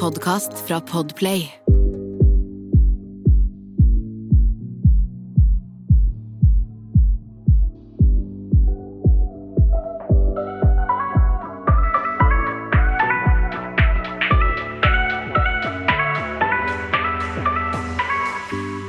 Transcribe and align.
podkast 0.00 0.52
fra 0.66 0.80
Podplay. 0.80 1.48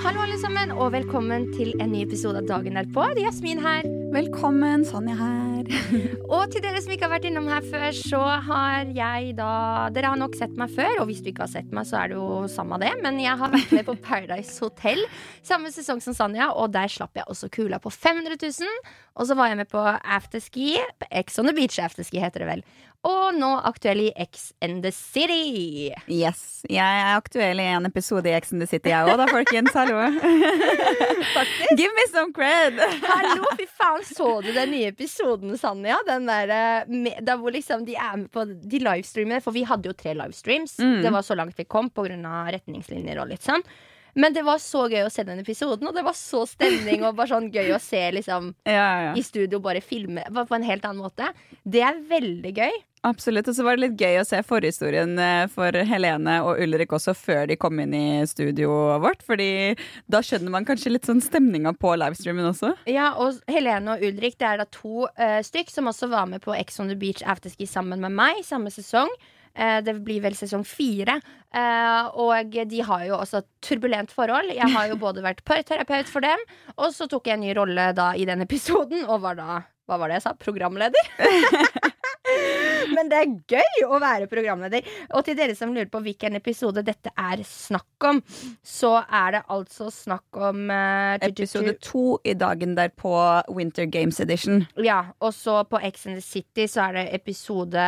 Hallo, 0.03 0.21
alle 0.21 0.37
sammen, 0.37 0.71
og 0.71 0.91
velkommen 0.93 1.53
til 1.57 1.73
en 1.81 1.89
ny 1.91 2.05
episode 2.05 2.37
av 2.37 2.45
Dagen 2.49 2.77
derpå. 2.77 3.09
Det 3.15 3.25
er 3.25 3.31
Jasmin 3.31 3.65
her. 3.65 3.87
Velkommen, 4.13 4.85
Sonja 4.85 5.17
her. 5.17 5.48
Og 6.33 6.49
til 6.51 6.63
dere 6.63 6.81
som 6.81 6.93
ikke 6.93 7.05
har 7.07 7.13
vært 7.13 7.27
innom 7.29 7.49
her 7.49 7.65
før, 7.65 7.89
så 7.95 8.21
har 8.47 8.89
jeg 8.95 9.33
da 9.37 9.51
Dere 9.93 10.11
har 10.13 10.19
nok 10.19 10.37
sett 10.37 10.55
meg 10.59 10.71
før, 10.73 11.01
og 11.01 11.09
hvis 11.09 11.21
du 11.23 11.29
ikke 11.31 11.45
har 11.45 11.51
sett 11.51 11.69
meg, 11.75 11.87
så 11.89 12.01
er 12.01 12.11
det 12.11 12.19
jo 12.19 12.43
samme 12.51 12.79
det. 12.81 12.91
Men 13.03 13.19
jeg 13.21 13.37
har 13.39 13.53
vært 13.53 13.75
med 13.77 13.87
på 13.87 13.97
Paradise 14.03 14.57
Hotel 14.63 15.05
samme 15.45 15.71
sesong 15.73 16.01
som 16.03 16.15
Sanja, 16.17 16.51
og 16.53 16.73
der 16.73 16.91
slapp 16.91 17.17
jeg 17.17 17.27
også 17.29 17.49
kula 17.53 17.79
på 17.81 17.91
500 17.93 18.37
000. 18.41 18.91
Og 19.19 19.29
så 19.29 19.37
var 19.37 19.51
jeg 19.51 19.59
med 19.61 19.69
på 19.71 19.81
afterski. 19.81 20.75
Ex 21.09 21.39
on 21.41 21.49
the 21.49 21.55
beach 21.57 21.79
afterski 21.81 22.21
heter 22.21 22.45
det 22.45 22.51
vel. 22.53 22.63
Og 23.07 23.31
nå 23.31 23.47
aktuell 23.63 24.01
i 24.03 24.09
X 24.19 24.49
and 24.61 24.81
the 24.83 24.91
City. 24.91 25.87
Yes, 26.11 26.65
Jeg 26.67 26.83
er 26.99 27.13
aktuell 27.15 27.61
i 27.63 27.67
en 27.71 27.87
episode 27.87 28.27
i 28.27 28.33
X 28.35 28.51
and 28.51 28.59
the 28.59 28.67
City, 28.67 28.91
jeg 28.91 29.07
òg 29.07 29.15
da, 29.21 29.27
folkens. 29.31 29.71
Hallo. 29.71 30.01
Give 31.79 31.93
me 31.95 32.05
some 32.11 32.33
cred! 32.35 32.75
Hallo, 33.07 33.47
fy 33.55 33.69
faen, 33.71 34.03
så 34.03 34.41
du 34.43 34.51
den 34.51 34.73
nye 34.75 34.91
episoden, 34.91 35.55
Den 36.07 36.29
der, 36.29 36.53
eh, 36.55 37.21
der 37.21 37.37
hvor 37.39 37.53
liksom 37.53 37.85
de 37.85 37.95
er 37.95 38.17
med 38.17 38.31
på 38.31 38.45
de 38.45 38.79
livestreamene. 38.79 39.41
For 39.43 39.55
vi 39.55 39.65
hadde 39.67 39.91
jo 39.91 39.93
tre 39.97 40.15
livestreams. 40.17 40.79
Mm. 40.79 41.01
Det 41.03 41.13
var 41.13 41.25
så 41.25 41.35
langt 41.35 41.59
vi 41.59 41.65
kom 41.65 41.89
pga. 41.89 42.07
retningslinjer 42.51 43.21
og 43.21 43.29
litt 43.29 43.45
sånn. 43.45 43.63
Men 44.13 44.35
det 44.35 44.43
var 44.47 44.61
så 44.63 44.85
gøy 44.89 45.05
å 45.05 45.13
se 45.13 45.25
den 45.27 45.41
episoden, 45.43 45.89
og 45.89 45.95
det 45.95 46.05
var 46.05 46.17
så 46.17 46.45
stemning 46.49 47.05
og 47.05 47.17
bare 47.19 47.33
sånn 47.33 47.49
gøy 47.53 47.73
å 47.75 47.81
se 47.83 48.01
liksom 48.15 48.53
Ja, 48.69 48.89
ja, 49.09 49.15
i 49.17 49.23
studio 49.25 49.61
bare 49.63 49.81
filme 49.83 50.25
bare 50.29 50.47
på 50.49 50.57
en 50.57 50.67
helt 50.67 50.85
annen 50.87 51.03
måte. 51.03 51.31
Det 51.63 51.83
er 51.85 51.99
veldig 52.09 52.53
gøy. 52.55 52.79
Absolutt. 53.07 53.47
Og 53.47 53.55
så 53.55 53.63
var 53.63 53.77
det 53.77 53.85
litt 53.85 54.01
gøy 54.01 54.17
å 54.19 54.25
se 54.27 54.41
forhistorien 54.43 55.13
eh, 55.23 55.45
for 55.51 55.75
Helene 55.87 56.39
og 56.43 56.59
Ulrik 56.59 56.91
også 56.95 57.13
før 57.15 57.47
de 57.47 57.55
kom 57.59 57.79
inn 57.79 57.95
i 57.95 58.27
studioet 58.27 58.99
vårt. 59.03 59.23
Fordi 59.27 59.77
da 60.11 60.21
skjønner 60.25 60.51
man 60.51 60.67
kanskje 60.67 60.91
litt 60.91 61.07
sånn 61.07 61.23
stemninga 61.23 61.73
på 61.79 61.93
livestreamen 61.99 62.49
også. 62.51 62.73
Ja, 62.91 63.13
og 63.15 63.39
Helene 63.51 63.95
og 63.95 64.03
Ulrik 64.03 64.35
det 64.41 64.49
er 64.51 64.63
da 64.63 64.67
to 64.75 65.07
uh, 65.07 65.39
stykk 65.45 65.71
som 65.71 65.87
også 65.91 66.11
var 66.11 66.27
med 66.31 66.43
på 66.43 66.55
Ex 66.57 66.81
on 66.83 66.91
the 66.91 66.99
Beach 66.99 67.23
afterski 67.23 67.69
sammen 67.69 68.03
med 68.03 68.15
meg 68.19 68.43
samme 68.47 68.71
sesong. 68.73 69.11
Eh, 69.59 69.79
det 69.83 69.97
blir 70.05 70.21
vel 70.23 70.37
sesong 70.39 70.63
fire. 70.67 71.17
Eh, 71.51 72.09
og 72.21 72.53
de 72.71 72.79
har 72.87 73.03
jo 73.09 73.17
også 73.19 73.41
turbulent 73.65 74.13
forhold. 74.15 74.53
Jeg 74.55 74.71
har 74.71 74.87
jo 74.93 74.99
både 75.05 75.25
vært 75.25 75.43
parterapeut 75.47 76.07
for 76.07 76.23
dem, 76.23 76.39
og 76.77 76.93
så 76.95 77.09
tok 77.11 77.27
jeg 77.27 77.39
en 77.39 77.43
ny 77.47 77.51
rolle 77.57 77.89
da 77.97 78.13
i 78.15 78.23
den 78.29 78.45
episoden, 78.47 79.03
og 79.09 79.19
var 79.27 79.35
da 79.41 79.59
hva 79.89 79.97
var 79.97 80.11
det 80.11 80.19
jeg 80.19 80.27
sa? 80.27 80.35
Programleder? 80.37 81.07
Men 82.93 83.09
det 83.09 83.17
er 83.17 83.31
gøy 83.49 83.85
å 83.89 83.97
være 84.01 84.27
programleder. 84.29 84.85
Og 85.17 85.23
til 85.25 85.33
dere 85.37 85.55
som 85.57 85.71
lurer 85.73 85.89
på 85.89 86.01
hvilken 86.05 86.37
episode 86.37 86.83
dette 86.85 87.09
er 87.17 87.41
snakk 87.47 88.05
om, 88.05 88.19
så 88.65 88.91
er 89.05 89.37
det 89.39 89.41
altså 89.51 89.89
snakk 89.93 90.37
om 90.37 90.69
tu- 90.69 91.27
Episode 91.31 91.73
to 91.85 92.03
i 92.27 92.35
dagen 92.37 92.75
derpå 92.77 93.13
Winter 93.55 93.89
Games 93.89 94.19
Edition. 94.21 94.67
Ja, 94.77 95.01
og 95.25 95.33
så 95.33 95.63
på 95.69 95.81
X 95.89 96.05
and 96.05 96.19
the 96.21 96.25
City 96.25 96.67
så 96.69 96.85
er 96.89 96.99
det 96.99 97.07
episode 97.21 97.87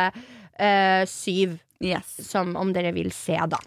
syv, 1.08 1.58
Yes. 1.82 2.28
som 2.30 2.56
om 2.56 2.72
dere 2.72 2.92
vil 2.92 3.10
se, 3.12 3.34
da. 3.50 3.58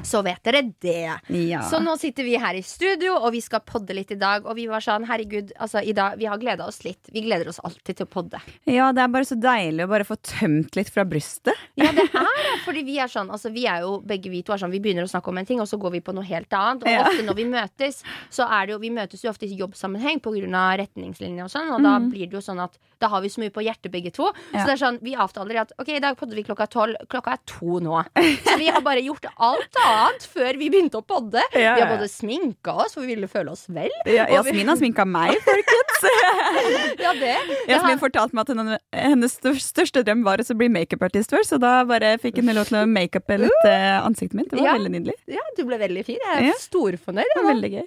Så 0.00 0.22
vet 0.24 0.40
dere 0.44 0.62
det. 0.80 1.12
Ja. 1.28 1.60
Så 1.68 1.78
nå 1.84 1.94
sitter 2.00 2.24
vi 2.24 2.38
her 2.40 2.56
i 2.56 2.62
studio, 2.64 3.12
og 3.20 3.34
vi 3.34 3.42
skal 3.44 3.60
podde 3.66 3.92
litt 3.94 4.10
i 4.14 4.16
dag. 4.18 4.46
Og 4.48 4.56
vi 4.56 4.64
var 4.70 4.80
sånn, 4.84 5.04
herregud, 5.08 5.52
altså 5.60 5.82
dag, 5.94 6.16
vi 6.18 6.24
har 6.30 6.40
gleda 6.40 6.64
oss 6.66 6.80
litt. 6.86 7.10
Vi 7.12 7.20
gleder 7.26 7.50
oss 7.52 7.60
alltid 7.62 8.00
til 8.00 8.08
å 8.08 8.10
podde. 8.10 8.40
ja, 8.64 8.88
det 8.96 9.02
er 9.04 9.12
bare 9.12 9.28
så 9.28 9.36
deilig 9.36 9.84
å 9.84 9.90
bare 9.92 10.06
få 10.08 10.16
tømt 10.16 10.78
litt 10.78 10.88
fra 10.92 11.04
brystet. 11.04 11.58
Ja, 11.76 11.92
det 11.92 12.06
er 12.08 12.24
det, 12.24 12.56
fordi 12.64 12.82
vi 12.88 12.96
er 13.02 13.10
sånn, 13.12 13.30
altså 13.32 13.52
vi 13.52 13.66
er 13.68 13.84
jo 13.84 13.98
begge 14.06 14.30
vi 14.32 14.42
to 14.46 14.54
er 14.54 14.62
sånn, 14.62 14.72
vi 14.72 14.80
begynner 14.82 15.04
å 15.04 15.10
snakke 15.12 15.28
om 15.32 15.38
en 15.42 15.48
ting, 15.48 15.60
og 15.62 15.68
så 15.68 15.78
går 15.80 15.94
vi 15.98 16.02
på 16.04 16.14
noe 16.16 16.24
helt 16.24 16.52
annet. 16.56 16.86
Og 16.86 16.90
Ja. 16.92 17.04
ofte 17.06 17.24
når 17.26 17.36
vi 17.36 17.44
møtes, 17.52 18.02
så 18.32 18.48
er 18.48 18.66
det 18.66 18.74
jo, 18.74 18.78
vi 18.82 18.90
møtes 18.90 19.22
jo 19.24 19.30
ofte 19.30 19.46
i 19.46 19.56
jobbsammenheng 19.60 20.20
pga. 20.24 20.76
retningslinjer 20.82 21.44
og 21.44 21.50
sånn, 21.52 21.70
og 21.76 21.82
da 21.84 21.98
blir 22.00 22.26
det 22.30 22.38
jo 22.40 22.40
sånn 22.44 22.62
at 22.64 22.78
da 23.02 23.08
har 23.08 23.20
vi 23.20 23.28
så 23.28 23.40
mye 23.42 23.50
på 23.50 23.62
hjertet 23.64 23.90
begge 23.90 24.12
to. 24.14 24.28
Ja. 24.54 24.62
Så 24.62 24.66
det 24.66 24.74
er 24.76 24.82
sånn, 24.86 24.98
vi 25.02 25.14
avtaler 25.18 25.60
at 25.62 25.72
ok, 25.78 25.88
i 25.96 26.02
dag 26.02 26.16
podder 26.16 26.38
vi 26.38 26.44
klokka 26.46 26.68
tolv, 26.70 26.96
klokka 27.10 27.34
er 27.34 27.40
to 27.50 27.80
nå. 27.82 27.98
Så 28.46 28.56
vi 28.60 28.68
har 28.70 28.80
bare 28.84 29.02
gjort 29.02 29.26
alt 29.36 29.74
annet 29.86 30.24
før 30.32 30.58
vi 30.60 30.68
begynte 30.72 30.98
å 31.00 31.04
podde. 31.06 31.42
Vi 31.54 31.62
har 31.64 31.86
både 31.90 32.08
sminka 32.10 32.74
oss, 32.84 32.94
for 32.96 33.04
vi 33.06 33.14
ville 33.14 33.28
føle 33.30 33.52
oss 33.54 33.66
vel. 33.72 33.90
Ja, 34.08 34.26
Jasmin 34.30 34.68
har 34.72 34.78
sminka 34.80 35.06
meg, 35.08 35.36
folkens. 35.46 36.00
Ja, 37.02 37.12
det. 37.18 37.34
Jasmin 37.70 37.98
fortalte 38.00 38.34
meg 38.36 38.44
at 38.46 38.50
henne, 38.52 38.76
hennes 38.94 39.34
største 39.62 40.02
drøm 40.06 40.24
var 40.26 40.40
å 40.42 40.56
bli 40.58 40.68
makeupartist 40.72 41.30
først, 41.32 41.52
så 41.54 41.58
da 41.62 41.82
bare 41.88 42.14
fikk 42.22 42.40
hun 42.40 42.50
lov 42.56 42.66
til 42.68 42.80
å 42.80 42.82
makeupe 42.90 43.38
litt 43.44 43.68
eh, 43.68 43.98
ansiktet 44.02 44.34
mitt. 44.38 44.50
Det 44.50 44.58
var 44.58 44.66
Ja. 44.72 44.74
veldig 44.78 44.92
nydelig. 44.96 45.14
ja, 45.30 45.44
du 45.56 45.62
ble 45.68 45.78
veldig 45.78 46.04
fin. 46.06 46.18
Jeg 46.26 46.38
er 46.42 46.48
Ja. 46.50 46.56
storfornøyd. 46.58 47.30
Det 47.34 47.38
var 47.42 47.48
veldig 47.52 47.70
gøy. 47.76 47.86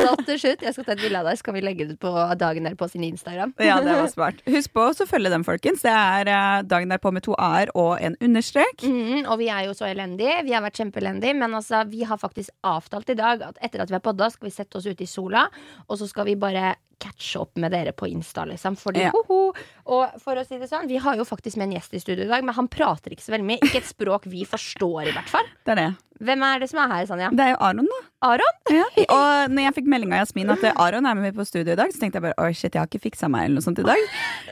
Flott 0.00 0.24
til 0.26 0.38
slutt. 0.42 0.62
Jeg 0.66 0.74
skal 0.76 0.84
ta 0.88 0.92
et 0.96 1.04
bilde 1.04 1.20
av 1.20 1.28
deg, 1.30 1.38
så 1.38 1.48
kan 1.50 1.54
vi 1.54 1.64
legge 1.64 1.86
det 1.88 1.96
ut 1.96 2.00
på 2.00 2.14
dagen 2.38 2.64
der 2.68 2.74
på 2.74 2.88
sin 2.90 3.04
Instagram. 3.04 3.54
Ja, 3.60 3.80
det 3.84 3.96
var 4.00 4.08
smart. 4.12 4.40
Husk 4.46 4.72
på 4.76 4.88
å 4.90 5.06
følge 5.08 5.30
dem, 5.32 5.44
folkens. 5.44 5.82
Det 5.84 5.92
er 5.92 6.32
dagen 6.64 6.76
dagen 6.76 6.92
derpå 6.92 7.12
med 7.12 7.24
to 7.24 7.34
a-er 7.38 7.70
og 7.74 7.98
en 8.04 8.16
understrek. 8.20 8.82
Mm, 8.84 9.24
og 9.30 9.38
vi 9.40 9.48
er 9.52 9.64
jo 9.68 9.72
så 9.76 9.86
elendige. 9.88 10.42
Vi 10.46 10.52
har 10.52 10.62
vært 10.64 10.76
kjempeelendige, 11.06 11.36
men 11.38 11.54
altså, 11.54 11.84
vi 11.88 12.02
har 12.04 12.18
faktisk 12.18 12.50
avtalt 12.66 13.10
i 13.10 13.14
dag 13.18 13.42
at 13.42 13.58
etter 13.62 13.82
at 13.82 13.90
vi 13.90 13.94
har 13.96 14.04
podda, 14.04 14.30
skal 14.30 14.48
vi 14.48 14.54
sette 14.54 14.76
oss 14.78 14.86
ute 14.86 15.04
i 15.04 15.06
sola, 15.06 15.46
og 15.88 15.98
så 15.98 16.08
skal 16.08 16.26
vi 16.26 16.36
bare 16.36 16.74
catche 16.98 17.38
opp 17.42 17.56
med 17.60 17.72
dere 17.72 17.92
på 17.92 18.08
Insta, 18.08 18.46
liksom. 18.48 18.76
Fordi, 18.80 19.02
Ja. 19.04 19.10
hoho. 19.12 19.52
Og 19.86 20.20
for 20.20 20.34
å 20.36 20.46
si 20.46 20.58
det 20.58 20.68
sånn, 20.70 20.88
vi 20.88 20.96
har 20.96 21.16
jo 21.16 21.24
faktisk 21.24 21.56
med 21.58 21.68
en 21.68 21.76
gjest 21.78 21.94
i 21.94 22.00
studio 22.00 22.24
i 22.24 22.28
dag, 22.28 22.42
men 22.44 22.54
han 22.54 22.68
prater 22.68 23.10
ikke 23.12 23.22
så 23.22 23.32
veldig 23.36 23.44
mye. 23.46 23.60
Ikke 23.62 23.82
et 23.82 23.84
språk 23.84 24.24
vi 24.24 24.44
forstår, 24.44 25.08
i 25.08 25.12
hvert 25.12 25.28
fall. 25.28 25.44
Det 25.64 25.76
er 25.76 25.82
det. 25.82 25.96
Hvem 26.24 26.42
er 26.48 26.62
det 26.62 26.68
som 26.70 26.80
er 26.80 26.92
her, 26.94 27.06
Sanja? 27.08 27.28
Det 27.36 27.44
er 27.44 27.50
jo 27.52 27.58
Aron, 27.60 27.88
da. 27.90 27.98
Aron? 28.26 28.54
Ja. 28.72 28.84
Og 29.16 29.52
når 29.52 29.66
jeg 29.66 29.74
fikk 29.76 29.88
melding 29.92 30.14
av 30.16 30.22
Jasmin 30.22 30.52
at 30.54 30.64
Aron 30.72 31.04
er 31.04 31.16
med 31.18 31.28
meg 31.28 31.36
på 31.36 31.44
studio 31.44 31.74
i 31.74 31.78
dag, 31.78 31.92
så 31.92 32.00
tenkte 32.00 32.16
jeg 32.20 32.24
bare 32.24 32.46
oi 32.46 32.52
shit, 32.56 32.72
jeg 32.72 32.80
har 32.80 32.88
ikke 32.88 33.02
fiksa 33.04 33.28
meg 33.32 33.46
eller 33.46 33.60
noe 33.60 33.66
sånt 33.66 33.82
i 33.82 33.86
dag. 33.86 34.00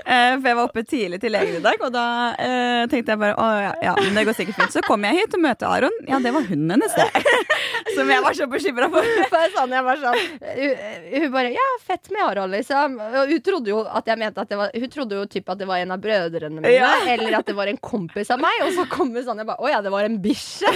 Uh, 0.05 0.35
for 0.37 0.49
jeg 0.51 0.59
var 0.59 0.65
oppe 0.67 0.85
tidlig 0.85 1.21
til 1.23 1.33
legen 1.33 1.57
i 1.59 1.65
dag, 1.65 1.81
og 1.81 1.95
da 1.95 2.05
uh, 2.37 2.83
tenkte 2.93 3.15
jeg 3.15 3.23
bare 3.23 3.39
å 3.41 3.47
ja, 3.65 3.73
ja, 3.89 3.95
men 4.03 4.19
det 4.19 4.27
går 4.29 4.37
sikkert 4.37 4.61
fint. 4.61 4.77
Så 4.77 4.85
kom 4.85 5.07
jeg 5.09 5.23
hit 5.23 5.39
og 5.39 5.45
møter 5.47 5.71
Aron. 5.71 5.97
Ja, 6.11 6.21
det 6.21 6.35
var 6.37 6.45
hunden 6.51 6.75
hennes, 6.77 6.99
det. 6.99 7.09
Som 7.95 8.11
jeg 8.11 8.25
var 8.25 8.37
så 8.37 8.49
bekymra 8.51 8.91
for. 8.93 9.09
For 9.33 9.55
Sanja 9.55 9.81
var 9.87 10.01
sånn 10.03 10.21
hun, 10.21 11.27
bare 11.33 11.53
Ja, 11.55 11.67
fett 11.85 12.11
med 12.13 12.25
Aron, 12.27 12.53
liksom. 12.53 12.99
Og 13.01 13.33
hun 13.33 13.43
trodde 13.45 13.73
jo 13.73 13.81
at 13.87 14.09
jeg 14.11 14.21
mente 14.21 14.43
at 14.43 14.51
det 14.51 14.59
var 14.59 14.73
Hun 14.75 14.91
trodde 14.91 15.19
jo 15.19 15.27
typ 15.31 15.53
at 15.53 15.61
det 15.61 15.69
var 15.69 15.83
en 15.83 15.95
av 15.95 16.03
brødrene 16.03 16.59
mine, 16.61 16.73
Ja. 16.75 16.91
eller 17.15 17.39
at 17.39 17.49
det 17.49 17.55
var 17.57 17.71
en 17.71 17.79
kompis 17.79 18.33
av 18.35 18.43
meg. 18.43 18.65
Og 18.67 18.75
så 18.77 18.87
kom 18.91 19.15
Sanja 19.15 19.47
bare 19.47 19.63
Å 19.63 19.71
ja, 19.71 19.81
det 19.85 19.93
var 19.95 20.09
en 20.09 20.19
bikkje. 20.23 20.73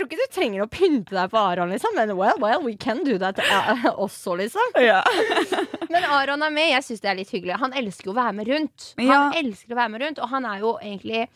Tror 0.00 0.08
ikke 0.08 0.16
du 0.16 0.32
trenger 0.32 0.62
å 0.64 0.68
pynte 0.72 1.12
deg 1.12 1.28
på 1.28 1.36
Aron, 1.36 1.68
liksom. 1.74 1.92
Men 1.98 2.14
well, 2.16 2.38
well, 2.40 2.62
we 2.64 2.72
can 2.80 3.02
do 3.04 3.18
that 3.20 3.36
uh, 3.36 3.84
også, 4.06 4.32
liksom. 4.40 4.72
Ja. 4.80 5.02
Men 5.92 6.06
Aron 6.08 6.40
er 6.46 6.54
med. 6.56 6.70
Jeg 6.72 6.86
syns 6.86 7.04
det 7.04 7.10
er 7.12 7.18
litt 7.20 7.32
hyggelig. 7.34 7.58
Han 7.60 7.76
elsker 7.76 8.08
jo 8.08 8.14
å 8.14 8.20
være 8.22 8.32
med 8.38 8.48
rundt. 8.48 8.92
Han 8.96 9.10
Ja. 9.10 9.20
elsker 9.42 9.76
å 9.76 9.80
være 9.82 9.92
med 9.92 10.06
rundt, 10.06 10.22
og 10.24 10.32
han 10.32 10.48
er 10.48 10.62
jo 10.64 10.78
egentlig 10.80 11.26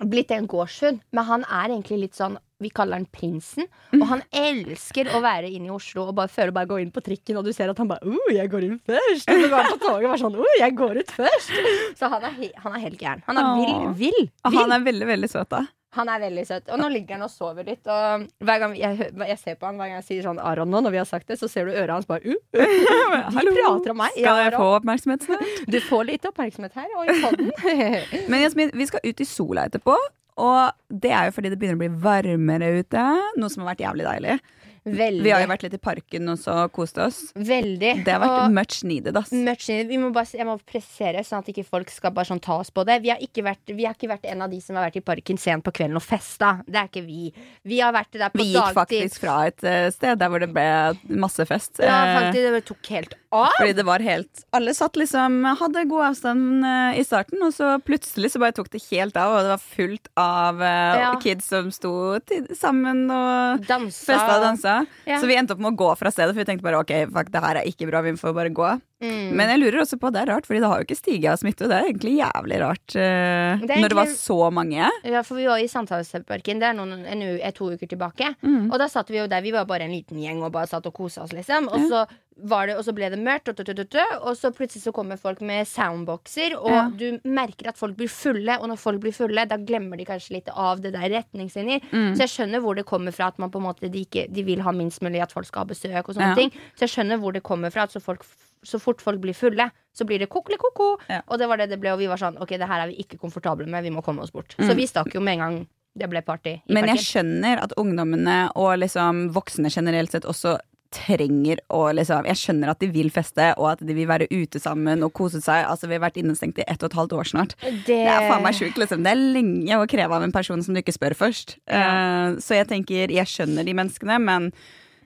blitt 0.00 0.30
en 0.34 0.46
gårdshund, 0.48 1.02
men 1.12 1.26
han 1.28 1.42
er 1.44 1.68
egentlig 1.74 1.98
litt 2.06 2.16
sånn 2.16 2.38
vi 2.60 2.68
kaller 2.72 2.98
han 2.98 3.06
Prinsen. 3.12 3.66
Og 3.96 4.04
han 4.10 4.22
elsker 4.36 5.08
å 5.16 5.20
være 5.24 5.48
inne 5.48 5.70
i 5.70 5.72
Oslo 5.72 6.06
og 6.10 6.14
bare 6.18 6.32
føler 6.32 6.52
bare 6.56 6.68
gå 6.68 6.78
inn 6.82 6.90
på 6.92 7.02
trikken, 7.04 7.38
og 7.40 7.46
du 7.46 7.52
ser 7.56 7.70
at 7.72 7.78
han 7.80 7.88
bare 7.88 8.04
uh, 8.04 8.32
'Jeg 8.32 8.50
går 8.52 8.66
inn 8.66 8.78
først.' 8.84 9.28
Og 9.30 9.44
så 9.44 9.48
går 9.48 9.56
han 9.62 9.72
på 9.72 9.80
toget 9.84 10.04
og 10.04 10.10
bare 10.10 10.22
sånn 10.24 10.36
'Uh, 10.36 10.56
jeg 10.58 10.76
går 10.76 11.00
ut 11.00 11.12
først'. 11.20 11.52
Så 12.00 12.10
han 12.12 12.24
er, 12.24 12.32
he 12.36 12.50
han 12.56 12.74
er 12.76 12.80
helt 12.84 12.98
gæren. 13.00 13.22
Han 13.28 13.38
er 13.38 13.48
vill, 13.60 14.10
vill. 14.10 14.30
Og 14.44 14.52
han 14.58 14.72
er 14.72 14.84
veldig, 14.84 15.06
veldig 15.06 15.30
søt, 15.30 15.48
da. 15.52 15.64
Han 15.98 16.10
er 16.12 16.20
veldig 16.22 16.44
søt. 16.46 16.68
Og 16.70 16.78
nå 16.78 16.86
ligger 16.92 17.18
han 17.18 17.26
og 17.26 17.32
sover 17.32 17.66
litt. 17.66 17.82
Og 17.90 18.26
hver 18.46 18.60
gang 18.62 18.76
jeg, 18.78 19.08
jeg 19.32 19.38
ser 19.40 19.56
på 19.58 19.66
han, 19.66 19.80
hver 19.80 19.90
gang 19.90 19.98
jeg 19.98 20.06
sier 20.06 20.28
sånn 20.28 20.38
Aron 20.38 20.70
nå, 20.70 20.82
når 20.86 20.94
vi 20.94 21.00
har 21.02 21.08
sagt 21.08 21.26
det, 21.32 21.40
så 21.40 21.48
ser 21.50 21.66
du 21.66 21.74
øret 21.74 21.90
hans 21.96 22.06
bare 22.06 22.22
uh, 22.30 22.38
uh. 22.54 23.26
Hallo. 23.36 23.56
prater 23.56 23.94
om 23.94 24.00
meg. 24.04 24.14
Skal 24.14 24.40
jeg 24.44 24.54
få 24.54 24.70
oppmerksomhet 24.76 25.26
snart? 25.26 25.58
Du 25.66 25.80
får 25.88 26.06
litt 26.12 26.30
oppmerksomhet 26.30 26.78
her 26.78 26.94
og 26.94 27.10
i 27.10 27.18
podden. 27.24 27.50
Men 28.30 28.46
Jasmin, 28.46 28.70
vi 28.78 28.86
skal 28.90 29.02
ut 29.06 29.24
i 29.24 29.28
sola 29.28 29.66
etterpå. 29.66 29.98
Og 30.40 30.94
det 31.02 31.10
er 31.12 31.28
jo 31.28 31.34
fordi 31.36 31.50
det 31.52 31.58
begynner 31.60 31.76
å 31.76 31.82
bli 31.82 31.90
varmere 32.06 32.70
ute, 32.80 33.02
noe 33.36 33.52
som 33.52 33.64
har 33.64 33.74
vært 33.74 33.82
jævlig 33.84 34.06
deilig. 34.06 34.38
Veldig. 34.86 35.22
Vi 35.22 35.30
har 35.30 35.40
jo 35.42 35.48
vært 35.50 35.62
litt 35.66 35.74
i 35.74 35.78
parken 35.82 36.28
og 36.32 36.38
så 36.40 36.54
kost 36.72 36.96
oss. 36.98 37.32
Veldig. 37.36 38.04
Det 38.04 38.12
har 38.14 38.20
vært 38.22 38.44
Og- 38.46 38.52
much 38.52 38.82
needed, 38.84 39.16
ass. 39.16 39.30
Much 39.32 39.68
needed. 39.68 39.88
Vi 39.88 39.98
må 39.98 40.12
bare, 40.12 40.26
jeg 40.32 40.46
må 40.46 40.58
pressere, 40.64 41.20
sånn 41.26 41.38
at 41.44 41.46
ikke 41.52 41.66
folk 41.66 41.90
skal 41.90 42.10
bare 42.12 42.24
sånn 42.24 42.40
ta 42.40 42.58
oss 42.60 42.70
på 42.70 42.84
det. 42.86 43.02
Vi 43.02 43.10
har, 43.10 43.18
ikke 43.18 43.42
vært, 43.44 43.66
vi 43.76 43.84
har 43.84 43.94
ikke 43.94 44.08
vært 44.08 44.24
en 44.30 44.42
av 44.42 44.50
de 44.50 44.60
som 44.60 44.76
har 44.76 44.90
vært 44.90 44.96
i 44.96 45.00
parken 45.04 45.36
sent 45.38 45.62
på 45.64 45.72
kvelden 45.72 45.96
og 45.96 46.02
festa. 46.02 46.62
Det 46.66 46.76
er 46.76 46.88
ikke 46.88 47.04
vi. 47.06 47.32
Vi 47.64 47.78
har 47.80 47.92
vært 47.92 48.12
der 48.12 48.30
på 48.30 48.38
Vi 48.40 48.52
gikk 48.54 48.74
dagtid. 48.74 49.02
faktisk 49.04 49.20
fra 49.20 49.46
et 49.46 49.64
eh, 49.64 49.90
sted 49.90 50.18
der 50.18 50.28
hvor 50.28 50.40
det 50.40 50.52
ble 50.52 51.18
masse 51.18 51.44
fest. 51.46 51.78
Ja, 51.78 52.00
Eh, 52.00 52.32
faktisk. 52.32 52.50
Det 52.50 52.64
tok 52.64 52.86
helt 52.88 53.14
av. 53.32 53.52
Fordi 53.60 53.74
det 53.76 53.84
var 53.86 53.98
helt 54.00 54.44
Alle 54.52 54.72
satt 54.74 54.94
liksom 54.98 55.44
Hadde 55.60 55.84
god 55.88 56.02
avstand 56.16 56.64
eh, 56.64 56.98
i 56.98 57.04
starten, 57.04 57.38
og 57.42 57.52
så 57.54 57.76
plutselig 57.84 58.32
så 58.32 58.40
bare 58.40 58.52
tok 58.56 58.70
det 58.70 58.82
helt 58.90 59.16
av, 59.16 59.36
og 59.36 59.42
det 59.44 59.52
var 59.52 59.62
fullt 59.76 60.08
av 60.16 60.58
Ja. 60.60 61.14
kids 61.20 61.46
som 61.46 61.70
sto 61.70 62.18
sammen 62.58 63.08
og 63.10 63.64
Dansa. 63.66 64.06
festa 64.14 64.36
og 64.38 64.42
dansa. 64.48 64.69
Ja. 65.08 65.18
Så 65.20 65.28
vi 65.30 65.36
endte 65.38 65.56
opp 65.56 65.62
med 65.62 65.72
å 65.72 65.80
gå 65.80 65.90
fra 65.98 66.12
stedet, 66.12 66.34
for 66.34 66.42
vi 66.42 66.46
tenkte 66.48 66.66
bare 66.66 66.80
ok, 66.82 66.94
fuck, 67.12 67.32
det 67.32 67.42
her 67.44 67.60
er 67.60 67.68
ikke 67.68 67.88
bra, 67.90 68.02
vi 68.06 68.14
får 68.18 68.36
bare 68.36 68.52
gå. 68.54 68.70
Mm. 69.00 69.32
Men 69.32 69.48
jeg 69.54 69.60
lurer 69.62 69.80
også 69.80 69.96
på, 70.00 70.10
det 70.12 70.20
er 70.22 70.28
rart, 70.28 70.46
fordi 70.48 70.60
det 70.60 70.70
har 70.70 70.80
jo 70.80 70.86
ikke 70.88 70.98
stiget 70.98 71.30
av 71.32 71.40
smitte, 71.40 71.64
og 71.64 71.72
det 71.72 71.78
er 71.78 71.88
egentlig 71.88 72.14
jævlig 72.18 72.58
rart 72.60 72.86
uh, 72.92 73.00
Det 73.00 73.64
egentlig, 73.64 73.80
når 73.84 73.92
det 73.94 73.98
var 74.00 74.10
så 74.12 74.38
mange. 74.52 74.90
Ja, 75.14 75.22
for 75.26 75.40
vi 75.40 75.46
var 75.48 75.62
i 75.62 75.70
Sandhavsparken, 75.72 76.60
Det 76.60 76.68
er 76.68 76.76
noen, 76.76 77.06
en, 77.08 77.24
eh, 77.32 77.54
to 77.56 77.70
uker 77.72 77.88
tilbake. 77.88 78.34
Mm. 78.44 78.68
Og 78.68 78.76
da 78.82 78.90
satt 78.92 79.08
vi 79.12 79.22
jo 79.22 79.28
der. 79.30 79.44
Vi 79.44 79.54
var 79.56 79.68
bare 79.68 79.88
en 79.88 79.94
liten 79.94 80.20
gjeng 80.20 80.44
og 80.44 80.52
bare 80.52 80.68
satt 80.68 80.88
og 80.90 80.96
kosa 80.96 81.24
oss, 81.24 81.32
liksom. 81.36 81.70
Og 81.72 81.88
så, 81.88 82.04
var 82.42 82.66
det, 82.66 82.76
og 82.78 82.84
så 82.84 82.92
ble 82.94 83.08
det 83.10 83.18
mørkt, 83.18 83.48
og, 83.52 84.36
så 84.36 84.50
plutselig 84.54 84.82
så 84.84 84.92
kommer 84.92 85.16
folk 85.20 85.40
med 85.40 85.66
soundboxer, 85.68 86.54
og 86.58 86.70
Ja. 86.70 86.88
du 86.90 87.20
merker 87.24 87.68
at 87.68 87.76
folk 87.78 87.96
blir 87.96 88.08
fulle, 88.08 88.58
og 88.60 88.68
når 88.68 88.78
folk 88.78 89.00
blir 89.00 89.12
fulle, 89.12 89.46
da 89.48 89.56
glemmer 89.56 89.96
de 89.96 90.04
kanskje 90.04 90.30
litt 90.38 90.48
av 90.54 90.80
det 90.80 90.92
der 90.92 91.08
retningslinjer. 91.10 91.80
Mm. 91.92 92.14
Så 92.16 92.24
jeg 92.24 92.28
skjønner 92.34 92.60
hvor 92.60 92.74
det 92.76 92.84
kommer 92.86 93.12
fra 93.12 93.26
at 93.28 93.38
man 93.38 93.50
på 93.50 93.58
en 93.58 93.66
måte 93.68 93.90
de, 93.90 94.04
ikke, 94.06 94.26
de 94.32 94.42
vil 94.42 94.60
ha 94.62 94.72
minst 94.72 95.00
mulig 95.02 95.20
at 95.22 95.32
folk 95.32 95.46
skal 95.46 95.64
ha 95.64 95.70
besøk 95.72 96.08
og 96.08 96.14
Ja. 96.14 96.20
sånne 96.20 96.34
ting. 96.36 96.50
Så 96.76 96.86
jeg 96.86 96.90
skjønner 96.94 97.18
hvor 97.18 97.32
det 97.32 97.42
kommer 97.42 97.70
fra 97.70 97.82
at 97.82 97.90
så, 97.92 98.00
folk, 98.00 98.24
så 98.64 98.78
fort 98.80 99.00
folk 99.00 99.20
blir 99.20 99.34
fulle, 99.34 99.70
så 99.92 100.04
blir 100.06 100.18
det 100.18 100.28
kokle-koko. 100.30 101.00
Ja. 101.08 101.22
Og 101.28 101.38
det 101.38 101.48
var 101.48 101.56
det 101.58 101.68
det 101.70 101.80
ble, 101.80 101.92
og 101.92 101.98
vi 101.98 102.06
var 102.06 102.16
sånn 102.16 102.38
ok, 102.40 102.48
det 102.58 102.68
her 102.68 102.80
er 102.86 102.88
vi 102.88 102.96
ikke 103.02 103.18
komfortable 103.18 103.66
med, 103.66 103.82
vi 103.82 103.90
må 103.90 104.02
komme 104.02 104.20
oss 104.22 104.30
bort. 104.30 104.54
Mm. 104.58 104.68
Så 104.68 104.76
vi 104.76 104.86
stakk 104.86 105.12
jo 105.14 105.20
med 105.20 105.34
en 105.38 105.38
gang 105.40 105.68
det 105.98 106.08
ble 106.08 106.20
party 106.22 106.62
Men 106.68 106.84
jeg 106.86 106.96
parken. 106.96 107.04
skjønner 107.04 107.62
at 107.64 107.72
ungdommene 107.76 108.52
og 108.54 108.78
liksom 108.78 109.32
voksne 109.34 109.68
generelt 109.74 110.12
sett 110.12 110.22
også 110.22 110.58
trenger 110.90 111.60
å 111.70 111.84
liksom 111.94 112.26
Jeg 112.26 112.38
skjønner 112.40 112.72
at 112.72 112.80
de 112.82 112.88
vil 112.92 113.10
feste, 113.14 113.52
og 113.56 113.70
at 113.72 113.84
de 113.86 113.94
vil 113.94 114.08
være 114.10 114.26
ute 114.30 114.60
sammen 114.62 115.04
og 115.06 115.12
kose 115.16 115.40
seg. 115.44 115.64
Altså 115.68 115.88
Vi 115.90 115.96
har 115.96 116.04
vært 116.04 116.18
innestengt 116.20 116.58
i 116.58 116.66
ett 116.66 116.82
og 116.82 116.90
et 116.90 116.98
halvt 116.98 117.16
år 117.20 117.30
snart. 117.30 117.56
Det, 117.62 117.86
Det 117.86 118.02
er 118.02 118.28
faen 118.28 118.44
meg 118.44 118.58
sjukt, 118.58 118.78
liksom. 118.82 119.06
Det 119.06 119.14
er 119.14 119.24
lenge 119.38 119.78
å 119.78 119.88
kreve 119.90 120.18
av 120.18 120.26
en 120.26 120.34
person 120.34 120.62
som 120.62 120.74
du 120.74 120.82
ikke 120.82 120.96
spør 120.96 121.16
først. 121.18 121.56
Ja. 121.70 121.86
Uh, 122.34 122.38
så 122.42 122.58
jeg 122.58 122.70
tenker, 122.72 123.10
jeg 123.14 123.30
skjønner 123.30 123.66
de 123.66 123.74
menneskene, 123.78 124.18
men 124.22 124.52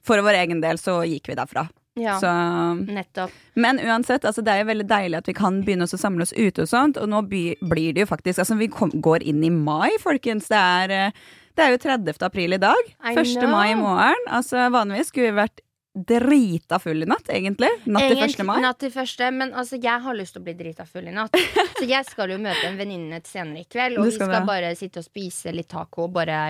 for 0.04 0.20
vår 0.25 0.40
egen 0.42 0.60
del 0.64 0.81
så 0.81 1.02
gikk 1.08 1.32
vi 1.32 1.38
derfra. 1.38 1.69
Ja, 1.94 2.16
Så 2.19 2.26
nettopp. 2.90 3.31
men 3.54 3.78
uansett, 3.78 4.25
altså 4.25 4.42
det 4.42 4.50
er 4.50 4.64
jo 4.64 4.70
veldig 4.72 4.86
deilig 4.90 5.19
at 5.20 5.28
vi 5.31 5.34
kan 5.38 5.60
begynne 5.62 5.86
å 5.86 5.98
samle 5.98 6.26
oss 6.26 6.32
ute 6.34 6.64
og 6.64 6.69
sånt. 6.69 6.98
Og 6.98 7.06
nå 7.06 7.20
blir 7.28 7.94
det 7.94 8.02
jo 8.02 8.08
faktisk 8.10 8.42
Altså 8.42 8.56
vi 8.58 8.66
kom, 8.66 8.90
går 8.90 9.22
inn 9.22 9.44
i 9.46 9.50
mai, 9.54 9.92
folkens. 10.02 10.48
Det 10.50 10.58
er, 10.58 10.90
eh, 10.90 11.10
det 11.54 11.62
er 11.64 11.70
jo 11.70 11.78
30. 11.78 12.19
april 12.26 12.52
i 12.52 12.58
dag. 12.58 12.90
I 12.98 13.14
1. 13.14 13.38
know. 13.38 13.50
mai 13.50 13.70
i 13.70 13.78
morgen. 13.78 14.26
Altså 14.26 14.66
vanligvis 14.75 15.12
skulle 15.12 15.31
vi 15.31 15.38
vært 15.38 15.62
drita 15.94 16.79
full 16.82 17.02
i 17.02 17.06
natt, 17.06 17.29
egentlig. 17.31 17.69
Natt 17.87 18.08
til 18.11 18.19
1. 18.25 18.41
mai. 18.46 18.56
Natt 18.64 18.81
til 18.82 18.91
første, 18.91 19.29
men 19.31 19.52
altså, 19.55 19.79
jeg 19.79 20.02
har 20.02 20.17
lyst 20.19 20.35
til 20.35 20.43
å 20.43 20.44
bli 20.49 20.55
drita 20.58 20.82
full 20.91 21.06
i 21.06 21.12
natt. 21.14 21.37
Så 21.79 21.87
jeg 21.87 22.05
skal 22.08 22.32
jo 22.35 22.38
møte 22.43 22.64
en 22.67 22.79
venninne 22.81 23.20
senere 23.26 23.62
i 23.62 23.69
kveld, 23.70 24.00
og 24.00 24.08
vi 24.08 24.14
skal 24.17 24.32
bare 24.49 24.73
sitte 24.79 24.99
og 25.02 25.06
spise 25.06 25.52
litt 25.55 25.69
taco. 25.70 26.08
og 26.08 26.12
Bare. 26.17 26.41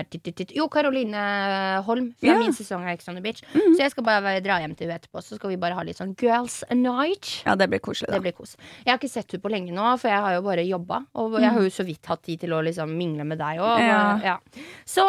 Jo, 0.55 0.65
Karoline 0.73 1.25
Holm 1.85 2.11
fra. 2.17 2.33
Mhm. 2.33 2.39
min 2.45 2.53
sesong 2.57 2.83
av 2.87 2.93
Ex 2.95 3.07
on 3.09 3.15
the 3.19 3.21
Beach. 3.21 3.43
Så 3.53 3.77
jeg 3.83 3.91
skal 3.93 4.03
bare 4.07 4.35
dra 4.41 4.57
hjem 4.63 4.75
til 4.77 4.87
henne 4.89 4.99
etterpå, 4.99 5.21
så 5.21 5.37
skal 5.37 5.53
vi 5.53 5.57
bare 5.61 5.77
ha 5.77 5.83
litt 5.85 5.97
sånn 6.01 6.15
girls 6.17 6.63
night. 6.73 7.43
Ja, 7.45 7.55
det 7.55 7.69
blir 7.69 7.79
koselig, 7.85 8.09
Det 8.09 8.17
da. 8.17 8.23
blir 8.25 8.33
kos. 8.37 8.55
Jeg 8.85 8.91
har 8.93 8.97
ikke 8.99 9.09
sett 9.13 9.31
henne 9.31 9.41
på 9.45 9.51
lenge 9.53 9.71
nå, 9.73 9.91
for 10.01 10.09
jeg 10.09 10.21
har 10.25 10.33
jo 10.39 10.41
bare 10.41 10.65
jobba. 10.65 11.03
Og 11.21 11.37
jeg 11.39 11.51
har 11.53 11.61
jo 11.61 11.69
så 11.69 11.85
vidt 11.85 12.05
hatt 12.09 12.23
tid 12.25 12.39
til 12.41 12.49
å 12.57 12.63
liksom 12.65 12.89
mingle 12.97 13.23
med 13.25 13.37
deg 13.37 13.61
òg. 13.61 14.41
Så 14.85 15.05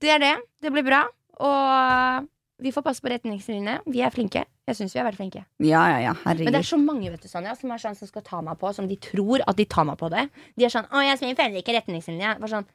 det 0.00 0.10
er 0.14 0.18
det. 0.22 0.34
Det 0.62 0.70
blir 0.72 0.84
bra. 0.86 1.02
Og 1.42 2.28
vi 2.62 2.70
får 2.72 2.84
passe 2.86 3.02
på 3.02 3.10
retningslinjene. 3.10 3.80
Vi 3.90 4.02
er 4.04 4.12
flinke. 4.14 4.44
Jeg 4.68 4.78
syns 4.78 4.94
vi 4.94 5.00
har 5.00 5.08
vært 5.08 5.18
flinke. 5.18 5.42
Ja, 5.64 5.82
ja, 5.90 5.98
ja. 6.06 6.12
Men 6.24 6.52
det 6.54 6.60
er 6.60 6.68
så 6.68 6.78
mange 6.80 7.10
vet 7.10 7.24
du, 7.24 7.28
Sonja, 7.28 7.56
som 7.58 7.72
er 7.74 7.82
sånn 7.82 7.96
som 7.98 8.08
skal 8.08 8.24
ta 8.26 8.40
meg 8.44 8.58
på, 8.60 8.70
som 8.76 8.86
de 8.88 8.96
tror 9.02 9.42
at 9.44 9.58
de 9.58 9.66
tar 9.68 9.88
meg 9.88 9.98
på 10.00 10.08
det. 10.14 10.28
De 10.56 10.66
er 10.66 10.72
sånn 10.72 10.86
'Å, 10.86 11.02
jeg 11.02 11.18
følger 11.36 11.60
ikke 11.60 11.74
retningslinjene'. 11.80 12.38
Bare 12.40 12.54
sånn 12.54 12.70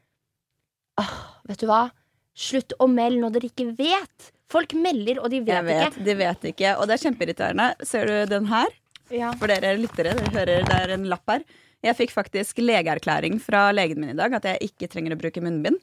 Åh, 0.99 1.15
vet 1.47 1.61
du 1.61 1.67
hva? 1.67 1.91
Slutt 2.35 2.73
å 2.79 2.87
melde 2.91 3.21
når 3.21 3.31
dere 3.37 3.49
ikke 3.49 3.71
vet. 3.77 4.31
Folk 4.51 4.73
melder, 4.73 5.21
og 5.23 5.29
de 5.31 5.39
vet, 5.39 5.63
vet, 5.63 6.03
de 6.03 6.13
vet 6.15 6.41
ikke. 6.51 6.75
Og 6.77 6.87
det 6.87 6.97
er 6.97 7.03
kjempeirriterende. 7.05 7.67
Ser 7.85 8.05
du 8.09 8.25
den 8.25 8.49
her? 8.49 8.67
Ja. 9.09 9.31
For 9.39 9.47
dere 9.47 9.77
lyttere, 9.77 10.13
dere 10.17 10.33
hører 10.33 10.65
det 10.67 10.75
er 10.75 10.93
en 10.97 11.07
lapp 11.07 11.23
her. 11.31 11.45
Jeg 11.85 11.95
fikk 11.95 12.11
faktisk 12.11 12.59
legeerklæring 12.59 13.39
fra 13.39 13.69
legen 13.71 14.01
min 14.01 14.11
i 14.11 14.17
dag 14.17 14.33
at 14.35 14.43
jeg 14.43 14.71
ikke 14.73 14.89
trenger 14.91 15.15
å 15.15 15.19
bruke 15.21 15.41
munnbind. 15.43 15.79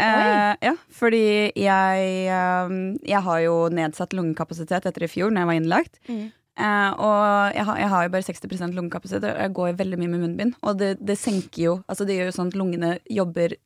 Eh, 0.00 0.56
ja, 0.64 0.74
fordi 0.94 1.24
jeg, 1.52 2.10
eh, 2.32 2.74
jeg 3.12 3.24
har 3.26 3.40
jo 3.44 3.56
nedsatt 3.74 4.16
lungekapasitet 4.16 4.88
etter 4.88 5.06
i 5.06 5.10
fjor, 5.10 5.32
når 5.32 5.44
jeg 5.44 5.50
var 5.50 5.60
innlagt. 5.60 6.00
Mm. 6.08 6.26
Eh, 6.60 6.90
og 7.00 7.54
jeg 7.56 7.66
har, 7.68 7.78
jeg 7.80 7.92
har 7.92 8.06
jo 8.06 8.12
bare 8.16 8.26
60 8.26 8.74
lungekapasitet, 8.76 9.30
og 9.30 9.44
jeg 9.44 9.56
går 9.56 9.78
veldig 9.78 10.00
mye 10.00 10.12
med 10.12 10.24
munnbind. 10.26 10.58
Og 10.64 10.80
det, 10.80 10.96
det 11.00 11.16
senker 11.20 11.62
jo 11.62 11.78
Altså 11.88 12.04
det 12.08 12.18
gjør 12.18 12.30
jo 12.30 12.36
sånn 12.36 12.52
at 12.52 12.58
lungene 12.58 12.92
jobber 13.08 13.56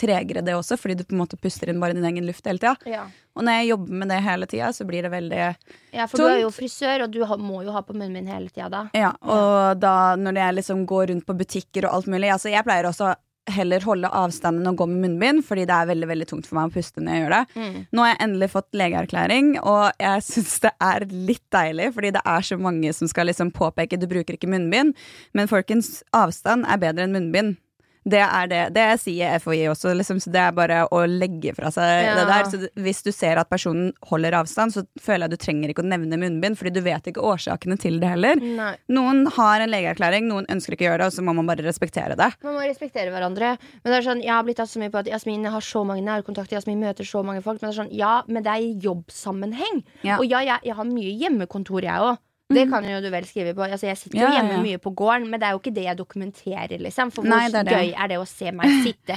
tregere, 0.00 0.40
det 0.40 0.54
også, 0.56 0.78
fordi 0.80 0.96
du 0.96 1.04
på 1.04 1.12
en 1.12 1.20
måte 1.20 1.36
puster 1.36 1.68
inn 1.68 1.80
bare 1.82 1.92
din 1.96 2.06
egen 2.08 2.24
luft 2.24 2.46
hele 2.48 2.60
tida. 2.62 2.76
Ja. 2.88 3.02
Og 3.36 3.44
når 3.44 3.58
jeg 3.58 3.70
jobber 3.70 3.98
med 4.00 4.08
det 4.08 4.20
hele 4.24 4.48
tida, 4.48 4.70
så 4.72 4.86
blir 4.88 5.04
det 5.04 5.10
veldig 5.12 5.40
ja, 5.42 6.06
for 6.06 6.16
Tungt. 6.16 6.22
du 6.22 6.28
er 6.30 6.40
jo 6.40 6.52
frisør, 6.54 7.04
og 7.04 7.12
du 7.12 7.20
må 7.44 7.60
jo 7.66 7.74
ha 7.74 7.82
på 7.84 7.96
munnbind 7.96 8.30
hele 8.32 8.48
tida 8.48 8.70
da. 8.72 8.84
Ja, 8.96 9.12
og 9.20 9.80
da 9.82 10.14
når 10.16 10.40
jeg 10.40 10.58
liksom 10.60 10.86
går 10.88 11.10
rundt 11.12 11.26
på 11.28 11.36
butikker 11.36 11.88
og 11.88 11.98
alt 11.98 12.08
mulig 12.10 12.32
Altså 12.32 12.48
jeg 12.52 12.64
pleier 12.64 12.88
også 12.88 13.12
heller 13.50 13.84
holde 13.86 14.10
avstanden 14.14 14.68
og 14.70 14.76
gå 14.80 14.86
med 14.90 15.04
munnbind, 15.04 15.44
fordi 15.46 15.64
det 15.68 15.76
er 15.76 15.88
veldig 15.90 16.08
veldig 16.10 16.28
tungt 16.30 16.48
for 16.48 16.58
meg 16.58 16.70
å 16.70 16.74
puste 16.74 17.02
når 17.02 17.14
jeg 17.14 17.24
gjør 17.24 17.34
det. 17.36 17.42
Mm. 17.54 17.78
Nå 17.90 18.04
har 18.04 18.12
jeg 18.12 18.20
endelig 18.26 18.50
fått 18.52 18.78
legeerklæring, 18.80 19.48
og 19.62 20.02
jeg 20.02 20.26
syns 20.26 20.58
det 20.66 20.74
er 20.90 21.08
litt 21.10 21.46
deilig, 21.54 21.90
fordi 21.96 22.12
det 22.16 22.24
er 22.34 22.46
så 22.46 22.60
mange 22.60 22.92
som 22.96 23.10
skal 23.10 23.30
liksom 23.30 23.54
påpeke 23.56 24.00
du 24.00 24.06
bruker 24.10 24.36
ikke 24.36 24.50
munnbind, 24.50 24.94
men 25.36 25.50
folkens, 25.50 26.00
avstand 26.16 26.68
er 26.68 26.82
bedre 26.82 27.06
enn 27.06 27.16
munnbind. 27.16 27.58
Det 28.08 28.20
er 28.24 28.46
det. 28.48 28.60
Det 28.72 28.84
sier 29.02 29.34
FHI 29.38 29.66
også, 29.68 29.92
liksom, 29.98 30.20
så 30.24 30.30
det 30.32 30.40
er 30.40 30.54
bare 30.56 30.78
å 30.88 31.02
legge 31.06 31.52
fra 31.54 31.68
seg 31.74 32.04
Ja. 32.06 32.14
det 32.16 32.26
der. 32.30 32.44
Så 32.48 32.68
hvis 32.80 33.02
du 33.04 33.10
ser 33.12 33.36
at 33.36 33.50
personen 33.50 33.92
holder 34.08 34.32
avstand, 34.38 34.72
så 34.72 34.86
føler 35.00 35.28
jeg 35.28 35.30
du 35.30 35.36
trenger 35.36 35.68
ikke 35.74 35.84
å 35.84 35.88
nevne 35.90 36.16
munnbind, 36.16 36.56
fordi 36.56 36.72
du 36.72 36.80
vet 36.80 37.04
ikke 37.10 37.20
årsakene 37.20 37.78
til 37.78 38.00
det 38.00 38.08
heller. 38.08 38.36
Nei. 38.40 38.76
Noen 38.88 39.26
har 39.36 39.60
en 39.60 39.70
legeerklæring, 39.70 40.24
noen 40.30 40.46
ønsker 40.48 40.72
ikke 40.76 40.86
å 40.86 40.90
gjøre 40.92 41.02
det, 41.04 41.10
og 41.12 41.12
så 41.18 41.22
må 41.26 41.34
man 41.36 41.46
bare 41.46 41.66
respektere 41.66 42.16
det. 42.16 42.30
Man 42.42 42.56
må 42.56 42.64
respektere 42.64 43.12
hverandre. 43.12 43.58
Men 43.84 43.92
det 43.92 43.98
er 44.00 44.08
sånn, 44.08 44.22
Jeg 44.24 44.32
har 44.32 44.44
blitt 44.44 44.56
tatt 44.56 44.68
så 44.72 44.78
mye 44.80 44.90
på 44.90 44.98
at 45.00 45.06
Jasmin 45.06 45.44
har 45.44 45.60
så 45.60 45.84
mange 45.84 46.02
nærkontakter, 46.04 46.56
Jasmin 46.56 46.80
møter 46.80 47.04
så 47.04 47.22
mange 47.24 47.42
folk. 47.42 47.60
Men 47.60 47.70
det 47.70 47.76
er 47.78 47.82
sånn, 47.84 47.92
ja, 47.96 48.22
men 48.28 48.42
det 48.42 48.50
er 48.52 48.64
i 48.64 48.74
jobbsammenheng. 48.80 49.84
Ja. 50.02 50.18
Og 50.18 50.26
ja, 50.28 50.40
jeg, 50.40 50.60
jeg 50.64 50.74
har 50.76 50.84
mye 50.88 51.12
hjemmekontor, 51.20 51.82
jeg 51.82 52.00
òg. 52.00 52.18
Det 52.50 52.64
kan 52.70 52.84
jo 52.88 53.00
du 53.00 53.08
vel 53.12 53.24
skrive 53.28 53.54
på. 53.54 53.62
Altså, 53.62 53.86
jeg 53.86 53.96
sitter 54.00 54.18
jo 54.18 54.26
Ja, 54.26 54.30
hjemme 54.40 54.56
ja. 54.56 54.62
mye 54.64 54.78
på 54.82 54.90
gården, 54.98 55.28
men 55.30 55.38
det 55.40 55.46
er 55.48 55.52
jo 55.54 55.60
ikke 55.62 55.72
det 55.76 55.84
jeg 55.86 55.98
dokumenterer. 56.00 56.78
Liksom. 56.82 57.12
For 57.14 57.22
Nei, 57.22 57.44
hvor 57.48 57.52
det 57.54 57.60
er 57.60 57.68
det. 57.70 57.76
gøy 57.78 57.92
er 58.04 58.08
det 58.10 58.18
å 58.18 58.26
se 58.26 58.52
meg 58.52 58.72
sitte 58.84 59.16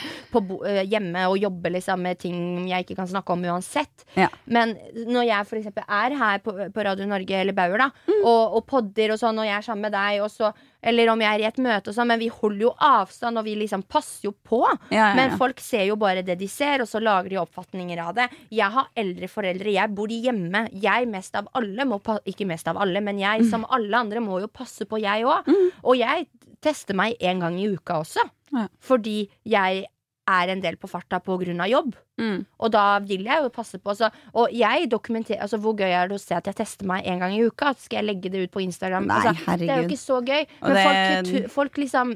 øh, 0.62 0.82
hjemme 0.86 1.26
og 1.32 1.38
jobbe 1.42 1.72
liksom, 1.74 2.04
med 2.06 2.20
ting 2.22 2.68
jeg 2.70 2.86
ikke 2.86 2.96
kan 3.02 3.10
snakke 3.10 3.34
om 3.34 3.44
uansett. 3.50 4.06
Ja. 4.16 4.30
Men 4.46 4.76
når 5.08 5.26
jeg 5.32 5.48
eksempel 5.62 5.84
er 5.90 6.18
her 6.22 6.44
på, 6.46 6.54
på 6.76 6.86
Radio 6.86 7.06
Norge 7.10 7.42
eller 7.42 7.54
Bauer, 7.58 7.78
da, 7.88 7.90
Mm. 8.08 8.22
og, 8.28 8.56
og 8.60 8.66
podder 8.68 9.12
og 9.16 9.20
sånn, 9.20 9.40
og 9.40 9.46
jeg 9.48 9.58
er 9.58 9.66
sammen 9.66 9.88
med 9.90 9.94
deg, 9.96 10.22
og 10.22 10.30
så, 10.32 10.52
eller 10.84 11.10
om 11.14 11.22
jeg 11.24 11.32
er 11.38 11.44
i 11.44 11.48
et 11.48 11.60
møte 11.64 11.92
og 11.92 11.96
sånn, 11.96 12.10
men 12.12 12.22
vi 12.22 12.30
holder 12.34 12.66
jo 12.66 12.72
avstand, 12.84 13.40
og 13.40 13.48
vi 13.48 13.56
liksom 13.62 13.86
passer 13.90 14.28
jo 14.28 14.34
på. 14.36 14.62
Ja, 14.92 15.10
ja, 15.10 15.14
Men 15.18 15.38
folk 15.40 15.62
ser 15.64 15.86
jo 15.88 15.98
bare 16.00 16.24
det 16.26 16.36
de 16.40 16.50
ser, 16.52 16.84
og 16.84 16.90
så 16.90 17.02
lager 17.04 17.34
de 17.34 17.40
oppfatninger 17.42 18.02
av 18.04 18.14
det. 18.18 18.28
Jeg 18.54 18.70
har 18.76 18.90
eldre 19.00 19.30
foreldre, 19.32 19.74
jeg 19.74 19.96
bor 19.96 20.12
hjemme. 20.12 20.66
Jeg 20.84 21.10
mest 21.12 21.36
av 21.40 21.50
alle 21.58 21.88
må 21.88 22.02
Ikke 22.30 22.48
mest 22.50 22.68
av 22.68 22.78
alle, 22.82 23.02
men 23.02 23.20
jeg 23.22 23.48
som 23.50 23.66
alle 23.72 23.98
andre 23.98 24.22
må 24.24 24.42
jo 24.44 24.52
passe 24.52 24.86
på, 24.90 25.00
jeg 25.02 25.26
òg. 25.28 25.50
Og 25.84 25.98
jeg 26.00 26.28
tester 26.64 26.96
meg 26.98 27.18
en 27.20 27.44
gang 27.44 27.60
i 27.60 27.68
uka 27.72 28.02
også. 28.04 28.24
Ja. 28.54 28.68
Fordi 28.84 29.18
jeg 29.50 29.86
er 30.30 30.52
en 30.54 30.62
del 30.64 30.78
på 30.80 30.88
farta 30.88 31.20
av 31.20 31.68
jobb. 31.68 31.96
Mm. 32.18 32.46
Og 32.60 32.72
da 32.72 33.00
vil 33.00 33.24
jeg 33.26 33.44
jo 33.44 33.50
passe 33.50 33.80
på. 33.80 33.96
Så, 33.96 34.10
og 34.34 34.52
jeg 34.54 34.90
dokumenterer 34.90 35.42
altså, 35.42 35.58
Hvor 35.58 35.76
gøy 35.76 35.90
er 35.90 36.08
det 36.08 36.16
å 36.16 36.22
se 36.22 36.36
at 36.36 36.46
jeg 36.46 36.56
tester 36.56 36.86
meg 36.86 37.06
en 37.06 37.20
gang 37.20 37.34
i 37.34 37.44
uka? 37.44 37.74
Skal 37.78 38.02
jeg 38.02 38.06
legge 38.06 38.30
det 38.32 38.44
ut 38.48 38.52
på 38.52 38.64
Instagram? 38.64 39.08
Nei, 39.08 39.22
altså, 39.28 39.58
det 39.60 39.70
er 39.70 39.82
jo 39.82 39.90
ikke 39.90 40.00
så 40.04 40.22
gøy. 40.24 40.46
Men 40.62 40.76
det- 40.76 41.28
folk, 41.28 41.52
folk 41.52 41.78
liksom 41.78 42.14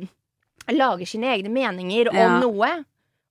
lager 0.70 1.06
sine 1.06 1.34
egne 1.36 1.50
meninger 1.50 2.12
om 2.12 2.40
noe. 2.42 2.72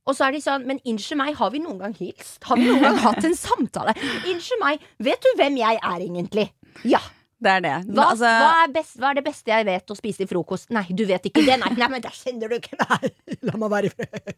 Og 0.07 0.15
så 0.15 0.29
er 0.29 0.37
de 0.37 0.41
sånn, 0.41 0.65
men 0.67 0.79
unnskyld 0.87 1.19
meg, 1.19 1.35
har 1.35 1.51
vi 1.51 1.59
noen 1.59 1.81
gang 1.83 1.95
hilst? 1.99 2.39
Har 2.47 2.57
vi 2.57 2.69
noen 2.69 2.85
gang 2.85 2.99
hatt 3.03 3.25
en 3.27 3.35
samtale? 3.35 3.95
Unnskyld 4.31 4.63
meg, 4.63 4.85
vet 5.03 5.21
du 5.25 5.33
hvem 5.41 5.57
jeg 5.59 5.81
er 5.83 6.05
egentlig? 6.05 6.51
Ja. 6.87 7.01
Det 7.37 7.51
er 7.53 7.61
det. 7.61 7.73
Hva, 7.93 8.05
altså, 8.15 8.29
hva, 8.33 8.53
er 8.65 8.71
best, 8.73 8.95
hva 8.97 9.09
er 9.11 9.19
det 9.19 9.23
beste 9.27 9.51
jeg 9.53 9.67
vet 9.69 9.93
å 9.93 9.97
spise 9.99 10.23
til 10.23 10.29
frokost? 10.31 10.71
Nei, 10.73 10.87
du 10.97 11.03
vet 11.05 11.27
ikke 11.29 11.43
det. 11.45 11.59
Nei, 11.61 11.69
nei 11.77 11.89
men 11.93 12.01
der 12.05 12.15
kjenner 12.17 12.49
du 12.49 12.55
ikke 12.57 12.79
Nei, 12.81 13.11
la 13.45 13.59
meg 13.61 13.73
være 13.75 13.91
i 13.91 13.93
fred. 13.93 14.31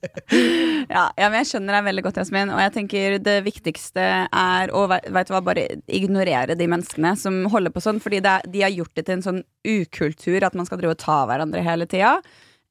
Ja, 0.90 1.04
ja, 1.14 1.28
men 1.30 1.38
jeg 1.38 1.48
skjønner 1.52 1.78
deg 1.78 1.86
veldig 1.88 2.04
godt, 2.08 2.18
Jasmin. 2.24 2.50
Og 2.54 2.58
jeg 2.64 2.74
tenker 2.74 3.16
det 3.22 3.36
viktigste 3.46 4.08
er 4.26 4.74
å 4.74 4.82
vet 4.90 5.30
du 5.30 5.34
hva, 5.36 5.42
bare 5.46 5.68
ignorere 5.86 6.58
de 6.58 6.66
menneskene 6.74 7.14
som 7.20 7.38
holder 7.52 7.74
på 7.74 7.84
sånn. 7.86 8.02
Fordi 8.02 8.18
det, 8.24 8.34
er- 8.40 8.50
de 8.56 8.64
har 8.66 8.74
gjort 8.74 8.94
det 8.98 9.06
til 9.06 9.18
en 9.20 9.26
sånn 9.28 9.40
ukultur 9.68 10.48
at 10.50 10.58
man 10.58 10.66
skal 10.66 10.82
drive 10.82 10.96
og 10.98 11.02
ta 11.04 11.20
hverandre 11.30 11.62
hele 11.66 11.86
tida. 11.90 12.16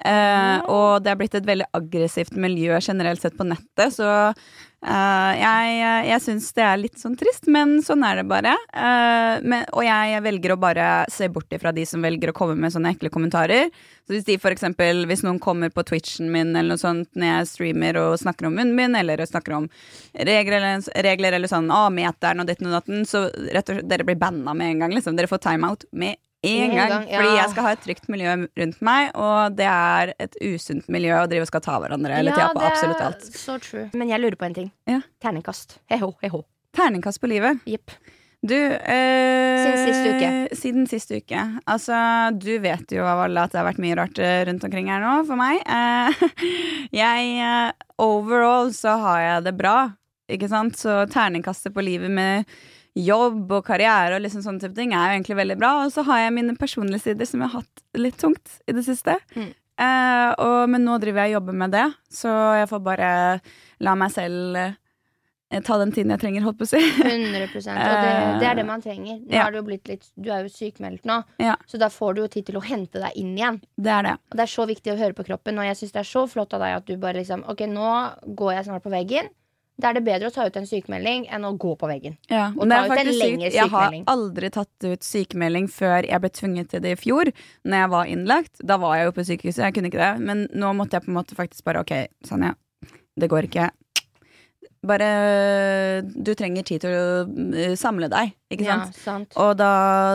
Eh, 0.06 0.60
og 0.70 1.02
det 1.02 1.10
er 1.12 1.18
blitt 1.18 1.36
et 1.38 1.48
veldig 1.48 1.72
aggressivt 1.74 2.36
miljø 2.38 2.78
generelt 2.78 3.22
sett 3.24 3.38
på 3.38 3.48
nettet, 3.50 3.96
så 3.96 4.10
eh, 4.30 5.32
jeg, 5.40 5.72
jeg 6.06 6.22
syns 6.22 6.52
det 6.54 6.66
er 6.68 6.78
litt 6.78 7.00
sånn 7.02 7.16
trist, 7.18 7.48
men 7.50 7.80
sånn 7.86 8.06
er 8.06 8.20
det 8.22 8.28
bare. 8.30 8.54
Eh, 8.78 9.42
men, 9.42 9.66
og 9.74 9.82
jeg 9.88 10.22
velger 10.28 10.54
å 10.54 10.60
bare 10.62 10.90
se 11.12 11.32
bort 11.34 11.54
ifra 11.58 11.74
de 11.74 11.86
som 11.90 12.06
velger 12.06 12.30
å 12.30 12.36
komme 12.38 12.60
med 12.62 12.76
sånne 12.76 12.94
ekle 12.94 13.10
kommentarer. 13.14 13.74
Så 14.06 14.14
hvis 14.14 14.28
de 14.30 14.38
for 14.44 14.54
eksempel, 14.54 15.02
hvis 15.10 15.26
noen 15.26 15.42
kommer 15.44 15.74
på 15.74 15.84
Twitchen 15.90 16.30
min 16.32 16.54
eller 16.54 16.76
noe 16.76 16.84
sånt 16.84 17.10
når 17.18 17.32
jeg 17.32 17.50
streamer 17.56 17.98
og 18.04 18.20
snakker 18.22 18.52
om 18.52 18.56
munnen 18.60 18.78
min, 18.78 18.96
eller 19.02 19.26
snakker 19.26 19.58
om 19.58 19.68
regler 20.14 20.62
eller, 20.62 20.86
regler, 21.10 21.40
eller 21.40 21.52
sånn, 21.52 21.74
å, 21.74 21.88
meteren 21.90 22.46
og 22.46 22.52
ditten 22.52 22.70
og 22.70 22.78
datten, 22.78 23.02
så 23.10 23.26
rett 23.34 23.66
og 23.66 23.80
slett, 23.80 23.90
dere 23.90 24.06
blir 24.06 24.22
banna 24.22 24.54
med 24.54 24.76
en 24.76 24.86
gang, 24.86 24.96
liksom. 24.96 25.18
Dere 25.18 25.32
får 25.32 25.42
timeout 25.50 25.90
med 25.98 26.22
En 26.48 26.76
gang. 26.76 26.92
gang, 26.94 27.08
ja. 27.12 27.22
Fordi 27.22 27.38
jeg 27.38 27.54
skal 27.54 27.68
ha 27.68 27.72
et 27.76 27.86
trygt 27.86 28.12
miljø 28.12 28.36
rundt 28.62 28.84
meg, 28.86 29.10
og 29.16 29.58
det 29.58 29.70
er 29.72 30.14
et 30.24 30.38
usunt 30.42 30.88
miljø 30.94 31.16
å 31.22 31.26
drive 31.30 31.48
og 31.48 31.52
skal 31.52 31.66
ta 31.66 31.80
hverandre 31.84 32.20
hele 32.20 32.36
tida 32.36 32.52
på 32.56 32.68
absolutt 32.68 33.02
alt. 33.08 33.26
Så 33.32 33.58
true. 33.64 33.88
Men 33.98 34.14
jeg 34.14 34.24
lurer 34.24 34.40
på 34.40 34.50
en 34.50 34.62
ting. 34.62 34.70
Ja. 34.90 35.02
Terningkast. 35.24 35.80
Heho, 35.92 36.14
heho. 36.24 36.46
Terningkast 36.78 37.22
på 37.24 37.30
livet. 37.32 37.60
Yep. 37.70 37.96
Du 38.46 38.56
eh, 38.56 39.64
Siden 39.64 39.80
sist 39.82 40.08
uke. 40.08 40.30
Siden 40.56 40.88
sist 40.88 41.12
uke. 41.12 41.44
Altså, 41.66 41.98
du 42.38 42.54
vet 42.62 42.94
jo 42.94 43.06
av 43.08 43.24
alle 43.26 43.44
at 43.44 43.54
det 43.54 43.60
har 43.60 43.68
vært 43.68 43.82
mye 43.82 43.98
rart 43.98 44.22
eh, 44.22 44.44
rundt 44.48 44.66
omkring 44.68 44.92
her 44.94 45.02
nå 45.02 45.16
for 45.28 45.40
meg. 45.40 45.64
Eh, 45.66 46.26
jeg 47.02 47.32
eh, 47.42 47.72
Overall 47.98 48.70
så 48.78 48.94
har 49.02 49.22
jeg 49.24 49.46
det 49.48 49.56
bra, 49.58 49.78
ikke 50.30 50.52
sant? 50.52 50.78
Så 50.78 51.00
terningkastet 51.10 51.74
på 51.74 51.82
livet 51.82 52.14
med 52.14 52.46
jobb 52.98 53.52
og 53.60 53.64
karriere 53.68 54.18
og 54.18 54.24
liksom 54.26 54.42
sånne 54.46 54.64
type 54.64 54.76
ting 54.78 54.94
er 54.96 55.12
jo 55.12 55.20
egentlig 55.20 55.38
veldig 55.44 55.58
bra. 55.62 55.72
Og 55.86 55.94
så 55.94 56.04
har 56.08 56.24
jeg 56.26 56.34
mine 56.40 56.56
personlige 56.58 57.04
sider 57.06 57.30
som 57.30 57.44
jeg 57.46 57.52
har 57.54 57.62
hatt 57.62 57.86
litt 58.02 58.18
tungt 58.22 58.58
i 58.68 58.74
det 58.78 58.84
siste. 58.88 59.18
Mm. 59.38 59.52
Eh, 59.78 60.32
og, 60.42 60.64
men 60.74 60.82
nå 60.88 60.98
driver 61.04 61.26
jeg 61.28 61.36
og 61.36 61.40
jobber 61.42 61.58
med 61.62 61.76
det, 61.78 61.86
så 62.10 62.34
jeg 62.58 62.70
får 62.72 62.80
bare 62.88 63.10
la 63.86 63.94
meg 64.00 64.10
selv 64.16 64.58
eh, 64.58 65.60
ta 65.62 65.78
den 65.78 65.92
tiden 65.94 66.10
jeg 66.16 66.20
trenger, 66.24 66.42
holdt 66.48 66.58
på 66.58 66.66
å 66.66 66.72
si. 66.72 66.80
100 66.82 67.44
Og 67.46 67.68
det, 68.02 68.16
det 68.42 68.48
er 68.50 68.58
det 68.58 68.66
man 68.66 68.82
trenger. 68.82 69.20
Nå 69.22 69.36
Ja. 69.38 69.46
er 69.46 69.54
du, 69.54 69.62
litt, 69.70 70.10
du 70.18 70.32
er 70.34 70.48
jo 70.48 70.50
sykemeldt 70.56 71.06
nå, 71.06 71.20
Ja. 71.44 71.54
så 71.70 71.78
da 71.78 71.92
får 71.94 72.18
du 72.18 72.24
jo 72.24 72.28
tid 72.34 72.50
til 72.50 72.58
å 72.58 72.66
hente 72.66 72.98
deg 73.04 73.14
inn 73.22 73.36
igjen. 73.38 73.62
Det 73.78 73.94
er 74.00 74.08
det. 74.10 74.16
Og 74.32 74.40
det 74.42 74.48
er 74.48 74.54
så 74.58 74.66
viktig 74.66 74.96
å 74.96 74.98
høre 74.98 75.14
på 75.14 75.28
kroppen, 75.30 75.62
og 75.62 75.70
jeg 75.70 75.78
syns 75.84 75.94
det 75.94 76.02
er 76.02 76.10
så 76.10 76.26
flott 76.34 76.58
av 76.58 76.66
deg 76.66 76.80
at 76.82 76.90
du 76.90 76.98
bare 76.98 77.22
liksom 77.22 77.46
Ok, 77.48 77.62
nå 77.70 77.92
går 78.34 78.56
jeg 78.58 78.66
snart 78.72 78.84
på 78.88 78.96
veggen. 78.98 79.30
Da 79.78 79.92
er 79.92 80.00
det 80.00 80.06
bedre 80.08 80.32
å 80.32 80.34
ta 80.34 80.48
ut 80.48 80.56
en 80.58 80.66
sykemelding 80.66 81.28
enn 81.30 81.44
å 81.46 81.52
gå 81.62 81.76
på 81.78 81.86
veggen. 81.90 82.16
Ja, 82.32 82.48
Og 82.58 82.66
men 82.66 82.74
ta 82.74 82.96
ut 82.96 83.00
en 83.04 83.12
lengre 83.14 83.52
sykt. 83.52 83.58
Jeg 83.60 83.70
har 83.70 83.98
aldri 84.10 84.50
tatt 84.56 84.88
ut 84.88 85.06
sykemelding 85.06 85.68
før 85.70 86.08
jeg 86.08 86.22
ble 86.24 86.32
tvunget 86.34 86.72
til 86.74 86.82
det 86.82 86.96
i 86.96 87.00
fjor. 87.00 87.30
Når 87.64 87.84
jeg 87.84 87.92
var 87.94 88.10
innlagt. 88.16 88.64
Da 88.66 88.80
var 88.82 88.98
jeg 88.98 89.06
jo 89.12 89.18
på 89.20 89.28
sykehuset, 89.30 89.62
jeg 89.68 89.76
kunne 89.78 89.92
ikke 89.92 90.02
det. 90.02 90.14
Men 90.26 90.48
nå 90.58 90.74
måtte 90.74 90.98
jeg 90.98 91.06
på 91.06 91.14
en 91.14 91.20
måte 91.20 91.38
faktisk 91.38 91.64
bare 91.68 91.86
Ok, 91.86 91.94
Sanja, 92.26 92.56
det 93.18 93.30
går 93.30 93.52
ikke. 93.52 93.70
Bare 94.88 95.08
Du 96.16 96.32
trenger 96.38 96.66
tid 96.68 96.84
til 96.84 96.94
å 96.96 97.26
uh, 97.28 97.76
samle 97.80 98.10
deg, 98.12 98.34
ikke 98.54 98.68
sant? 98.68 98.96
Ja, 98.98 99.04
sant. 99.04 99.38
Og 99.40 99.54
da, 99.60 99.72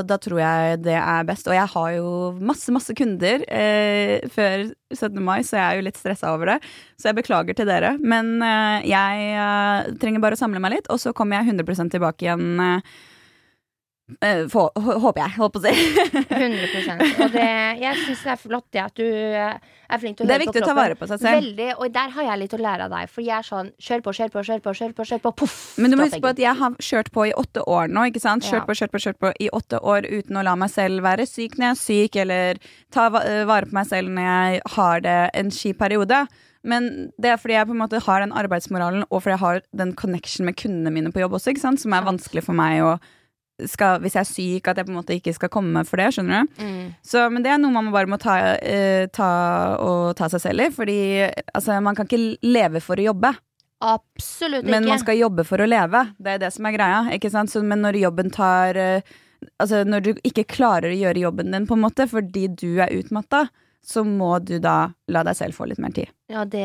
da 0.09 0.19
tror 0.23 0.41
jeg 0.43 0.81
det 0.87 0.97
er 0.99 1.29
best. 1.29 1.49
Og 1.51 1.57
jeg 1.57 1.69
har 1.75 1.91
jo 1.99 2.09
masse, 2.41 2.73
masse 2.75 2.97
kunder 2.99 3.45
eh, 3.49 4.25
før 4.33 4.71
17. 4.95 5.21
mai, 5.25 5.41
så 5.47 5.59
jeg 5.59 5.65
er 5.67 5.81
jo 5.81 5.87
litt 5.89 6.01
stressa 6.01 6.33
over 6.35 6.55
det. 6.55 6.59
Så 7.01 7.11
jeg 7.11 7.21
beklager 7.21 7.59
til 7.59 7.69
dere. 7.69 7.95
Men 8.01 8.35
eh, 8.43 8.91
jeg 8.93 9.33
eh, 9.37 9.93
trenger 10.03 10.25
bare 10.25 10.39
å 10.39 10.43
samle 10.43 10.63
meg 10.63 10.79
litt, 10.79 10.93
og 10.93 11.01
så 11.03 11.15
kommer 11.17 11.41
jeg 11.41 11.55
100 11.55 11.93
tilbake 11.97 12.29
igjen. 12.29 12.53
eh, 12.61 13.01
eh, 14.21 14.43
hå- 14.53 14.99
håper 15.03 15.21
jeg, 15.23 15.33
holdt 15.39 15.55
på 15.55 15.61
å 15.61 15.65
si. 15.65 15.73
100 16.43 17.23
Og 17.25 17.33
det, 17.35 17.47
jeg 17.83 18.01
syns 18.03 18.25
det 18.27 18.33
er 18.35 18.41
flott 18.41 18.67
det 18.75 18.83
at 18.83 18.95
du 18.99 19.05
eh, 19.07 19.57
er 19.93 20.03
flink 20.03 20.19
til 20.19 20.25
å 20.25 20.29
høre 20.29 20.33
på 20.33 20.33
Det 20.33 20.37
er 20.37 20.45
viktig 20.45 20.63
å 20.63 20.69
ta 20.69 20.75
vare 20.77 20.97
på 20.99 21.09
seg 21.11 21.23
selv. 21.23 21.39
Veldig, 21.41 21.69
og 21.79 21.95
der 21.97 22.13
har 22.17 22.29
jeg 22.29 22.41
litt 22.43 22.57
å 22.57 22.61
lære 22.63 22.87
av 22.89 22.95
deg. 22.97 23.11
For 23.13 23.25
jeg 23.27 23.35
er 23.39 23.49
sånn 23.49 23.73
kjør 23.89 24.05
på, 24.07 24.15
kjør 24.19 24.33
på, 24.37 24.45
kjør 24.51 24.63
på, 24.69 24.77
kjør 24.83 24.95
på, 25.01 25.09
kjør 25.13 25.25
på 25.27 25.35
poff! 25.43 25.57
Men 25.83 25.93
du 25.95 25.99
må 26.01 26.07
huske 26.09 26.23
på 26.25 26.33
at 26.35 26.45
jeg 26.45 26.59
har 26.63 26.79
kjørt 26.91 27.13
på 27.17 27.27
i 27.31 27.35
åtte 27.43 27.65
år 27.79 27.91
nå. 27.93 28.07
ikke 28.13 28.23
sant? 28.25 28.47
Kjørt 28.49 28.69
på, 28.69 28.79
kjørt 28.79 28.95
på, 28.95 29.03
kjørt 29.07 29.21
på 29.23 29.33
i 29.47 29.51
åtte 29.53 29.81
år 29.83 30.09
uten 30.11 30.39
å 30.41 30.47
la 30.47 30.55
meg 30.59 30.73
selv 30.73 31.05
være 31.07 31.27
syk 31.29 31.59
når 31.59 31.69
jeg 31.69 31.75
er 31.77 31.83
syk, 31.83 32.21
eller 32.27 32.63
ta 32.95 33.09
eh, 33.25 33.43
vare 33.49 33.69
på 33.69 33.77
meg 33.81 33.91
selv 33.91 34.13
når 34.15 34.31
jeg 34.31 34.65
har 34.79 35.05
det 35.09 35.19
en 35.43 35.53
kjip 35.55 35.79
periode. 35.83 36.25
Men 36.63 36.85
det 37.19 37.33
er 37.33 37.41
fordi 37.43 37.57
jeg 37.57 37.67
på 37.67 37.75
en 37.75 37.81
måte 37.81 37.99
har 38.05 38.23
den 38.23 38.33
arbeidsmoralen, 38.39 39.03
og 39.11 39.19
fordi 39.25 39.33
jeg 39.35 39.43
har 39.43 39.63
den 39.81 39.97
connection 39.99 40.47
med 40.47 40.55
kundene 40.61 40.93
mine 40.95 41.11
på 41.11 41.19
jobb 41.25 41.35
også, 41.35 41.51
ikke 41.51 41.65
sant? 41.65 41.83
som 41.83 41.95
er 41.97 42.05
vanskelig 42.07 42.45
for 42.47 42.55
meg 42.55 42.85
å 42.87 42.93
skal, 43.71 44.01
Hvis 44.03 44.17
jeg 44.17 44.21
er 44.21 44.29
syk, 44.31 44.69
at 44.69 44.77
jeg 44.81 44.87
på 44.89 44.93
en 44.93 44.99
måte 44.99 45.17
ikke 45.17 45.35
skal 45.37 45.51
komme 45.53 45.85
for 45.89 46.01
det. 46.01 46.11
skjønner 46.17 46.45
du? 46.47 46.63
Mm. 46.65 46.91
Så, 47.05 47.25
men 47.33 47.45
det 47.45 47.53
er 47.53 47.59
noe 47.63 47.75
man 47.75 47.93
bare 47.95 48.11
må 48.11 48.19
ta, 48.23 48.37
eh, 48.59 49.07
ta 49.13 49.31
og 49.81 50.17
ta 50.19 50.29
seg 50.33 50.45
selv 50.45 50.67
i. 50.67 50.71
Fordi 50.75 50.99
altså, 51.55 51.81
man 51.85 51.99
kan 51.99 52.09
ikke 52.09 52.39
leve 52.43 52.83
for 52.85 52.97
å 53.01 53.09
jobbe. 53.11 53.35
Absolutt 53.83 54.65
Men 54.65 54.85
ikke. 54.85 54.93
man 54.93 55.03
skal 55.03 55.19
jobbe 55.19 55.45
for 55.45 55.63
å 55.63 55.67
leve. 55.67 56.05
Det 56.23 56.37
er 56.37 56.39
det 56.45 56.53
som 56.55 56.67
er 56.69 56.77
greia. 56.77 57.03
Ikke 57.17 57.31
sant? 57.35 57.51
Så, 57.51 57.63
men 57.67 57.83
når 57.83 57.99
jobben 58.05 58.31
tar 58.35 58.79
eh, 58.79 59.13
Altså 59.59 59.81
når 59.83 60.03
du 60.05 60.11
ikke 60.23 60.45
klarer 60.47 60.93
å 60.93 60.99
gjøre 61.01 61.19
jobben 61.25 61.51
din 61.51 61.65
på 61.67 61.75
en 61.75 61.81
måte 61.83 62.05
fordi 62.07 62.45
du 62.47 62.79
er 62.79 62.93
utmatta, 62.95 63.49
så 63.85 64.05
må 64.07 64.37
du 64.47 64.57
da 64.63 64.93
la 65.11 65.23
deg 65.27 65.37
selv 65.37 65.57
få 65.59 65.67
litt 65.67 65.81
mer 65.83 65.95
tid. 65.95 66.11
Ja, 66.31 66.45
det, 66.49 66.63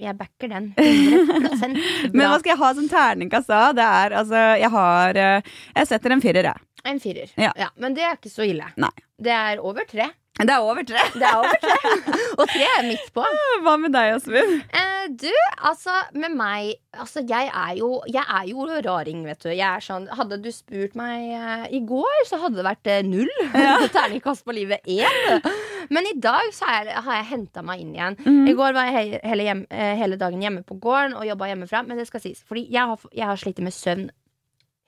jeg 0.00 0.16
backer 0.16 0.52
den. 0.52 0.70
100 0.78 2.12
Men 2.14 2.24
hva 2.30 2.38
skal 2.38 2.52
jeg 2.54 2.60
ha 2.62 2.70
som 2.78 2.88
terningkast 2.88 3.50
da? 3.50 3.62
Det 3.76 3.84
er 3.84 4.14
altså 4.22 4.44
Jeg 4.60 4.70
har 4.72 5.18
eh, 5.20 5.50
Jeg 5.74 5.90
setter 5.90 6.14
en 6.14 6.22
firer, 6.24 6.50
jeg. 6.52 6.66
En 6.88 7.00
firer. 7.02 7.32
Ja. 7.36 7.68
Men 7.76 7.96
det 7.98 8.06
er 8.06 8.16
ikke 8.16 8.32
så 8.32 8.46
ille. 8.46 8.70
Nei. 8.80 8.92
Det 9.20 9.34
er 9.34 9.60
over 9.60 9.84
tre. 9.88 10.06
Det 10.40 10.54
er 10.54 10.64
over 10.64 10.84
tre. 10.88 11.02
Det 11.14 11.26
er 11.26 11.38
over 11.38 11.58
tre. 11.60 11.94
Og 12.38 12.46
tre 12.48 12.66
er 12.78 12.86
midt 12.88 13.10
på. 13.16 13.24
Hva 13.64 13.74
med 13.80 13.92
deg, 13.94 14.14
Jasmin? 14.14 14.54
Eh, 14.72 15.08
du, 15.20 15.32
altså, 15.58 15.96
med 16.16 16.36
meg 16.38 16.76
Altså, 16.96 17.22
jeg 17.22 17.46
er 17.54 17.74
jo 17.78 18.00
Jeg 18.10 18.24
er 18.24 18.46
jo 18.50 18.64
raring, 18.66 19.22
vet 19.28 19.42
du. 19.44 19.50
Jeg 19.52 19.66
er 19.66 19.84
sånn 19.84 20.08
Hadde 20.18 20.40
du 20.42 20.48
spurt 20.54 20.96
meg 20.98 21.28
eh, 21.36 21.66
i 21.78 21.82
går, 21.86 22.24
så 22.28 22.40
hadde 22.42 22.58
det 22.60 22.66
vært 22.66 22.90
eh, 22.90 23.02
null. 23.06 23.30
Terningkast 23.94 24.46
på 24.46 24.56
livet 24.56 24.86
én. 24.90 25.44
Men 25.90 26.06
i 26.06 26.16
dag 26.22 26.50
så 26.54 26.68
er, 26.70 26.92
har 27.02 27.20
jeg 27.20 27.28
henta 27.32 27.64
meg 27.66 27.84
inn 27.84 27.94
igjen. 27.94 28.16
Mm. 28.24 28.48
I 28.50 28.56
går 28.58 28.74
var 28.76 28.90
jeg 28.90 28.96
he 28.96 29.20
hele, 29.30 29.46
hjem, 29.46 29.62
eh, 29.74 29.94
hele 30.00 30.18
dagen 30.20 30.42
hjemme 30.42 30.64
på 30.66 30.78
gården 30.82 31.16
og 31.18 31.26
jobba 31.28 31.50
hjemmefra. 31.50 31.84
Men 31.86 32.00
det 32.00 32.08
skal 32.10 32.22
sies, 32.24 32.42
fordi 32.46 32.66
jeg 32.70 32.90
har, 32.92 33.08
jeg 33.14 33.26
har 33.30 33.40
slitt 33.40 33.62
med 33.64 33.74
søvn 33.74 34.08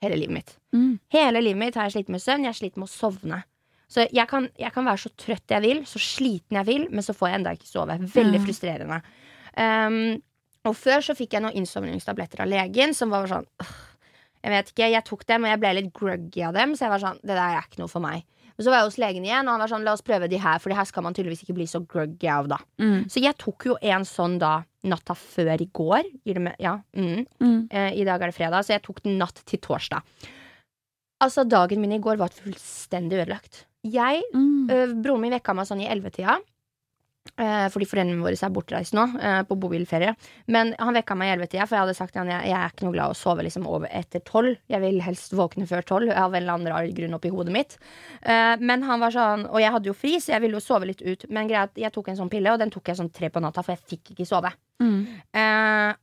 hele 0.03 0.19
livet 0.19 0.37
mitt. 0.37 0.53
Mm. 0.75 0.99
Hele 1.13 1.41
livet 1.43 1.59
mitt 1.59 1.79
har 1.79 1.87
jeg 1.87 1.97
slitt 1.97 2.13
med 2.13 2.23
søvn. 2.23 2.45
Jeg 2.47 2.53
har 2.53 2.59
slitt 2.59 2.79
med 2.79 2.89
å 2.89 2.93
sovne. 2.93 3.43
Så 3.93 4.07
jeg 4.09 4.25
kan, 4.29 4.47
jeg 4.57 4.73
kan 4.73 4.87
være 4.87 5.03
så 5.03 5.11
trøtt 5.19 5.53
jeg 5.53 5.61
vil, 5.61 5.83
så 5.85 6.01
sliten 6.01 6.57
jeg 6.57 6.69
vil, 6.69 6.85
men 6.89 7.05
så 7.05 7.13
får 7.13 7.29
jeg 7.29 7.39
enda 7.39 7.53
ikke 7.53 7.69
sove. 7.69 7.97
Veldig 8.01 8.39
mm. 8.39 8.45
frustrerende. 8.47 8.99
Um, 9.53 9.97
og 10.65 10.77
før 10.79 11.03
så 11.05 11.13
fikk 11.17 11.35
jeg 11.35 11.43
noen 11.43 11.59
innsovningstabletter 11.59 12.41
av 12.41 12.49
legen 12.49 12.95
som 12.97 13.11
var 13.13 13.27
sånn 13.29 13.45
«Åh, 13.61 13.73
Jeg 14.43 14.51
vet 14.51 14.69
ikke, 14.71 14.87
jeg 14.91 15.05
tok 15.07 15.21
dem, 15.29 15.45
og 15.45 15.53
jeg 15.53 15.59
ble 15.61 15.73
litt 15.77 15.91
gruggy 15.95 16.41
av 16.43 16.55
dem, 16.55 16.73
så 16.75 16.87
jeg 16.87 16.93
var 16.93 17.03
sånn 17.03 17.19
Det 17.21 17.35
der 17.35 17.57
er 17.59 17.67
ikke 17.67 17.83
noe 17.83 17.91
for 17.91 18.03
meg. 18.03 18.25
Men 18.53 18.65
så 18.65 18.71
var 18.73 18.81
jeg 18.81 18.89
hos 18.89 18.99
legen 19.01 19.25
igjen, 19.25 19.47
og 19.47 19.55
han 19.55 19.63
var 19.63 19.71
sånn 19.71 19.85
La 19.87 19.95
oss 19.95 20.05
prøve 20.05 20.29
de 20.29 20.39
her, 20.41 20.61
for 20.61 20.73
de 20.73 20.77
her 20.77 20.87
skal 20.89 21.05
man 21.05 21.15
tydeligvis 21.15 21.43
ikke 21.45 21.55
bli 21.57 21.67
så 21.69 21.81
gruggy 21.89 22.29
av, 22.29 22.49
da. 22.51 22.59
Mm. 22.81 23.09
Så 23.09 23.23
jeg 23.23 23.37
tok 23.41 23.67
jo 23.69 23.77
en 23.81 24.05
sånn 24.07 24.37
da 24.41 24.55
natta 24.89 25.15
før 25.17 25.63
i 25.63 25.69
går. 25.73 26.09
Ja, 26.61 26.77
mm. 26.93 27.25
Eh, 27.71 27.91
I 28.01 28.05
dag 28.07 28.21
er 28.21 28.29
det 28.29 28.37
fredag, 28.37 28.65
så 28.65 28.75
jeg 28.75 28.83
tok 28.85 29.01
den 29.05 29.17
natt 29.21 29.41
til 29.47 29.61
torsdag. 29.63 30.03
Altså, 31.23 31.45
dagen 31.47 31.81
min 31.81 31.95
i 31.95 32.01
går 32.03 32.19
var 32.19 32.33
fullstendig 32.35 33.21
ødelagt. 33.23 33.63
Jeg, 33.83 34.23
Mm. 34.33 34.69
ø, 34.69 35.01
Broren 35.03 35.21
min 35.21 35.31
vekka 35.33 35.53
meg 35.55 35.65
sånn 35.67 35.81
i 35.81 35.87
ellevetida. 35.91 36.39
eh, 37.39 37.69
fordi 37.71 37.85
foreldrene 37.87 38.19
våre 38.21 38.35
er 38.35 38.49
bortreist 38.51 38.91
nå, 38.93 39.03
eh, 39.19 39.43
på 39.43 39.55
bobilferie. 39.57 40.13
Men 40.47 40.75
han 40.77 40.93
vekka 40.93 41.15
meg 41.15 41.29
i 41.29 41.31
ellevetida, 41.37 41.65
for 41.65 41.75
jeg 41.77 41.85
hadde 41.85 41.95
sagt 41.95 42.11
til 42.13 42.19
han 42.19 42.27
jeg, 42.27 42.49
jeg 42.51 42.57
er 42.59 42.69
ikke 42.69 42.83
noe 42.83 42.91
glad 42.91 43.07
i 43.07 43.13
å 43.13 43.15
sove 43.15 43.43
liksom 43.43 43.65
over 43.65 43.87
etter 43.87 44.19
tolv. 44.19 44.57
Jeg 44.67 44.81
vil 44.81 44.99
helst 45.01 45.31
våkne 45.31 45.65
før 45.65 45.81
tolv, 45.87 46.11
av 46.11 46.33
en 46.35 46.41
eller 46.43 46.53
annen 46.53 46.67
rar 46.73 46.85
grunn 46.93 47.13
oppi 47.15 47.29
hodet 47.31 47.53
mitt. 47.53 47.77
Eh, 48.23 48.57
men 48.59 48.83
han 48.83 48.99
var 48.99 49.11
sånn, 49.11 49.45
Og 49.49 49.57
jeg 49.59 49.71
hadde 49.71 49.85
jo 49.85 49.93
fri, 49.93 50.17
så 50.19 50.33
jeg 50.33 50.41
ville 50.41 50.59
jo 50.59 50.59
sove 50.59 50.85
litt 50.85 51.01
ut. 51.01 51.25
Men 51.29 51.47
greia 51.47 51.63
at 51.63 51.73
jeg 51.75 51.91
tok 51.93 52.09
en 52.09 52.17
sånn 52.17 52.29
pille, 52.29 52.51
og 52.51 52.59
den 52.59 52.69
tok 52.69 52.83
jeg 52.91 52.97
sånn 52.97 53.11
tre 53.13 53.29
på 53.29 53.39
natta, 53.41 53.63
for 53.63 53.71
jeg 53.73 53.79
fikk 53.87 54.15
ikke 54.15 54.27
sove. 54.27 54.51
Mm. 54.81 55.07
Eh, 55.33 55.93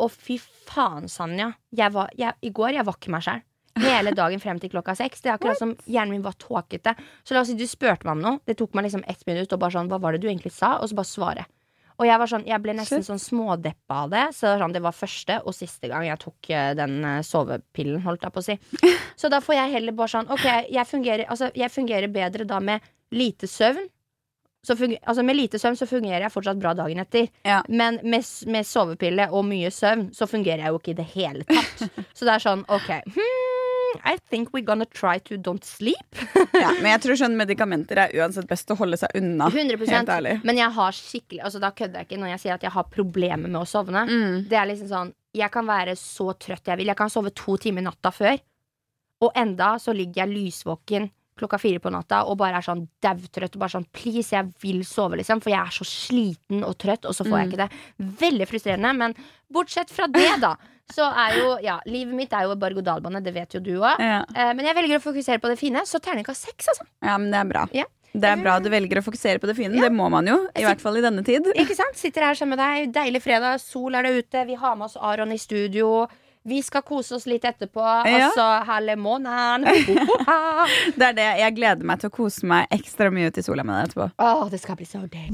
og 0.00 0.10
fy 0.10 0.38
faen, 0.38 1.04
Sanja. 1.08 1.54
Jeg 1.76 1.92
var, 1.92 2.08
jeg, 2.16 2.32
I 2.42 2.50
går 2.50 2.72
jeg 2.72 2.84
var 2.86 2.94
ikke 2.94 3.10
meg 3.10 3.22
sjæl. 3.22 3.42
Hele 3.82 4.14
dagen 4.14 4.40
frem 4.42 4.60
til 4.62 4.70
klokka 4.70 4.94
seks. 4.98 5.22
Det 5.24 5.32
er 5.32 5.36
akkurat 5.38 5.58
som 5.58 5.74
Hjernen 5.90 6.14
min 6.14 6.24
var 6.24 6.36
tåkete. 6.38 6.94
Så 7.26 7.34
la 7.34 7.42
oss 7.42 7.50
si 7.50 7.58
du 7.58 7.66
spurte 7.66 8.06
meg 8.06 8.14
om 8.16 8.22
noe. 8.22 8.42
Det 8.46 8.54
tok 8.60 8.76
meg 8.76 8.86
liksom 8.86 9.02
ett 9.10 9.26
minutt 9.26 9.52
og 9.52 9.62
bare 9.64 9.74
sånn 9.74 9.90
Hva 9.90 9.98
var 10.02 10.14
det 10.14 10.22
du 10.22 10.28
egentlig 10.30 10.54
sa? 10.54 10.76
Og 10.78 10.90
så 10.90 10.98
bare 10.98 11.10
svare. 11.10 11.46
Og 11.94 12.08
jeg 12.08 12.18
var 12.18 12.30
sånn, 12.30 12.46
jeg 12.48 12.62
ble 12.62 12.74
nesten 12.74 13.02
Shit. 13.02 13.06
sånn 13.06 13.22
smådeppa 13.22 14.00
av 14.04 14.10
det. 14.10 14.24
Så 14.34 14.46
det 14.46 14.52
var 14.52 14.62
sånn, 14.64 14.74
det 14.74 14.82
var 14.82 14.96
første 14.98 15.38
og 15.44 15.54
siste 15.54 15.90
gang 15.90 16.06
jeg 16.08 16.20
tok 16.24 16.50
eh, 16.50 16.70
den 16.78 16.96
eh, 17.06 17.20
sovepillen, 17.26 18.02
holdt 18.06 18.26
jeg 18.26 18.34
på 18.34 18.42
å 18.42 18.46
si. 18.48 18.56
Så 19.20 19.30
da 19.30 19.38
får 19.44 19.60
jeg 19.60 19.74
heller 19.76 19.94
bare 19.94 20.10
sånn 20.10 20.30
Ok, 20.34 20.46
jeg 20.74 20.90
fungerer, 20.90 21.28
altså, 21.30 21.52
jeg 21.54 21.70
fungerer 21.70 22.10
bedre 22.10 22.46
da 22.48 22.58
med 22.58 22.82
lite 23.14 23.46
søvn. 23.46 23.86
så 24.66 24.76
funger, 24.76 24.98
altså 25.06 25.22
Med 25.22 25.36
lite 25.36 25.58
søvn 25.58 25.76
så 25.76 25.86
fungerer 25.86 26.24
jeg 26.26 26.32
fortsatt 26.34 26.58
bra 26.58 26.74
dagen 26.74 26.98
etter. 26.98 27.28
Ja. 27.46 27.62
Men 27.68 28.00
med, 28.02 28.26
med 28.50 28.66
sovepille 28.66 29.28
og 29.30 29.44
mye 29.46 29.70
søvn 29.70 30.08
så 30.16 30.26
fungerer 30.26 30.64
jeg 30.64 30.74
jo 30.74 30.80
ikke 30.82 30.94
i 30.96 30.98
det 30.98 31.10
hele 31.14 31.46
tatt. 31.46 31.84
så 32.16 32.26
det 32.26 32.34
er 32.34 32.42
sånn, 32.42 32.66
OK 32.66 32.90
hmm, 33.06 33.43
I 34.04 34.16
think 34.30 34.52
we're 34.54 34.64
gonna 34.64 34.86
try 34.86 35.18
to 35.28 35.36
don't 35.38 35.64
sleep. 35.64 36.20
Ja, 36.54 36.70
men 36.78 36.92
jeg 36.92 37.00
tror 37.02 37.18
sånn 37.18 37.34
medikamenter 37.36 37.98
er 38.04 38.12
uansett 38.20 38.46
best 38.48 38.70
å 38.70 38.76
holde 38.78 38.96
seg 39.00 39.10
unna. 39.18 39.48
100 39.50 39.80
Helt 39.90 40.12
ærlig. 40.14 40.36
Men 40.46 40.60
jeg 40.60 40.70
har 40.76 40.94
skikkelig 40.96 41.42
Altså 41.44 41.60
da 41.60 41.72
kødder 41.74 42.00
jeg 42.00 42.08
ikke 42.08 42.20
når 42.22 42.30
jeg 42.34 42.42
sier 42.44 42.54
at 42.54 42.64
jeg 42.64 42.72
har 42.76 42.86
problemer 42.92 43.50
med 43.50 43.58
å 43.60 43.66
sovne. 43.68 44.04
Mm. 44.06 44.36
Det 44.48 44.58
er 44.60 44.68
liksom 44.70 44.90
sånn 44.92 45.12
Jeg 45.34 45.50
kan 45.52 45.66
være 45.66 45.96
så 45.98 46.30
trøtt 46.38 46.70
jeg 46.70 46.80
vil. 46.80 46.92
Jeg 46.92 46.98
kan 47.00 47.10
sove 47.12 47.34
to 47.34 47.56
timer 47.60 47.84
natta 47.84 48.14
før. 48.14 48.38
Og 49.26 49.34
enda 49.38 49.74
så 49.82 49.94
ligger 49.96 50.24
jeg 50.24 50.34
lysvåken 50.34 51.10
klokka 51.38 51.58
fire 51.58 51.80
på 51.82 51.90
natta 51.90 52.22
og 52.30 52.36
bare 52.38 52.60
er 52.60 52.66
sånn 52.66 52.84
daudtrøtt. 53.02 53.56
Og 53.56 53.62
bare 53.64 53.74
sånn 53.74 53.86
please, 53.92 54.30
jeg 54.36 54.52
vil 54.62 54.84
sove, 54.86 55.16
liksom. 55.18 55.40
For 55.42 55.50
jeg 55.50 55.60
er 55.60 55.74
så 55.74 55.84
sliten 55.88 56.62
og 56.66 56.76
trøtt, 56.78 57.04
og 57.08 57.14
så 57.16 57.24
får 57.26 57.38
jeg 57.40 57.48
Mm. 57.48 57.52
ikke 57.52 57.62
det. 57.64 58.20
Veldig 58.20 58.48
frustrerende. 58.48 58.94
Men 58.96 59.14
bortsett 59.52 59.90
fra 59.90 60.06
det, 60.06 60.40
da, 60.40 60.54
så 60.92 61.08
er 61.10 61.38
jo 61.38 61.58
Ja, 61.64 61.80
livet 61.86 62.14
mitt 62.14 62.32
er 62.32 62.42
jo 62.44 62.54
berg-og-dal-bane, 62.56 63.22
det 63.24 63.34
vet 63.34 63.54
jo 63.54 63.60
du 63.60 63.72
òg. 63.80 63.98
Ja. 63.98 64.24
Men 64.54 64.64
jeg 64.66 64.74
velger 64.76 64.98
å 64.98 65.02
fokusere 65.02 65.40
på 65.40 65.48
det 65.48 65.58
fine, 65.58 65.82
så 65.86 65.98
terningkast 66.00 66.44
seks, 66.46 66.68
altså. 66.68 66.84
ja, 67.02 67.16
men 67.18 67.30
det 67.30 67.40
er 67.40 67.44
bra. 67.52 67.66
Ja. 67.72 67.84
Det 68.14 68.28
er 68.30 68.36
bra 68.38 68.60
du 68.62 68.68
velger 68.70 69.00
å 69.00 69.02
fokusere 69.02 69.40
på 69.42 69.48
det 69.50 69.56
fine. 69.56 69.74
Det 69.80 69.90
må 69.90 70.08
man 70.08 70.24
jo. 70.24 70.36
I 70.54 70.62
hvert 70.62 70.78
fall 70.80 70.96
i 70.98 71.00
denne 71.02 71.24
tid. 71.26 71.42
Ikke 71.58 71.74
sant? 71.74 71.96
Sitter 71.98 72.22
her 72.22 72.34
sammen 72.38 72.56
med 72.56 72.62
deg. 72.62 72.92
Deilig 72.94 73.20
fredag, 73.24 73.58
sol 73.58 73.92
er 73.98 74.02
det 74.06 74.12
ute. 74.30 74.44
Vi 74.46 74.54
har 74.54 74.76
med 74.76 74.84
oss 74.86 74.96
Aron 74.96 75.32
i 75.32 75.36
studio. 75.36 76.06
Vi 76.46 76.62
skal 76.62 76.82
kose 76.82 77.14
oss 77.14 77.24
litt 77.26 77.44
etterpå. 77.48 77.80
Ja. 77.80 78.26
Og 78.26 78.34
så 78.36 78.44
halve 78.68 78.96
måneden. 79.00 79.64
Det 80.98 81.06
er 81.06 81.14
det. 81.16 81.28
Jeg 81.40 81.54
gleder 81.56 81.88
meg 81.88 82.02
til 82.02 82.10
å 82.10 82.12
kose 82.12 82.44
meg 82.44 82.68
ekstra 82.74 83.08
mye 83.08 83.30
ut 83.32 83.38
i 83.40 83.44
sola 83.46 83.64
med 83.64 83.78
deg 83.78 83.86
etterpå. 83.88 84.10
Åh, 84.20 84.42
det 84.52 84.60
skal 84.60 84.76
bli 84.76 84.84
så 84.84 85.00
deilig. 85.08 85.32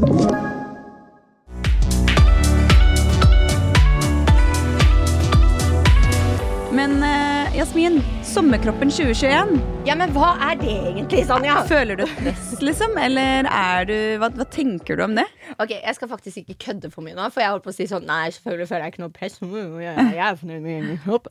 Men 6.71 6.95
uh, 7.02 7.50
Jasmin, 7.59 7.99
sommerkroppen 8.30 8.90
2021. 8.94 9.56
Ja, 9.88 9.96
men 9.99 10.12
hva 10.14 10.28
er 10.50 10.58
det 10.60 10.70
egentlig, 10.70 11.25
Sanja? 11.26 11.56
Føler 11.66 11.99
du 11.99 12.04
press, 12.20 12.52
liksom? 12.62 12.94
Eller 13.02 13.49
er 13.50 13.88
du 13.88 13.94
hva, 14.22 14.28
hva 14.38 14.46
tenker 14.54 15.00
du 15.00 15.04
om 15.08 15.16
det? 15.18 15.26
Ok, 15.58 15.72
Jeg 15.75 15.96
skal 15.99 16.10
faktisk 16.12 16.44
ikke 16.44 16.58
kødde 16.66 16.92
for 16.94 17.02
mye 17.06 17.16
nå, 17.18 17.26
for 17.34 17.42
jeg 17.42 17.50
holdt 17.50 17.66
på 17.66 17.72
å 17.72 17.76
si 17.76 17.88
sånn 17.90 18.06
Nei, 18.06 18.28
selvfølgelig 18.37 18.68
føler 18.70 18.87
jeg 18.87 18.94
ikke 18.94 19.04
noe 19.04 19.14
press. 19.16 19.40
Jeg 19.42 20.22
er 20.28 20.38
fornøyd 20.38 20.62
med 20.62 20.76
egen 20.76 21.02
kropp. 21.02 21.26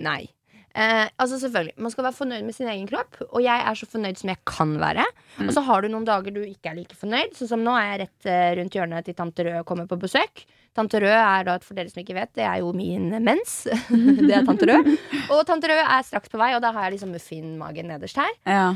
Nei. 0.00 0.22
Eh, 0.70 1.08
altså 1.18 1.38
selvfølgelig, 1.42 1.74
Man 1.82 1.90
skal 1.90 2.04
være 2.06 2.14
fornøyd 2.14 2.44
med 2.46 2.54
sin 2.54 2.68
egen 2.70 2.86
kropp, 2.86 3.16
og 3.26 3.42
jeg 3.42 3.64
er 3.66 3.78
så 3.78 3.88
fornøyd 3.90 4.20
som 4.20 4.30
jeg 4.30 4.38
kan 4.46 4.76
være. 4.78 5.04
Og 5.42 5.52
så 5.56 5.64
har 5.66 5.82
du 5.82 5.88
noen 5.90 6.06
dager 6.06 6.34
du 6.34 6.42
ikke 6.44 6.70
er 6.70 6.78
like 6.78 6.94
fornøyd. 6.98 7.34
Sånn 7.38 7.50
som 7.50 7.64
nå 7.66 7.74
er 7.74 7.88
jeg 7.88 8.00
rett 8.04 8.30
eh, 8.30 8.52
rundt 8.60 8.78
hjørnet 8.78 9.08
til 9.08 9.18
tante 9.18 9.46
Rød 9.46 9.66
kommer 9.66 9.90
på 9.90 9.98
besøk. 9.98 10.44
Tante 10.76 11.00
Rød 11.02 11.16
er 11.16 11.48
da, 11.48 11.58
for 11.66 11.74
dere 11.74 11.90
som 11.90 12.04
ikke 12.04 12.14
vet, 12.14 12.32
det 12.38 12.46
er 12.46 12.62
jo 12.62 12.70
min 12.76 13.10
mens. 13.26 13.64
det 14.28 14.30
er 14.30 14.46
tante 14.46 14.70
Rød. 14.70 14.94
Og 15.34 15.42
tante 15.48 15.72
Rød 15.72 15.82
er 15.82 16.06
straks 16.06 16.30
på 16.30 16.38
vei, 16.40 16.52
og 16.54 16.62
da 16.62 16.70
har 16.76 16.86
jeg 16.86 16.98
liksom 16.98 17.14
muffinmagen 17.16 17.90
nederst 17.90 18.22
her. 18.22 18.32
Ja. 18.46 18.70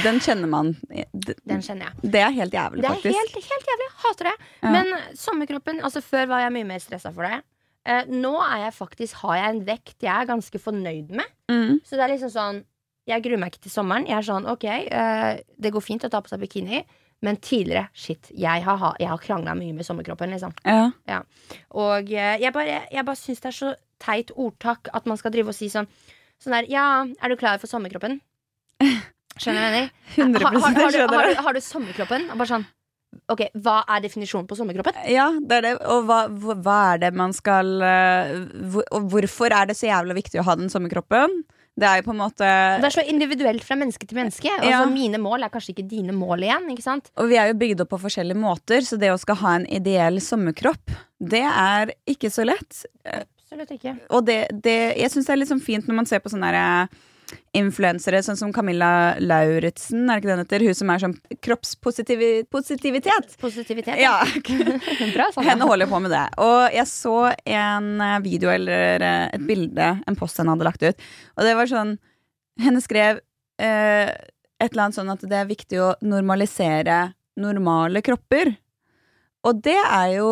Den 0.00 0.16
kjenner 0.24 0.48
man. 0.48 0.70
Den 0.88 1.60
kjenner 1.60 1.90
jeg. 1.90 2.12
det 2.14 2.20
er 2.24 2.30
helt 2.32 2.54
jævlig, 2.56 2.84
faktisk. 2.88 3.04
Det 3.04 3.10
er 3.12 3.18
helt, 3.20 3.50
helt 3.52 3.66
jævlig. 3.68 3.88
Hater 4.04 4.30
det. 4.30 4.36
Ja. 4.62 4.70
Men 4.72 4.94
sommerkroppen 5.20 5.82
altså 5.84 6.00
Før 6.00 6.30
var 6.30 6.46
jeg 6.46 6.54
mye 6.56 6.68
mer 6.72 6.80
stressa 6.80 7.12
for 7.12 7.28
det. 7.28 7.42
Eh, 7.86 8.04
nå 8.08 8.32
er 8.40 8.62
jeg 8.66 8.74
faktisk, 8.78 9.14
har 9.24 9.36
jeg 9.36 9.54
en 9.54 9.64
vekt 9.66 10.02
jeg 10.06 10.12
er 10.14 10.28
ganske 10.30 10.58
fornøyd 10.60 11.10
med. 11.10 11.26
Mm. 11.52 11.80
Så 11.84 11.96
det 11.98 12.04
er 12.06 12.14
liksom 12.14 12.30
sånn 12.32 12.62
Jeg 13.06 13.20
gruer 13.22 13.36
meg 13.36 13.52
ikke 13.52 13.66
til 13.66 13.74
sommeren. 13.74 14.06
Jeg 14.08 14.16
er 14.16 14.24
sånn, 14.24 14.46
ok, 14.48 14.64
eh, 14.64 15.40
Det 15.60 15.72
går 15.74 15.82
fint 15.84 16.04
å 16.06 16.08
ta 16.08 16.22
på 16.24 16.30
seg 16.32 16.40
bikini, 16.40 16.78
men 17.20 17.36
tidligere, 17.36 17.90
shit, 17.92 18.30
jeg 18.32 18.62
har, 18.64 18.76
ha- 18.80 18.94
jeg 18.98 19.08
har 19.08 19.18
krangla 19.20 19.52
mye 19.54 19.74
med 19.76 19.84
sommerkroppen. 19.84 20.30
liksom 20.32 20.54
Ja. 21.06 21.20
Og 21.72 22.10
eh, 22.12 22.38
jeg 22.40 22.52
bare, 22.52 22.86
jeg 22.90 23.04
bare 23.04 23.16
syns 23.20 23.40
det 23.44 23.50
er 23.52 23.58
så 23.58 23.74
teit 24.00 24.30
ordtak 24.36 24.88
at 24.94 25.04
man 25.06 25.16
skal 25.20 25.30
drive 25.32 25.48
og 25.52 25.54
si 25.54 25.68
sånn 25.68 25.86
Sånn 26.42 26.52
der, 26.56 26.66
ja, 26.68 27.04
er 27.22 27.28
du 27.28 27.36
klar 27.36 27.58
for 27.60 27.68
sommerkroppen? 27.70 28.20
Skjønner 29.38 29.60
du 29.60 29.64
hva 29.64 29.70
jeg 29.70 29.74
mener? 29.74 29.90
100 30.16 30.42
har, 30.44 30.52
har, 30.52 30.60
har, 30.60 30.90
du, 30.92 30.98
har, 31.14 31.28
du, 31.28 31.42
har 31.46 31.52
du 31.56 31.60
sommerkroppen? 31.60 32.26
Og 32.30 32.38
bare 32.40 32.48
sånn 32.50 32.66
Ok, 33.32 33.46
hva 33.64 33.80
er 33.88 34.04
definisjonen 34.04 34.46
på 34.50 34.56
sommerkroppen? 34.58 34.96
Ja, 35.10 35.30
det 35.40 35.58
er 35.58 35.66
det. 35.68 35.74
Og 35.90 36.06
hva, 36.08 36.20
hva 36.30 36.78
er 36.92 37.02
det 37.06 37.12
man 37.16 37.34
skal 37.36 37.74
eh, 37.84 38.32
hvor, 38.72 38.86
Og 38.94 39.10
hvorfor 39.12 39.54
er 39.54 39.70
det 39.70 39.76
så 39.78 39.88
jævla 39.90 40.16
viktig 40.16 40.40
å 40.42 40.46
ha 40.48 40.56
den 40.60 40.72
sommerkroppen? 40.72 41.42
Det 41.74 41.86
er 41.88 41.98
jo 41.98 42.04
på 42.06 42.12
en 42.14 42.20
måte 42.20 42.48
Det 42.78 42.86
er 42.86 42.94
så 42.94 43.02
individuelt 43.10 43.64
fra 43.66 43.74
menneske 43.78 44.06
til 44.06 44.18
menneske. 44.20 44.46
Ja. 44.46 44.60
Altså 44.62 44.92
Mine 44.92 45.18
mål 45.18 45.42
er 45.42 45.50
kanskje 45.50 45.72
ikke 45.74 45.86
dine 45.90 46.14
mål 46.14 46.46
igjen. 46.46 46.68
ikke 46.70 46.84
sant? 46.86 47.10
Og 47.18 47.32
vi 47.32 47.38
er 47.40 47.50
jo 47.50 47.56
bygd 47.64 47.82
opp 47.82 47.90
på 47.96 48.02
forskjellige 48.04 48.38
måter, 48.38 48.84
så 48.86 48.98
det 49.00 49.10
å 49.10 49.18
skal 49.18 49.40
ha 49.42 49.56
en 49.58 49.66
ideell 49.66 50.20
sommerkropp, 50.22 50.94
det 51.18 51.42
er 51.42 51.96
ikke 52.10 52.30
så 52.30 52.46
lett. 52.46 52.84
Absolutt 53.02 53.74
ikke. 53.74 53.96
Og 54.14 54.22
det, 54.26 54.38
det 54.62 54.78
Jeg 55.00 55.10
syns 55.12 55.26
det 55.26 55.34
er 55.34 55.42
litt 55.42 55.50
sånn 55.50 55.64
fint 55.64 55.90
når 55.90 55.98
man 55.98 56.08
ser 56.10 56.22
på 56.22 56.30
sånne 56.32 56.52
der, 56.54 56.86
eh, 56.86 57.10
influensere, 57.54 58.20
sånn 58.24 58.38
som 58.38 58.52
Camilla 58.54 59.14
Lauritzen, 59.22 60.08
er 60.08 60.18
det 60.18 60.22
ikke 60.22 60.30
den 60.30 60.42
heter? 60.42 60.64
Hun 60.66 60.76
som 60.78 60.90
er 60.92 61.02
sånn 61.02 61.14
kroppspositivitet. 61.44 62.48
Positivitet. 63.40 64.00
Ja, 64.02 64.16
Bra, 65.14 65.28
sånn. 65.34 65.46
Henne 65.46 65.68
holder 65.70 65.90
på 65.90 66.00
med 66.04 66.14
det. 66.14 66.24
Og 66.42 66.74
jeg 66.74 66.86
så 66.90 67.16
en 67.30 67.88
eh, 68.02 68.18
video 68.24 68.52
eller 68.52 69.04
eh, 69.04 69.28
et 69.36 69.46
bilde, 69.46 69.90
en 70.04 70.18
post 70.18 70.40
henne 70.40 70.54
hadde 70.54 70.68
lagt 70.68 70.84
ut. 70.84 71.08
Og 71.38 71.48
det 71.48 71.56
var 71.58 71.70
sånn 71.70 71.96
Henne 72.62 72.78
skrev 72.78 73.16
eh, 73.58 74.10
et 74.62 74.68
eller 74.68 74.84
annet 74.84 74.94
sånn 74.94 75.10
at 75.10 75.24
det 75.26 75.40
er 75.40 75.48
viktig 75.48 75.80
å 75.82 75.88
normalisere 76.06 76.98
normale 77.40 77.98
kropper. 78.06 78.52
Og 79.44 79.58
det 79.64 79.74
er 79.82 80.12
jo 80.20 80.28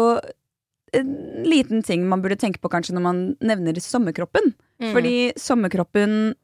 en 0.93 1.11
liten 1.49 1.83
ting 1.83 2.05
man 2.09 2.23
burde 2.23 2.39
tenke 2.39 2.61
på 2.63 2.71
kanskje 2.71 2.95
når 2.95 3.05
man 3.05 3.23
nevner 3.43 3.81
sommerkroppen. 3.83 4.53
Mm. 4.83 4.93
Fordi 4.95 5.17
sommerkroppen 5.41 6.35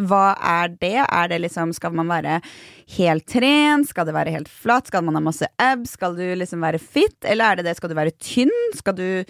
hva 0.00 0.32
er 0.36 0.72
det? 0.80 0.96
Er 1.04 1.30
det 1.30 1.42
liksom, 1.44 1.74
Skal 1.76 1.94
man 1.96 2.10
være 2.10 2.40
helt 2.96 3.26
trent? 3.28 3.88
Skal 3.90 4.08
det 4.08 4.16
være 4.16 4.34
helt 4.34 4.50
flatt? 4.50 4.90
Skal 4.90 5.04
man 5.06 5.18
ha 5.18 5.22
masse 5.24 5.48
abs? 5.60 5.96
Skal 5.98 6.16
du 6.18 6.24
liksom 6.38 6.64
være 6.64 6.80
fit? 6.80 7.18
Eller 7.24 7.50
er 7.52 7.60
det 7.60 7.68
det? 7.68 7.76
Skal 7.78 7.92
du 7.92 7.96
være 7.98 8.16
tynn? 8.16 8.54
Skal 8.76 8.96
du, 8.96 9.24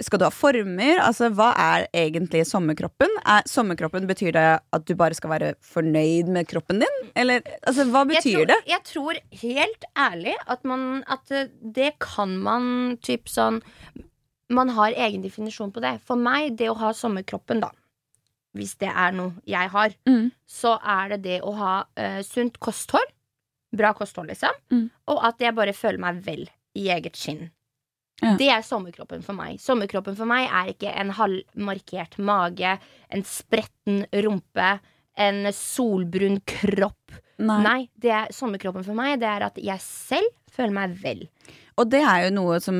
skal 0.00 0.20
du 0.20 0.26
ha 0.26 0.32
former? 0.34 1.02
Altså, 1.04 1.28
Hva 1.34 1.50
er 1.60 1.86
egentlig 1.92 2.44
sommerkroppen? 2.48 3.12
Er, 3.24 3.44
sommerkroppen 3.50 4.08
Betyr 4.10 4.32
det 4.36 4.46
at 4.58 4.88
du 4.88 4.94
bare 4.98 5.16
skal 5.18 5.34
være 5.34 5.52
fornøyd 5.74 6.32
med 6.32 6.48
kroppen 6.50 6.82
din? 6.84 6.98
Eller 7.14 7.44
altså, 7.62 7.86
hva 7.90 8.06
jeg 8.08 8.16
betyr 8.16 8.40
tror, 8.40 8.50
det? 8.54 8.58
Jeg 8.72 8.84
tror 8.90 9.22
helt 9.44 9.88
ærlig 10.08 10.36
at, 10.46 10.64
man, 10.64 11.04
at 11.08 11.30
eh, 11.30 11.52
det 11.60 11.94
kan 12.02 12.36
man 12.38 12.98
typ 13.04 13.28
sånn 13.30 13.62
Man 14.52 14.68
har 14.76 14.92
egen 14.92 15.22
definisjon 15.24 15.72
på 15.72 15.80
det. 15.80 15.96
For 16.04 16.20
meg, 16.20 16.52
det 16.58 16.68
å 16.68 16.76
ha 16.76 16.90
sommerkroppen, 16.94 17.62
da, 17.64 17.70
hvis 18.54 18.76
det 18.80 18.88
er 18.90 19.12
noe 19.16 19.32
jeg 19.50 19.70
har, 19.72 19.94
Mm. 20.06 20.30
så 20.46 20.76
er 20.80 21.08
det 21.14 21.22
det 21.22 21.40
å 21.42 21.52
ha 21.58 21.74
uh, 21.98 22.22
sunt 22.22 22.58
kosthold. 22.62 23.10
Bra 23.74 23.92
kosthold, 23.98 24.28
liksom. 24.30 24.54
Mm. 24.70 24.90
Og 25.10 25.24
at 25.26 25.40
jeg 25.42 25.54
bare 25.56 25.72
føler 25.74 25.98
meg 25.98 26.22
vel 26.24 26.44
i 26.78 26.88
eget 26.94 27.16
skinn. 27.18 27.48
Ja. 28.22 28.36
Det 28.38 28.46
er 28.48 28.62
sommerkroppen 28.62 29.24
for 29.26 29.34
meg. 29.34 29.58
Sommerkroppen 29.58 30.14
for 30.16 30.30
meg 30.30 30.46
er 30.46 30.70
ikke 30.70 30.92
en 30.94 31.10
halvmarkert 31.18 32.14
mage, 32.22 32.76
en 33.10 33.24
spretten 33.26 34.04
rumpe, 34.22 34.68
en 35.18 35.42
solbrun 35.52 36.38
kropp. 36.46 37.18
Nei. 37.42 37.58
Nei, 37.66 37.80
det 37.98 38.12
er 38.14 38.30
sommerkroppen 38.32 38.86
for 38.86 38.94
meg. 38.94 39.18
Det 39.18 39.26
er 39.28 39.42
at 39.48 39.58
jeg 39.58 39.82
selv 39.82 40.30
føler 40.54 40.76
meg 40.78 40.94
vel. 41.02 41.24
Og 41.76 41.90
det 41.90 42.04
er 42.06 42.28
jo 42.28 42.34
noe 42.38 42.60
som 42.62 42.78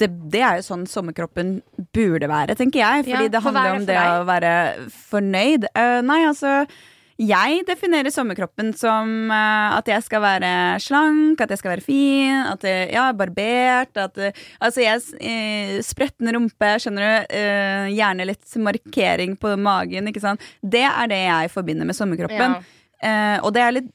det, 0.00 0.10
det 0.32 0.42
er 0.44 0.58
jo 0.58 0.66
sånn 0.66 0.84
sommerkroppen 0.90 1.60
burde 1.96 2.28
være, 2.28 2.56
tenker 2.58 2.82
jeg. 2.82 3.06
Fordi 3.08 3.28
Ja, 3.28 3.32
det 3.32 3.44
handler 3.46 3.70
er 3.70 3.78
om 3.78 3.86
det 3.86 3.96
deg? 3.96 4.10
å 4.12 4.28
være 4.28 4.52
fornøyd. 5.12 5.70
Uh, 5.72 6.02
nei, 6.04 6.20
altså 6.28 6.66
jeg 7.16 7.62
definerer 7.64 8.12
sommerkroppen 8.12 8.74
som 8.76 9.30
uh, 9.32 9.72
at 9.78 9.88
jeg 9.88 10.04
skal 10.04 10.20
være 10.20 10.50
slank, 10.84 11.40
at 11.40 11.54
jeg 11.54 11.62
skal 11.62 11.72
være 11.72 11.84
fin, 11.86 12.42
at 12.50 12.66
jeg, 12.68 12.90
ja, 12.92 13.06
barbert 13.16 13.96
at, 13.96 14.20
eh, 14.20 14.36
Altså, 14.60 14.84
jeg 14.84 15.00
uh, 15.00 15.78
Spretten 15.86 16.28
rumpe, 16.36 16.74
skjønner 16.82 17.06
du. 17.06 17.32
Uh, 17.32 17.88
gjerne 17.96 18.28
litt 18.28 18.58
markering 18.60 19.36
på 19.40 19.56
magen, 19.56 20.12
ikke 20.12 20.26
sant. 20.26 20.44
Det 20.60 20.84
er 20.84 21.08
det 21.08 21.22
jeg 21.24 21.54
forbinder 21.56 21.88
med 21.88 21.96
sommerkroppen. 21.96 22.60
Ja. 22.60 22.76
Eh, 23.04 23.38
og 23.44 23.52
det 23.52 23.60
er 23.60 23.74
litt 23.76 23.88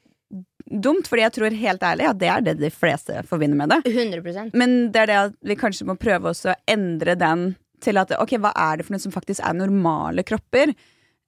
dumt, 0.71 1.09
fordi 1.09 1.25
jeg 1.25 1.35
tror 1.35 1.57
helt 1.63 1.83
ærlig 1.83 2.07
at 2.09 2.21
det 2.21 2.29
er 2.31 2.45
det 2.45 2.55
de 2.61 2.71
fleste 2.73 3.23
forbinder 3.29 3.59
med 3.59 3.73
det. 3.73 3.81
100% 3.91 4.55
Men 4.57 4.77
det 4.93 5.03
er 5.03 5.11
det 5.11 5.19
at 5.25 5.35
vi 5.51 5.59
kanskje 5.59 5.87
må 5.89 5.97
prøve 5.99 6.31
å 6.31 6.55
endre 6.71 7.17
den 7.19 7.51
til 7.81 7.97
at 7.97 8.13
ok, 8.15 8.37
hva 8.41 8.53
er 8.55 8.79
det 8.79 8.87
for 8.87 8.95
noe 8.95 9.03
som 9.03 9.13
faktisk 9.13 9.43
er 9.43 9.57
normale 9.57 10.25
kropper? 10.27 10.73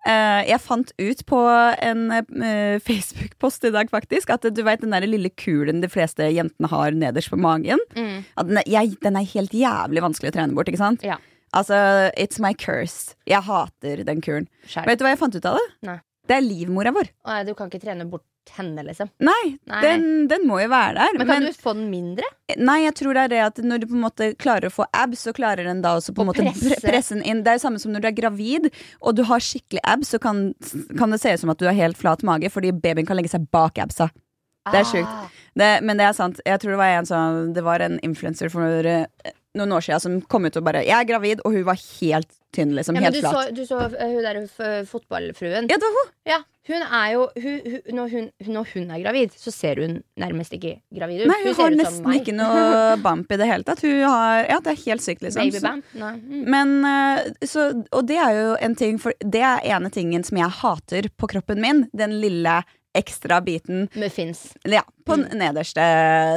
Uh, 0.03 0.43
jeg 0.43 0.59
fant 0.59 0.89
ut 0.99 1.21
på 1.29 1.39
en 1.87 2.01
uh, 2.11 2.79
Facebook-post 2.83 3.69
i 3.69 3.71
dag 3.71 3.87
faktisk 3.87 4.33
at 4.35 4.43
du 4.51 4.59
vet 4.67 4.81
den 4.83 4.91
der 4.91 5.05
lille 5.07 5.31
kulen 5.31 5.79
de 5.79 5.87
fleste 5.87 6.27
jentene 6.27 6.67
har 6.67 6.91
nederst 6.97 7.31
på 7.31 7.39
magen. 7.39 7.79
Mm. 7.95 8.17
Den, 8.49 8.59
er, 8.59 8.67
jeg, 8.67 8.97
den 9.03 9.19
er 9.19 9.29
helt 9.31 9.55
jævlig 9.55 10.03
vanskelig 10.03 10.33
å 10.33 10.35
trene 10.35 10.57
bort, 10.57 10.71
ikke 10.71 10.81
sant? 10.83 11.05
Ja. 11.07 11.21
Altså, 11.55 11.77
it's 12.19 12.41
my 12.43 12.51
curse. 12.57 13.13
Jeg 13.29 13.45
hater 13.45 14.03
den 14.03 14.23
kulen. 14.25 14.49
Skjær. 14.67 14.89
Vet 14.89 14.99
du 14.99 15.05
hva 15.05 15.13
jeg 15.13 15.21
fant 15.21 15.37
ut 15.37 15.47
av 15.47 15.59
det? 15.59 15.65
Nei. 15.87 15.99
Det 16.27 16.35
er 16.35 16.45
livmora 16.45 16.93
vår. 16.95 17.09
Å, 17.23 17.41
Du 17.47 17.53
kan 17.55 17.71
ikke 17.71 17.83
trene 17.83 18.07
bort 18.09 18.25
henne, 18.57 18.83
liksom. 18.83 19.09
Nei, 19.23 19.57
Nei. 19.69 19.81
Den, 19.81 20.27
den 20.27 20.47
må 20.47 20.59
jo 20.61 20.69
være 20.71 20.95
der. 20.99 21.17
Men 21.19 21.29
kan 21.29 21.45
du 21.47 21.53
få 21.55 21.73
den 21.77 21.89
mindre? 21.91 22.27
Nei, 22.57 22.79
jeg 22.83 22.95
tror 22.99 23.17
det 23.17 23.23
er 23.23 23.31
det 23.33 23.41
at 23.45 23.61
når 23.63 23.83
du 23.83 23.87
på 23.91 23.97
en 23.97 24.03
måte 24.03 24.29
klarer 24.39 24.67
å 24.69 24.73
få 24.73 24.87
abs, 24.91 25.23
så 25.27 25.33
klarer 25.35 25.67
den 25.69 25.81
da 25.85 25.95
også 25.99 26.15
på 26.15 26.25
en 26.25 26.31
måte 26.31 26.45
presse. 26.45 26.81
presse 26.83 27.15
den 27.15 27.23
inn. 27.23 27.43
Det 27.45 27.53
er 27.53 27.61
det 27.61 27.65
samme 27.65 27.81
som 27.81 27.93
når 27.95 28.03
du 28.03 28.09
er 28.11 28.17
gravid 28.17 28.69
og 29.01 29.15
du 29.17 29.23
har 29.29 29.43
skikkelig 29.43 29.83
abs, 29.95 30.13
så 30.13 30.19
kan, 30.21 30.49
kan 30.99 31.15
det 31.15 31.21
se 31.23 31.33
ut 31.33 31.45
som 31.45 31.53
at 31.53 31.61
du 31.61 31.67
har 31.69 31.77
helt 31.77 31.99
flat 31.99 32.25
mage 32.27 32.51
fordi 32.53 32.73
babyen 32.75 33.07
kan 33.09 33.19
legge 33.19 33.31
seg 33.33 33.47
bak 33.53 33.79
absa. 33.81 34.09
Det 34.71 34.79
er 34.79 34.87
sjukt. 34.87 35.09
Ah. 35.09 35.31
Det, 35.59 35.69
men 35.83 35.99
det 35.99 36.05
er 36.07 36.15
sant. 36.17 36.39
Jeg 36.47 36.59
tror 36.61 36.73
det 36.73 36.79
var 36.79 36.93
en 36.97 37.05
sånn 37.05 37.49
Det 37.53 37.61
var 37.65 37.83
en 37.83 37.99
influenser 38.05 38.49
for 38.49 38.87
eh, 38.89 39.33
noen 39.57 39.75
år 39.75 39.85
siden 39.85 40.01
som 40.01 40.21
kom 40.29 40.45
ut 40.45 40.57
og 40.57 40.65
bare 40.65 40.83
'Jeg 40.83 40.97
er 40.97 41.09
gravid', 41.09 41.43
og 41.45 41.53
hun 41.53 41.65
var 41.67 41.77
helt 41.77 42.31
tynn, 42.53 42.73
liksom. 42.75 42.95
Ja, 42.95 43.09
helt 43.09 43.15
du, 43.15 43.21
flat. 43.21 43.33
så, 43.33 43.55
du 43.55 43.65
så 43.65 43.77
uh, 43.77 44.09
hun 44.09 44.23
der 44.23 44.85
fotballfruen. 44.89 45.69
Ja, 45.69 45.77
det 45.77 45.89
var 45.89 45.97
hun. 45.99 46.11
Ja, 46.29 46.39
hun 46.67 46.81
er 46.81 47.07
jo 47.11 47.23
hun, 47.35 47.59
hun, 47.65 47.95
når, 47.97 48.11
hun, 48.13 48.29
når 48.47 48.67
hun 48.73 48.91
er 48.91 49.01
gravid, 49.03 49.33
så 49.35 49.51
ser 49.51 49.81
hun 49.81 49.97
nærmest 50.15 50.53
ikke 50.55 50.77
gravid 50.95 51.25
ut. 51.25 51.31
Nei, 51.31 51.39
hun, 51.43 51.55
har 51.57 51.75
nesten 51.75 52.13
ikke 52.15 52.35
noe 52.37 52.93
bump 53.05 53.33
i 53.33 53.39
det 53.41 53.49
hele 53.49 53.67
tatt. 53.67 53.81
Hun 53.83 53.97
har, 54.05 54.45
ja, 54.47 54.59
det 54.63 54.71
er 54.71 54.83
helt 54.85 55.03
sykt, 55.03 55.25
liksom. 55.25 55.49
Så- 55.49 55.59
Babybam. 55.59 55.83
Nei. 55.99 56.13
Mm. 56.21 56.45
Men, 56.55 56.77
eh, 56.87 57.47
så, 57.49 57.67
og 57.91 58.07
det 58.07 58.21
er 58.21 58.37
jo 58.37 58.55
en 58.61 58.77
ting 58.79 59.01
For 59.01 59.13
det 59.19 59.41
er 59.43 59.65
ene 59.75 59.91
tingen 59.93 60.23
som 60.23 60.39
jeg 60.39 60.55
hater 60.61 61.09
på 61.17 61.29
kroppen 61.35 61.61
min. 61.61 61.85
Den 61.93 62.15
lille 62.21 62.61
ekstra 62.93 63.39
biten 63.41 63.87
Muffins. 63.93 64.53
ja, 64.63 64.83
på 65.05 65.15
den 65.15 65.39
nederste 65.39 65.85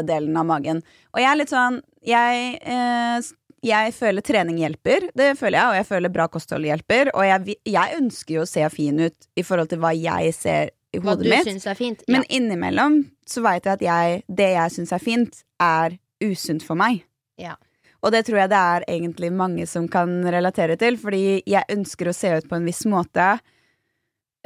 delen 0.08 0.36
av 0.36 0.46
magen. 0.48 0.82
Og 1.12 1.20
jeg 1.20 1.30
er 1.30 1.40
litt 1.40 1.52
sånn 1.52 1.82
Jeg, 2.06 2.60
eh, 2.62 3.28
jeg 3.66 3.94
føler 3.96 4.22
trening 4.22 4.60
hjelper, 4.62 5.08
det 5.18 5.32
føler 5.40 5.58
jeg, 5.58 5.68
og 5.68 5.76
jeg 5.80 5.86
føler 5.88 6.12
bra 6.14 6.28
kosthold 6.30 6.68
hjelper. 6.68 7.10
Og 7.16 7.26
jeg, 7.26 7.56
jeg 7.66 7.98
ønsker 7.98 8.36
jo 8.36 8.44
å 8.44 8.48
se 8.48 8.62
fin 8.70 9.00
ut 9.02 9.26
i 9.34 9.42
forhold 9.42 9.72
til 9.72 9.80
hva 9.82 9.90
jeg 9.96 10.34
ser 10.36 10.70
i 10.94 11.02
hodet 11.02 11.26
mitt. 11.32 11.48
syns 11.48 11.66
er 11.66 11.78
fint. 11.78 12.04
Men 12.06 12.22
ja. 12.22 12.36
innimellom 12.38 13.00
så 13.26 13.42
veit 13.44 13.66
jeg 13.66 13.78
at 13.78 13.84
jeg, 13.84 14.22
det 14.28 14.50
jeg 14.54 14.74
syns 14.76 14.94
er 14.94 15.02
fint, 15.02 15.42
er 15.62 15.98
usunt 16.22 16.64
for 16.64 16.78
meg. 16.78 17.02
Ja. 17.42 17.56
Og 18.04 18.12
det 18.14 18.22
tror 18.28 18.44
jeg 18.44 18.52
det 18.52 18.62
er 18.70 18.86
egentlig 18.92 19.32
mange 19.34 19.66
som 19.66 19.88
kan 19.90 20.20
relatere 20.30 20.76
til, 20.78 20.98
fordi 21.00 21.40
jeg 21.48 21.66
ønsker 21.72 22.10
å 22.10 22.14
se 22.14 22.36
ut 22.38 22.48
på 22.48 22.58
en 22.58 22.68
viss 22.68 22.84
måte. 22.88 23.36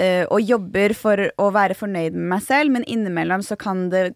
Eh, 0.01 0.25
og 0.27 0.43
jobber 0.43 0.95
for 0.97 1.29
å 1.41 1.49
være 1.55 1.77
fornøyd 1.79 2.17
med 2.17 2.29
meg 2.35 2.45
selv, 2.47 2.75
men 2.75 2.87
innimellom 2.89 3.45
så 3.47 3.59
kan 3.61 3.89
det 3.93 4.11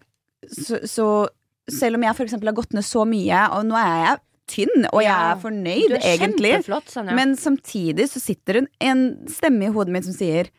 Så, 0.45 0.83
så 0.85 1.29
selv 1.73 1.97
om 1.97 2.03
jeg 2.05 2.27
eksempel 2.27 2.51
har 2.51 2.57
gått 2.57 2.75
ned 2.77 2.85
så 2.85 3.07
mye, 3.09 3.47
og 3.57 3.63
nå 3.71 3.79
er 3.81 3.95
jeg 4.03 4.19
tynn, 4.51 4.85
og 4.91 5.01
jeg 5.01 5.15
er 5.15 5.39
fornøyd, 5.41 5.95
er 5.97 6.03
egentlig, 6.11 6.51
Sånn, 6.93 7.09
ja. 7.09 7.15
men 7.17 7.33
samtidig 7.41 8.11
så 8.13 8.21
sitter 8.21 8.59
det 8.59 8.65
en 8.85 9.07
stemme 9.33 9.71
i 9.71 9.73
hodet 9.73 9.95
mitt 9.95 10.05
som 10.05 10.17
sier 10.17 10.51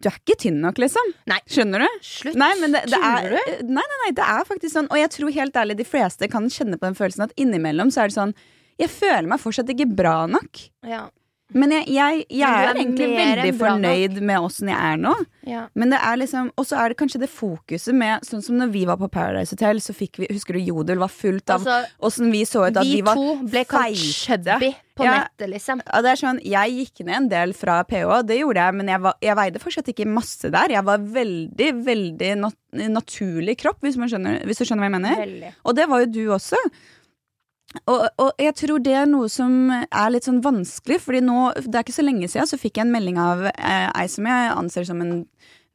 du 0.00 0.08
er 0.08 0.16
ikke 0.16 0.36
tynn 0.40 0.62
nok, 0.64 0.78
liksom. 0.80 1.10
Nei. 1.28 1.36
Skjønner 1.50 1.84
du? 1.84 1.98
Slutt. 2.00 2.36
Nei, 2.40 2.54
men 2.62 2.72
det, 2.72 2.86
det 2.88 3.00
er, 3.04 3.34
du? 3.34 3.66
nei, 3.68 3.84
nei, 3.84 3.98
nei, 4.06 4.12
det 4.16 4.24
er 4.24 4.46
faktisk 4.48 4.72
sånn. 4.72 4.88
Og 4.88 4.96
jeg 4.96 5.10
tror 5.12 5.34
helt 5.34 5.58
ærlig 5.60 5.76
de 5.76 5.84
fleste 5.84 6.28
kan 6.32 6.48
kjenne 6.48 6.78
på 6.80 6.88
den 6.88 6.96
følelsen 6.96 7.26
at 7.26 7.34
innimellom 7.40 7.92
så 7.92 8.06
er 8.06 8.08
det 8.08 8.16
sånn 8.16 8.32
Jeg 8.80 8.88
føler 8.94 9.28
meg 9.28 9.42
fortsatt 9.42 9.68
ikke 9.74 9.90
bra 9.92 10.22
nok. 10.30 10.62
Ja. 10.88 11.02
Men 11.52 11.72
jeg, 11.74 11.86
jeg, 11.90 12.24
jeg 12.30 12.46
Men 12.46 12.60
er 12.60 12.68
er 12.70 12.78
egentlig 12.80 13.06
veldig 13.16 13.52
fornøyd 13.58 14.12
nok. 14.18 14.22
med 14.28 14.44
åssen 14.46 14.68
jeg 14.70 14.78
er 14.92 14.96
nå. 15.02 15.14
Ja. 15.48 15.62
Men 15.74 15.90
det 15.94 15.98
er 16.04 16.18
liksom 16.20 16.50
Og 16.60 16.66
så 16.68 16.76
er 16.78 16.92
det 16.92 16.98
kanskje 17.00 17.18
det 17.22 17.30
fokuset 17.32 17.94
med 17.96 18.26
Sånn 18.28 18.42
som 18.44 18.58
når 18.60 18.68
vi 18.74 18.82
var 18.84 18.98
på 19.00 19.08
Paradise 19.10 19.54
Hotel, 19.56 19.80
så 19.80 19.94
fikk 19.96 20.20
vi 20.20 20.28
Husker 20.30 20.52
du 20.52 20.60
Jodel 20.60 21.00
var 21.00 21.08
fullt 21.08 21.48
av 21.50 21.64
Altså, 21.64 22.28
vi 22.30 22.42
så 22.44 22.66
ut 22.68 22.76
at 22.76 22.84
vi 22.84 22.98
vi 22.98 23.02
var 23.06 23.16
to 23.18 23.38
ble 23.48 23.64
kalt 23.64 23.96
feite. 23.96 24.20
chubby 24.20 24.70
på 25.00 25.06
Ja. 25.06 25.14
nettet, 25.22 25.48
liksom. 25.48 25.80
ja, 25.86 26.02
det 26.04 26.10
er 26.12 26.20
sånn, 26.20 26.40
Jeg 26.44 26.74
gikk 26.76 27.06
ned 27.06 27.16
en 27.16 27.28
del 27.32 27.52
fra 27.56 27.78
PH, 27.88 28.20
det 28.28 28.36
gjorde 28.42 28.60
jeg, 28.66 28.74
men 28.76 28.90
jeg, 28.92 29.00
var, 29.00 29.14
jeg 29.24 29.36
veide 29.38 29.62
fortsatt 29.62 29.88
ikke 29.88 30.06
masse 30.06 30.50
der. 30.52 30.74
Jeg 30.74 30.84
var 30.84 30.98
veldig, 30.98 31.70
veldig 31.86 32.30
nat 32.42 32.56
naturlig 32.92 33.56
kropp, 33.62 33.80
hvis, 33.80 33.96
man 33.96 34.10
skjønner, 34.12 34.42
hvis 34.44 34.60
du 34.60 34.66
skjønner 34.68 34.84
hva 34.84 34.90
jeg 34.90 34.96
mener. 35.00 35.16
Veldig. 35.24 35.52
Og 35.64 35.78
det 35.78 35.88
var 35.88 36.04
jo 36.04 36.10
du 36.12 36.20
også. 36.36 36.60
Og, 37.86 38.02
og 38.18 38.42
jeg 38.42 38.54
tror 38.58 38.82
det 38.82 38.94
er 38.98 39.06
noe 39.06 39.28
som 39.30 39.70
er 39.70 40.10
litt 40.10 40.26
sånn 40.26 40.40
vanskelig, 40.42 40.98
Fordi 41.04 41.20
nå, 41.22 41.52
det 41.62 41.76
er 41.76 41.84
ikke 41.84 41.94
så 42.00 42.06
lenge 42.06 42.26
siden 42.30 42.50
så 42.50 42.58
fikk 42.58 42.80
jeg 42.80 42.88
en 42.88 42.94
melding 42.94 43.20
av 43.22 43.46
eh, 43.52 43.88
ei 43.94 44.08
som 44.10 44.26
jeg 44.26 44.52
anser 44.56 44.88
som 44.88 45.02
en 45.04 45.20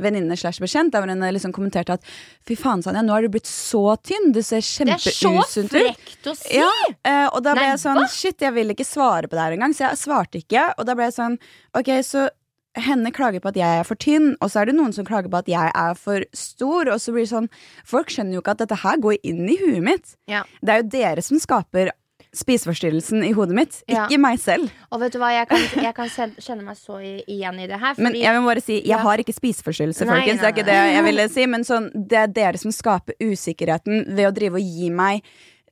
venninne 0.01 0.36
slash 0.36 0.60
bekjent, 0.60 0.91
der 0.91 1.05
hun 1.08 1.23
liksom 1.31 1.53
kommenterte 1.55 1.95
at 1.95 2.08
fy 2.43 2.58
faen, 2.60 2.81
Sanja, 2.84 2.99
nå 3.05 3.15
er 3.15 3.25
du 3.25 3.36
blitt 3.38 3.47
så 3.47 3.95
tynn, 4.03 4.34
du 4.36 4.41
ser 4.43 4.60
kjempeusunt 4.60 5.71
ut. 5.71 5.71
Det 5.71 5.84
er 5.86 5.88
så 5.88 5.93
frekt 5.95 6.27
å 6.27 6.34
si! 6.36 6.58
Ja, 6.58 6.71
eh, 7.08 7.27
og 7.29 7.39
da 7.45 7.53
ble 7.55 7.63
Nei, 7.63 7.69
jeg 7.73 7.84
sånn 7.86 8.01
Shit, 8.12 8.43
jeg 8.43 8.55
vil 8.58 8.75
ikke 8.75 8.88
svare 8.88 9.29
på 9.31 9.38
det 9.38 9.45
her 9.45 9.55
engang, 9.55 9.75
så 9.75 9.88
jeg 9.88 10.01
svarte 10.03 10.41
ikke. 10.43 10.67
Og 10.75 10.89
da 10.89 10.97
ble 10.97 11.08
jeg 11.08 11.15
sånn 11.15 11.39
Ok, 11.79 11.93
så 12.03 12.27
henne 12.75 13.11
klager 13.15 13.39
på 13.41 13.49
at 13.51 13.55
jeg 13.59 13.79
er 13.79 13.83
for 13.88 13.95
tynn, 13.95 14.35
og 14.41 14.49
så 14.51 14.61
er 14.61 14.65
det 14.71 14.75
noen 14.75 14.93
som 14.93 15.05
klager 15.07 15.29
på 15.31 15.38
at 15.41 15.47
jeg 15.51 15.71
er 15.73 15.93
for 15.99 16.23
stor. 16.35 16.89
Og 16.91 16.99
så 17.01 17.11
blir 17.15 17.23
det 17.25 17.31
sånn 17.31 17.49
Folk 17.88 18.09
skjønner 18.13 18.33
jo 18.38 18.41
ikke 18.43 18.51
at 18.57 18.63
dette 18.65 18.75
her 18.83 18.97
går 19.03 19.17
inn 19.23 19.45
i 19.49 19.57
huet 19.61 19.83
mitt. 19.83 20.15
Ja. 20.27 20.43
Det 20.61 20.73
er 20.73 20.81
jo 20.83 20.89
dere 20.95 21.21
som 21.25 21.39
skaper 21.39 21.91
spiseforstyrrelsen 22.35 23.23
i 23.23 23.31
hodet 23.31 23.55
mitt, 23.55 23.77
Ja. 23.88 24.05
ikke 24.09 24.19
meg 24.19 24.39
selv. 24.43 24.69
Og 24.91 24.99
vet 24.99 25.13
du 25.13 25.19
hva, 25.21 25.29
jeg 25.31 25.47
kan, 25.47 25.61
jeg 25.85 25.93
kan 25.95 26.09
kjenne 26.09 26.63
meg 26.67 26.75
så 26.75 26.97
igjen 26.99 27.59
i 27.63 27.67
det 27.71 27.79
her. 27.79 27.95
Men 27.97 28.13
jeg 28.19 28.33
vil 28.35 28.43
bare 28.49 28.61
si, 28.61 28.75
jeg 28.81 28.88
Ja. 28.91 28.97
har 28.97 29.17
ikke 29.23 29.33
spiseforstyrrelse, 29.38 30.05
Nei, 30.05 30.19
folkens. 30.19 30.41
Det 30.41 30.47
er 30.49 30.53
ikke 30.53 30.65
det 30.67 30.79
jeg 30.95 31.03
ville 31.05 31.29
si, 31.29 31.45
men 31.45 31.63
sånn, 31.63 31.89
det 31.95 32.17
er 32.19 32.27
dere 32.27 32.57
som 32.59 32.71
skaper 32.71 33.15
usikkerheten 33.23 34.15
ved 34.15 34.27
å 34.27 34.33
drive 34.35 34.55
og 34.59 34.61
gi 34.67 34.89
meg 34.89 35.21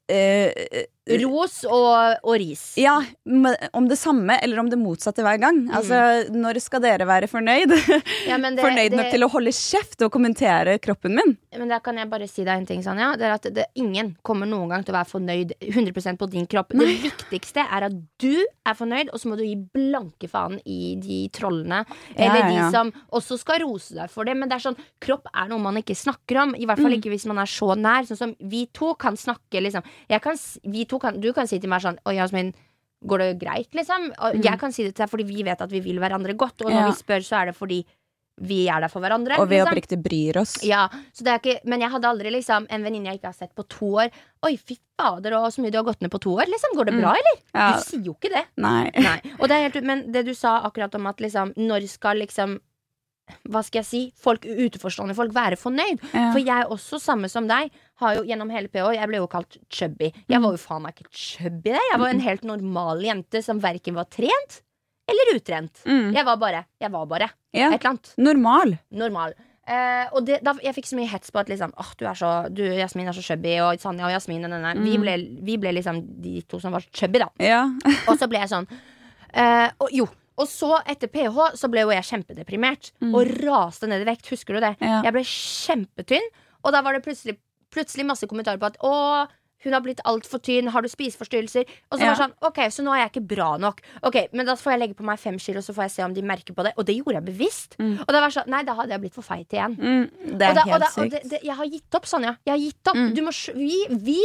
eh, 0.09 0.51
Ros 1.03 1.65
og, 1.67 2.15
og 2.23 2.35
ris. 2.39 2.61
Ja, 2.79 2.93
om 3.75 3.87
det 3.89 3.97
samme 3.99 4.37
eller 4.39 4.61
om 4.61 4.69
det 4.71 4.77
motsatte 4.79 5.19
hver 5.25 5.35
gang. 5.41 5.57
Altså, 5.75 5.97
Når 6.31 6.59
skal 6.63 6.79
dere 6.85 7.03
være 7.09 7.27
fornøyd? 7.27 7.73
Ja, 8.29 8.37
men 8.39 8.55
det- 8.55 8.63
fornøyd 8.63 8.93
det- 8.93 8.97
nok 9.01 9.09
til 9.11 9.25
å 9.25 9.29
holde 9.33 9.51
kjeft 9.51 10.01
og 10.05 10.11
kommentere 10.15 10.77
kroppen 10.79 11.11
min? 11.17 11.33
Men 11.57 11.67
da 11.67 11.79
kan 11.83 11.97
jeg 11.99 12.07
bare 12.09 12.27
si 12.31 12.45
deg 12.47 12.55
en 12.61 12.65
ting, 12.69 12.79
Sanja. 12.85 13.11
Det 13.19 13.27
er 13.27 13.33
at 13.35 13.47
det, 13.53 13.65
ingen 13.75 14.13
kommer 14.23 14.47
noen 14.47 14.69
gang 14.71 14.85
til 14.87 14.93
å 14.95 14.97
være 15.01 15.11
fornøyd 15.11 15.51
100% 15.59 16.17
på 16.21 16.29
din 16.31 16.47
kropp. 16.47 16.71
Det 16.71 16.87
viktigste 17.03 17.65
er 17.67 17.89
at 17.89 17.97
du 18.23 18.39
er 18.63 18.73
fornøyd, 18.79 19.11
og 19.11 19.19
så 19.19 19.27
må 19.27 19.35
du 19.37 19.43
gi 19.43 19.57
blanke 19.59 20.29
faen 20.31 20.55
i 20.65 20.95
de 21.03 21.19
trollene. 21.35 21.83
Eller 22.15 22.39
ja, 22.45 22.47
de 22.47 22.55
ja. 22.61 22.69
som 22.71 22.93
også 23.11 23.37
skal 23.43 23.59
rose 23.65 23.91
deg 23.99 24.07
for 24.09 24.23
det. 24.23 24.37
Men 24.39 24.47
det 24.49 24.55
er 24.61 24.65
sånn, 24.69 24.79
kropp 25.03 25.27
er 25.35 25.51
noe 25.51 25.59
man 25.67 25.81
ikke 25.83 25.99
snakker 25.99 26.39
om. 26.45 26.55
I 26.55 26.63
hvert 26.65 26.79
fall 26.79 26.93
Mm. 26.95 26.99
ikke 27.01 27.11
hvis 27.11 27.27
man 27.27 27.43
er 27.43 27.49
så 27.51 27.73
nær. 27.75 28.07
Sånn 28.07 28.17
som 28.23 28.35
vi 28.39 28.65
to 28.71 28.93
kan 28.95 29.19
snakke, 29.19 29.59
liksom. 29.67 29.83
Jeg 30.09 30.21
kan, 30.23 30.39
vi 30.63 30.85
to 30.89 30.92
kan, 30.99 31.19
du 31.19 31.32
kan 31.34 31.47
si 31.47 31.60
til 31.60 31.69
meg 31.69 31.82
sånn 31.82 31.97
Oi, 32.06 32.15
Jasmin. 32.15 32.53
Går 33.06 33.19
det 33.19 33.39
greit, 33.41 33.69
liksom? 33.75 34.12
Og 34.19 34.36
Mm. 34.36 34.43
jeg 34.43 34.60
kan 34.60 34.71
si 34.71 34.84
det 34.84 34.95
til 34.95 35.03
deg 35.06 35.10
fordi 35.12 35.25
vi 35.27 35.43
vet 35.43 35.62
at 35.62 35.69
vi 35.69 35.79
vil 35.82 35.97
hverandre 35.99 36.34
godt. 36.38 36.62
Og 36.63 36.71
når 36.71 36.79
Ja. 36.79 36.86
vi 36.88 36.93
spør, 37.03 37.19
så 37.23 37.41
er 37.41 37.45
det 37.47 37.56
fordi 37.56 37.86
vi 38.41 38.67
er 38.67 38.79
der 38.82 38.88
for 38.89 38.99
hverandre. 39.01 39.38
Og 39.38 39.47
vi 39.49 39.58
liksom. 39.58 39.67
oppriktig 39.73 40.01
bryr 40.01 40.38
oss. 40.41 40.63
Ja, 40.63 40.88
så 41.13 41.23
det 41.23 41.41
ikke, 41.43 41.60
Men 41.65 41.82
jeg 41.82 41.91
hadde 41.91 42.06
aldri 42.08 42.32
liksom 42.32 42.65
en 42.69 42.82
venninne 42.84 43.06
jeg 43.12 43.19
ikke 43.19 43.25
har 43.29 43.34
sett 43.34 43.53
på 43.56 43.67
to 43.67 43.86
år. 43.99 44.10
Oi, 44.43 44.56
fy 44.58 44.77
fader, 44.97 45.34
og 45.36 45.51
så 45.51 45.60
mye 45.62 45.69
du 45.71 45.77
har 45.77 45.84
gått 45.84 46.01
ned 46.01 46.10
på 46.10 46.19
to 46.19 46.32
år. 46.32 46.45
Liksom, 46.47 46.73
Går 46.75 46.86
det 46.86 46.99
bra, 47.01 47.12
eller? 47.12 47.38
Mm. 47.38 47.53
Ja, 47.53 47.73
Du 47.77 47.84
sier 47.84 48.03
jo 48.06 48.13
ikke 48.15 48.32
det. 48.34 48.45
nei. 48.58 48.89
Nei. 48.95 49.19
Det 49.21 49.73
helt, 49.73 49.84
men 49.84 50.12
det 50.12 50.25
du 50.25 50.34
sa 50.34 50.62
akkurat 50.63 50.95
om 50.95 51.06
at 51.08 51.17
liksom, 51.17 51.53
når 51.56 51.88
skal 51.89 52.15
liksom 52.17 52.60
Hva 53.49 53.63
skal 53.63 53.79
jeg 53.84 53.86
si? 53.86 54.13
Folk, 54.19 54.41
Utenforstående 54.41 55.15
folk 55.15 55.32
være 55.32 55.56
fornøyd. 55.56 56.01
Ja. 56.13 56.32
For 56.34 56.39
jeg 56.39 56.49
er 56.63 56.65
også, 56.67 56.99
samme 56.99 57.29
som 57.29 57.47
deg, 57.47 57.71
har 58.01 58.15
jo 58.17 58.23
gjennom 58.25 58.49
hele 58.51 58.67
PH 58.73 58.93
Jeg 58.97 59.08
ble 59.08 59.17
jo 59.21 59.27
kalt 59.27 59.58
chubby. 59.69 60.12
Jeg 60.27 60.41
var 60.41 60.51
jo 60.56 60.58
faen 60.58 60.82
meg 60.82 60.95
ikke 60.97 61.12
chubby, 61.13 61.71
det. 61.75 61.82
Jeg 61.91 61.99
var 62.01 62.10
en 62.10 62.19
helt 62.25 62.43
normal 62.43 63.01
jente 63.06 63.41
som 63.45 63.60
verken 63.63 63.93
var 63.95 64.06
trent 64.10 64.62
eller 65.10 65.34
utrent. 65.36 65.82
Mm. 65.86 66.13
Jeg 66.15 66.25
var 66.25 66.38
bare 66.39 66.65
Jeg 66.82 66.91
var 66.91 67.06
bare 67.06 67.29
Ja. 67.53 67.69
et 67.71 67.79
eller 67.82 67.89
annet 67.91 68.13
Normal. 68.17 68.77
normal. 68.91 69.34
Eh, 69.67 70.08
og 70.12 70.25
det, 70.25 70.41
da, 70.43 70.51
jeg 70.63 70.75
fikk 70.75 70.88
så 70.89 70.95
mye 70.99 71.08
hets 71.08 71.32
på 71.32 71.39
at 71.39 71.47
liksom 71.47 71.71
oh, 71.79 71.91
du 71.97 72.06
er 72.06 72.17
så 72.19 72.49
Du, 72.51 72.63
Jasmin 72.63 73.08
er 73.08 73.13
så 73.15 73.21
chubby, 73.23 73.53
og 73.63 73.79
Sanja 73.79 74.06
og 74.10 74.12
Jasmin 74.12 74.41
nei. 74.43 74.73
Vi, 74.75 74.97
Mm. 74.97 75.01
ble, 75.01 75.13
vi 75.45 75.56
ble 75.58 75.71
liksom 75.77 76.01
de 76.21 76.41
to 76.41 76.60
som 76.60 76.71
var 76.73 76.84
chubby, 76.91 77.19
da. 77.19 77.29
Ja. 77.39 77.62
Og 78.10 78.17
så 78.19 78.27
ble 78.27 78.39
jeg 78.39 78.49
sånn 78.51 78.67
eh, 79.34 79.69
og, 79.79 79.89
Jo. 79.93 80.08
Og 80.36 80.47
så, 80.49 80.82
etter 80.89 81.08
PH, 81.13 81.53
så 81.62 81.69
ble 81.69 81.82
jo 81.86 81.91
jeg 81.93 82.03
kjempedeprimert. 82.10 82.91
Mm. 83.03 83.13
Og 83.13 83.27
raste 83.45 83.86
ned 83.88 84.01
i 84.01 84.08
vekt. 84.10 84.25
Husker 84.34 84.56
du 84.58 84.62
det? 84.65 84.71
Ja. 84.82 85.03
Jeg 85.06 85.13
ble 85.13 85.21
kjempetynn. 85.29 86.25
Og 86.65 86.71
da 86.73 86.82
var 86.82 86.93
det 86.97 87.03
plutselig, 87.06 87.38
plutselig 87.73 88.05
masse 88.07 88.29
kommentarer 88.29 88.62
på 88.62 88.69
at 88.69 88.77
å, 88.86 88.93
hun 89.63 89.75
har 89.75 89.81
blitt 89.86 90.01
altfor 90.09 90.41
tynn. 90.43 90.67
Har 90.73 90.83
du 90.83 90.89
spiseforstyrrelser? 90.91 91.63
Og 91.91 91.97
så 91.97 92.03
Ja. 92.03 92.12
var 92.13 92.19
sånn, 92.19 92.33
ok, 92.43 92.59
så 92.69 92.83
nå 92.83 92.91
er 92.93 93.03
jeg 93.05 93.12
ikke 93.13 93.27
bra 93.36 93.49
nok. 93.57 93.79
Ok, 94.03 94.27
Men 94.33 94.45
da 94.45 94.55
får 94.59 94.73
jeg 94.73 94.79
legge 94.81 94.95
på 94.99 95.05
meg 95.07 95.19
fem 95.19 95.38
kilo, 95.39 95.62
så 95.63 95.73
får 95.73 95.83
jeg 95.88 95.91
se 95.91 96.03
om 96.03 96.13
de 96.13 96.21
merker 96.21 96.53
på 96.53 96.63
det. 96.67 96.73
Og 96.77 96.86
det 96.86 96.97
gjorde 96.97 97.15
jeg 97.21 97.25
bevisst. 97.31 97.77
Mm. 97.79 97.93
Og 98.03 98.07
det 98.07 98.21
var 98.25 98.29
sånn, 98.36 98.47
nei, 98.51 98.63
da 98.67 98.75
hadde 98.75 98.89
jeg 98.91 99.01
blitt 99.05 99.15
for 99.15 99.23
feit 99.23 99.47
igjen. 99.55 99.77
Mm. 99.79 100.09
Det 100.38 100.49
er 100.49 100.53
da, 100.53 100.65
helt 100.67 100.83
da, 100.83 100.89
sykt. 100.91 101.12
det, 101.12 101.21
det, 101.29 101.39
jeg 101.43 101.55
har 101.55 101.65
gitt 101.65 101.95
opp, 101.95 102.05
Sonja. 102.05 102.38
Jeg 102.45 102.53
har 102.53 102.59
gitt 102.59 102.91
opp. 102.91 102.99
Mm. 102.99 103.13
Du 103.15 103.21
må, 103.23 103.31
vi, 103.55 103.88
vi, 104.03 104.19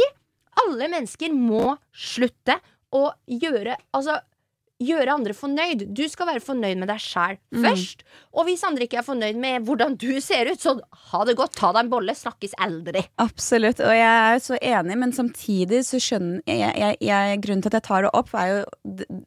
alle 0.65 0.89
mennesker, 0.91 1.31
må 1.33 1.77
slutte 1.95 2.59
å 2.91 3.11
gjøre 3.29 3.77
Altså 3.93 4.19
Gjøre 4.79 5.11
andre 5.11 5.33
fornøyd. 5.35 5.81
Du 5.91 6.05
skal 6.07 6.29
være 6.29 6.39
fornøyd 6.43 6.79
med 6.79 6.87
deg 6.87 7.01
sjæl 7.03 7.37
Mm. 7.51 7.63
først. 7.65 8.03
Og 8.33 8.45
hvis 8.47 8.63
andre 8.63 8.85
ikke 8.85 8.99
er 9.01 9.03
fornøyd 9.03 9.35
med 9.35 9.65
hvordan 9.67 9.97
du 9.99 10.21
ser 10.21 10.47
ut, 10.51 10.61
så 10.61 10.79
ha 11.11 11.25
det 11.25 11.35
godt. 11.35 11.57
Ta 11.57 11.73
deg 11.73 11.83
en 11.83 11.89
bolle. 11.91 12.15
Snakkes 12.15 12.55
aldri. 12.57 13.03
Absolutt, 13.19 13.81
og 13.83 13.91
jeg 13.91 14.35
er 14.35 14.39
så 14.39 14.55
enig, 14.61 14.97
men 14.97 15.11
samtidig 15.11 15.83
så 15.83 15.99
skjønner 15.99 16.39
jeg, 16.47 16.71
jeg, 16.79 16.97
jeg 17.01 17.41
Grunnen 17.43 17.61
til 17.61 17.73
at 17.73 17.79
jeg 17.81 17.87
tar 17.89 18.07
det 18.07 18.13
opp, 18.13 18.31
er 18.33 18.47
jo 18.47 18.63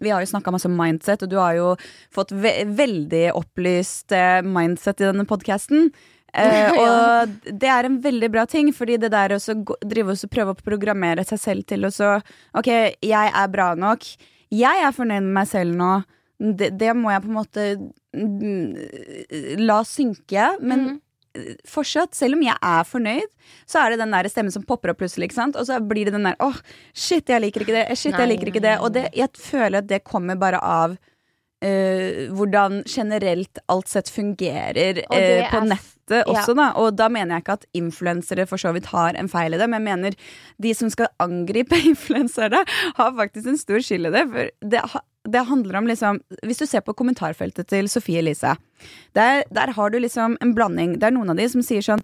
Vi 0.00 0.08
har 0.08 0.24
jo 0.24 0.30
snakka 0.32 0.52
masse 0.52 0.70
om 0.70 0.76
mindset, 0.76 1.22
og 1.22 1.28
du 1.28 1.36
har 1.36 1.54
jo 1.54 1.76
fått 2.10 2.32
ve 2.32 2.64
veldig 2.72 3.32
opplyst 3.36 4.12
eh, 4.16 4.40
mindset 4.42 5.00
i 5.00 5.10
denne 5.10 5.28
podkasten. 5.28 5.90
Uh, 6.32 6.72
og 6.82 7.32
det 7.44 7.68
er 7.68 7.84
en 7.84 8.00
veldig 8.00 8.30
bra 8.32 8.46
ting, 8.48 8.72
fordi 8.72 8.96
det 8.96 9.12
der 9.12 9.36
å 9.36 9.40
drive 9.84 10.14
og 10.16 10.30
prøve 10.32 10.54
å 10.54 10.64
programmere 10.64 11.26
seg 11.28 11.40
selv 11.40 11.66
til 11.68 11.84
å 11.84 11.92
så 11.92 12.14
Ok, 12.56 12.68
jeg 13.04 13.32
er 13.36 13.52
bra 13.52 13.74
nok. 13.76 14.06
Jeg 14.52 14.84
er 14.84 14.92
fornøyd 14.94 15.24
med 15.24 15.36
meg 15.40 15.48
selv 15.50 15.78
nå. 15.78 15.92
Det, 16.42 16.72
det 16.74 16.90
må 16.98 17.12
jeg 17.12 17.22
på 17.22 17.30
en 17.30 17.38
måte 17.38 17.66
mm, 18.16 19.62
la 19.62 19.78
synke. 19.86 20.48
Men 20.60 20.84
mm. 20.84 20.98
fortsatt, 21.68 22.16
selv 22.18 22.36
om 22.36 22.44
jeg 22.44 22.56
er 22.56 22.88
fornøyd, 22.88 23.30
så 23.68 23.82
er 23.82 23.92
det 23.92 24.02
den 24.02 24.12
der 24.16 24.28
stemmen 24.32 24.54
som 24.54 24.66
popper 24.66 24.92
opp 24.92 25.00
plutselig. 25.04 25.30
Og 25.52 25.62
så 25.68 25.78
blir 25.80 26.10
det 26.10 26.16
den 26.16 26.28
der 26.28 26.36
åh, 26.44 26.58
shit, 26.92 27.30
jeg 27.30 27.44
liker 27.46 27.64
ikke 27.64 27.78
det. 27.78 27.86
Shit, 27.96 28.12
Nei, 28.16 28.24
jeg 28.24 28.34
liker 28.34 28.52
ikke 28.52 28.66
det. 28.66 28.76
Og 28.82 28.92
det, 28.96 29.06
jeg 29.16 29.32
føler 29.38 29.80
at 29.80 29.90
det 29.90 30.04
kommer 30.08 30.40
bare 30.40 30.60
av 30.60 30.98
eh, 31.62 32.26
hvordan 32.34 32.82
generelt 32.90 33.60
alt 33.72 33.88
sett 33.92 34.10
fungerer 34.12 35.02
Og 35.06 35.16
det 35.16 35.38
eh, 35.44 35.50
på 35.52 35.60
er 35.62 35.68
nettet 35.72 36.26
også, 36.28 36.52
da. 36.58 36.66
Og 36.82 36.96
da 36.98 37.06
mener 37.08 37.36
jeg 37.38 37.44
ikke 37.44 37.54
at 37.60 37.66
influensere 37.78 38.44
for 38.50 38.60
så 38.60 38.72
vidt 38.74 38.90
har 38.92 39.16
en 39.16 39.30
feil 39.32 39.54
i 39.54 39.60
det, 39.60 39.68
men 39.70 39.80
jeg 39.80 39.86
mener 39.86 40.16
de 40.66 40.74
som 40.76 40.90
skal 40.92 41.08
angripe 41.22 41.78
influensere, 41.92 42.64
har 42.98 43.14
faktisk 43.16 43.48
en 43.48 43.60
stor 43.60 43.80
skyld 43.86 44.10
i 44.10 44.14
det. 44.18 44.24
For 44.34 44.50
det, 44.74 44.82
ha- 44.92 45.04
det 45.32 45.44
handler 45.48 45.78
om 45.78 45.86
liksom 45.86 46.18
Hvis 46.42 46.58
du 46.58 46.66
ser 46.66 46.82
på 46.82 46.96
kommentarfeltet 46.98 47.70
til 47.70 47.88
Sofie 47.88 48.18
Elise, 48.20 48.56
der, 49.14 49.44
der 49.54 49.72
har 49.78 49.90
du 49.94 49.98
liksom 50.02 50.36
en 50.42 50.54
blanding. 50.58 50.98
Det 50.98 51.08
er 51.08 51.16
noen 51.16 51.30
av 51.32 51.38
de 51.40 51.48
som 51.48 51.62
sier 51.64 51.84
sånn 51.86 52.02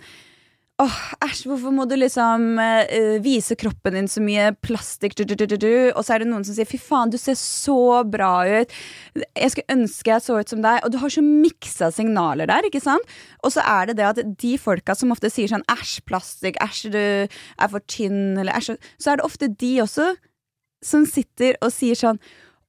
Åh, 0.78 0.96
æsj, 1.26 1.40
hvorfor 1.50 1.72
må 1.74 1.88
du 1.90 1.96
liksom 1.98 2.52
uh, 2.54 3.16
vise 3.24 3.56
kroppen 3.58 3.96
din 3.96 4.06
så 4.06 4.20
mye 4.22 4.52
plastikk? 4.62 5.16
Du, 5.18 5.24
du, 5.26 5.34
du. 5.50 5.90
Og 5.90 6.04
så 6.06 6.14
er 6.14 6.22
det 6.22 6.28
noen 6.30 6.44
som 6.46 6.54
sier 6.54 6.68
fy 6.70 6.78
faen, 6.78 7.10
du 7.10 7.16
ser 7.18 7.34
så 7.34 8.04
bra 8.06 8.44
ut. 8.46 8.74
Jeg 9.18 9.50
skulle 9.50 9.74
ønske 9.74 10.12
jeg 10.12 10.22
så 10.22 10.36
ut 10.38 10.52
som 10.54 10.62
deg. 10.62 10.78
Og 10.86 10.92
du 10.94 11.00
har 11.02 11.10
så 11.10 11.24
miksa 11.24 11.88
signaler 11.96 12.46
der, 12.46 12.68
ikke 12.70 12.82
sant? 12.84 13.10
Og 13.42 13.50
så 13.56 13.64
er 13.66 13.90
det 13.90 13.96
det 13.98 14.06
at 14.06 14.20
de 14.38 14.52
folka 14.62 14.94
som 14.94 15.10
ofte 15.10 15.32
sier 15.34 15.50
sånn 15.50 15.66
æsj, 15.74 15.96
plastikk, 16.06 16.60
æsj, 16.62 16.84
du 16.94 17.00
er 17.02 17.72
for 17.74 17.82
tynn, 17.90 18.36
eller 18.38 18.54
æsj 18.60 18.76
Så 19.02 19.10
er 19.12 19.18
det 19.18 19.26
ofte 19.26 19.48
de 19.50 19.72
også 19.82 20.12
som 20.86 21.02
sitter 21.10 21.56
og 21.58 21.74
sier 21.74 21.98
sånn 21.98 22.22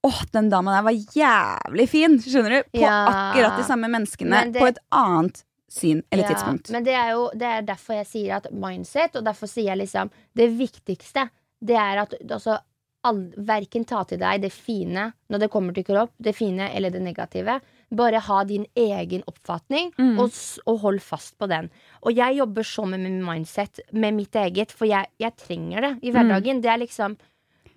Åh, 0.07 0.21
den 0.31 0.47
dama 0.49 0.77
der 0.77 0.83
var 0.87 0.95
jævlig 1.13 1.85
fin! 1.91 2.13
Skjønner 2.23 2.53
du? 2.55 2.69
På 2.71 2.81
Ja. 2.85 2.99
akkurat 3.11 3.57
de 3.59 3.65
samme 3.67 3.89
menneskene. 3.91 4.29
Men 4.31 4.53
det- 4.55 4.61
På 4.63 4.69
et 4.71 4.77
annet 4.95 5.41
syn 5.69 6.01
eller 6.12 6.23
Ja, 6.25 6.29
tidspunkt. 6.34 6.71
Men 6.73 6.84
det 6.84 6.93
er 6.97 7.12
jo 7.15 7.29
det 7.34 7.47
er 7.47 7.62
derfor 7.67 7.93
jeg 7.99 8.08
sier 8.10 8.36
at 8.39 8.49
mindset, 8.51 9.15
og 9.15 9.23
derfor 9.25 9.47
sier 9.47 9.71
jeg 9.73 9.77
liksom 9.86 10.10
Det 10.36 10.49
viktigste, 10.58 11.29
det 11.62 11.75
er 11.77 12.01
at 12.03 12.13
altså, 12.29 12.58
all, 13.03 13.21
verken 13.38 13.86
ta 13.88 14.03
til 14.03 14.19
deg 14.19 14.41
det 14.43 14.51
fine 14.51 15.13
når 15.29 15.39
det 15.39 15.49
kommer 15.53 15.73
til 15.73 15.86
kropp, 15.88 16.12
det 16.19 16.34
fine 16.36 16.69
eller 16.75 16.89
det 16.91 17.01
negative. 17.01 17.60
Bare 17.95 18.19
ha 18.21 18.43
din 18.43 18.65
egen 18.75 19.23
oppfatning, 19.27 19.93
Mm. 19.97 20.19
og, 20.19 20.32
og 20.67 20.79
hold 20.84 20.99
fast 21.01 21.38
på 21.39 21.47
den. 21.49 21.69
Og 22.03 22.13
jeg 22.13 22.38
jobber 22.38 22.62
så 22.63 22.86
med 22.86 22.99
min 22.99 23.23
mindset, 23.25 23.79
med 23.93 24.13
mitt 24.13 24.36
eget, 24.36 24.71
for 24.71 24.86
jeg, 24.86 25.08
jeg 25.19 25.36
trenger 25.38 25.82
det 25.82 25.93
i 26.03 26.12
hverdagen. 26.12 26.62
Det 26.62 26.69
er 26.69 26.77
liksom 26.84 27.17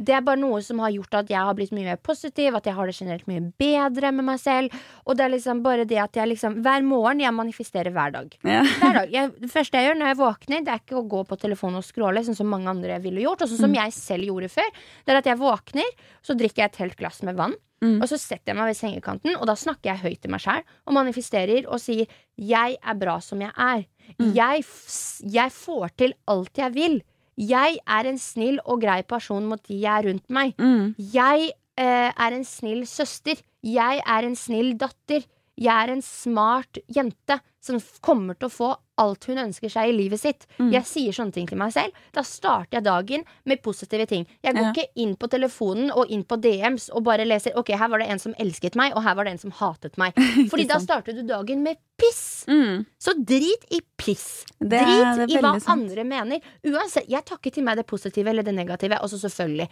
det 0.04 0.14
er 0.16 0.20
bare 0.26 0.40
noe 0.40 0.60
som 0.62 0.78
har 0.82 0.90
gjort 0.94 1.14
at 1.22 1.30
jeg 1.32 1.38
har 1.38 1.54
blitt 1.54 1.72
mye 1.72 1.84
mer 1.86 1.96
positiv, 1.96 2.54
at 2.58 2.64
jeg 2.68 2.74
har 2.74 2.86
det 2.90 2.94
generelt 2.96 3.26
mye 3.30 3.40
bedre 3.58 4.12
med 4.12 4.24
meg 4.24 4.38
selv. 4.42 4.74
Og 5.06 5.16
det 5.16 5.24
er 5.24 5.32
liksom 5.34 5.62
bare 5.64 5.84
det 5.88 5.98
at 6.02 6.12
jeg 6.20 6.28
liksom 6.32 6.60
Hver 6.62 6.82
morgen 6.86 7.20
jeg 7.20 7.32
manifesterer 7.34 7.90
hver 7.94 8.12
dag. 8.12 8.36
Ja. 8.44 8.62
Hver 8.82 8.92
dag. 9.00 9.10
Jeg, 9.16 9.32
det 9.40 9.50
første 9.50 9.78
jeg 9.78 9.88
gjør 9.90 9.98
når 10.00 10.06
jeg 10.12 10.20
våkner, 10.22 10.64
det 10.64 10.72
er 10.74 10.80
ikke 10.84 10.98
å 11.00 11.08
gå 11.08 11.24
på 11.28 11.36
telefonen 11.38 11.76
og 11.80 11.84
scrolle, 11.84 12.22
sånn 12.26 12.36
som 12.38 12.48
mange 12.50 12.68
andre 12.70 12.98
ville 13.02 13.20
gjort, 13.24 13.42
og 13.42 13.48
sånn 13.48 13.58
som 13.66 13.74
jeg 13.74 13.92
selv 13.92 14.24
gjorde 14.30 14.48
før. 14.52 14.70
Det 15.04 15.12
er 15.14 15.20
at 15.22 15.28
jeg 15.32 15.38
våkner, 15.40 15.92
så 16.22 16.34
drikker 16.38 16.62
jeg 16.64 16.70
et 16.72 16.80
helt 16.84 16.96
glass 17.00 17.22
med 17.22 17.36
vann, 17.36 17.54
Mm. 17.82 17.96
og 17.98 18.06
så 18.06 18.14
setter 18.14 18.52
jeg 18.52 18.54
meg 18.60 18.68
ved 18.70 18.76
sengekanten, 18.78 19.32
og 19.40 19.46
da 19.50 19.56
snakker 19.58 19.88
jeg 19.90 19.98
høyt 20.04 20.20
til 20.22 20.30
meg 20.30 20.38
sjæl 20.44 20.60
og 20.86 20.92
manifesterer 20.94 21.64
og 21.66 21.80
sier 21.82 22.06
'jeg 22.38 22.76
er 22.78 22.94
bra 22.94 23.18
som 23.18 23.40
jeg 23.42 23.50
er'. 23.58 23.86
Jeg, 24.20 24.60
f- 24.62 25.20
jeg 25.26 25.50
får 25.50 25.88
til 25.98 26.14
alt 26.28 26.54
jeg 26.62 26.72
vil. 26.74 27.02
Jeg 27.40 27.78
er 27.86 28.08
en 28.08 28.18
snill 28.20 28.60
og 28.64 28.82
grei 28.82 29.00
person 29.08 29.46
mot 29.48 29.60
de 29.68 29.80
jeg 29.80 29.92
er 29.92 30.08
rundt 30.10 30.28
meg. 30.32 30.54
Mm. 30.60 30.94
Jeg 31.14 31.52
eh, 31.80 32.10
er 32.10 32.36
en 32.36 32.44
snill 32.44 32.84
søster. 32.86 33.40
Jeg 33.62 34.02
er 34.04 34.28
en 34.28 34.36
snill 34.36 34.74
datter. 34.78 35.24
Jeg 35.62 35.72
er 35.86 35.92
en 35.94 36.02
smart 36.02 36.78
jente 36.90 37.36
som 37.62 37.76
kommer 38.02 38.34
til 38.34 38.48
å 38.48 38.50
få 38.52 38.68
alt 38.98 39.24
hun 39.30 39.38
ønsker 39.38 39.70
seg 39.70 39.90
i 39.90 39.94
livet 39.94 40.18
sitt. 40.18 40.46
Jeg 40.58 40.82
sier 40.86 41.14
sånne 41.14 41.34
ting 41.36 41.46
til 41.46 41.58
meg 41.60 41.70
selv. 41.74 41.94
Da 42.14 42.24
starter 42.26 42.80
jeg 42.80 42.84
dagen 42.86 43.22
med 43.46 43.62
positive 43.62 44.06
ting. 44.10 44.24
Jeg 44.42 44.56
går 44.56 44.64
Ja. 44.66 44.72
ikke 44.74 44.88
inn 45.04 45.14
på 45.16 45.28
telefonen 45.30 45.92
og 45.94 46.10
inn 46.10 46.24
på 46.26 46.38
DMs 46.42 46.88
og 46.90 47.04
bare 47.06 47.24
leser 47.28 47.54
Ok, 47.58 47.70
her 47.78 47.88
var 47.92 48.02
det 48.02 48.08
en 48.10 48.18
som 48.18 48.34
elsket 48.42 48.74
meg, 48.78 48.96
og 48.96 49.02
her 49.06 49.14
var 49.14 49.24
det 49.24 49.32
en 49.36 49.42
som 49.44 49.54
hatet 49.60 49.96
meg. 49.98 50.12
Fordi 50.50 50.66
da 50.66 50.80
starter 50.82 51.14
du 51.14 51.22
dagen 51.22 51.62
med 51.62 51.78
piss. 51.98 52.44
Mm. 52.50 52.84
Så 52.98 53.14
drit 53.22 53.64
i 53.70 53.80
piss. 53.96 54.44
Det 54.58 54.82
drit 54.82 55.22
er 55.22 55.26
i 55.30 55.38
hva 55.38 55.54
sant. 55.60 55.68
andre 55.78 56.04
mener. 56.04 56.40
Uansett, 56.66 57.08
Jeg 57.08 57.24
takker 57.24 57.52
til 57.54 57.62
meg 57.62 57.76
det 57.78 57.86
positive 57.86 58.28
eller 58.30 58.42
det 58.42 58.54
negative. 58.58 58.98
Og 59.02 59.10
så 59.10 59.22
selvfølgelig 59.22 59.68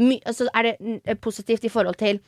my, 0.00 0.16
altså 0.24 0.48
er 0.56 0.62
det 0.62 0.76
mm, 0.80 1.18
positivt 1.20 1.64
i 1.64 1.68
forhold 1.68 1.96
til 2.00 2.20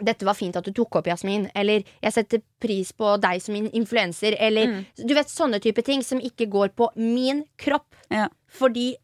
dette 0.00 0.24
var 0.24 0.34
fint 0.38 0.56
at 0.56 0.64
du 0.64 0.72
tok 0.72 0.96
opp, 1.00 1.06
Jasmin. 1.10 1.48
Eller 1.54 1.82
jeg 2.02 2.12
setter 2.14 2.42
pris 2.62 2.92
på 2.92 3.16
deg 3.20 3.40
som 3.42 3.54
en 3.58 3.70
influenser. 3.72 4.36
Eller 4.38 4.66
Mm. 4.66 4.84
du 5.06 5.14
vet 5.14 5.26
sånne 5.28 5.60
type 5.60 5.82
ting 5.84 6.02
som 6.02 6.20
ikke 6.20 6.46
går 6.48 6.68
på 6.76 6.90
min 6.96 7.44
kropp. 7.58 7.94
Ja. 8.10 8.28
Fordi 8.48 8.94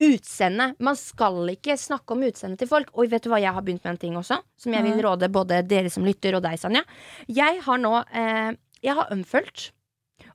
utseende 0.00 0.74
Man 0.80 0.96
skal 0.96 1.50
ikke 1.52 1.76
snakke 1.76 2.14
om 2.14 2.22
utseendet 2.24 2.58
til 2.62 2.68
folk. 2.70 2.88
Og 2.96 3.10
vet 3.12 3.22
du 3.22 3.28
hva 3.32 3.40
jeg 3.42 3.52
har 3.52 3.60
begynt 3.62 3.84
med 3.84 3.92
en 3.92 3.98
ting 3.98 4.14
også? 4.16 4.38
Som 4.56 4.72
jeg 4.72 4.82
vil 4.86 5.02
råde 5.04 5.28
både 5.32 5.62
dere 5.68 5.90
som 5.90 6.04
lytter, 6.04 6.34
og 6.38 6.42
deg, 6.42 6.58
Sanja. 6.58 6.82
Jeg 7.28 7.60
har 7.66 7.78
nå 7.78 7.92
eh, 8.14 8.52
Jeg 8.82 8.94
har 8.96 9.10
unfulgt. 9.12 9.72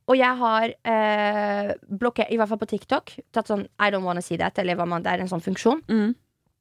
Og 0.08 0.18
jeg 0.20 0.38
har 0.38 0.70
eh, 0.86 1.72
blokkert, 1.90 2.30
i 2.30 2.38
hvert 2.38 2.48
fall 2.52 2.60
på 2.62 2.68
TikTok, 2.70 3.16
tatt 3.34 3.48
sånn 3.50 3.64
I 3.82 3.90
don't 3.90 4.06
wanna 4.06 4.22
see 4.22 4.38
that, 4.38 4.58
eller 4.60 4.76
hva 4.78 4.86
man, 4.88 5.02
det 5.02 5.12
er 5.16 5.24
en 5.24 5.28
sånn 5.32 5.42
funksjon. 5.42 5.82
Mm. 5.90 6.14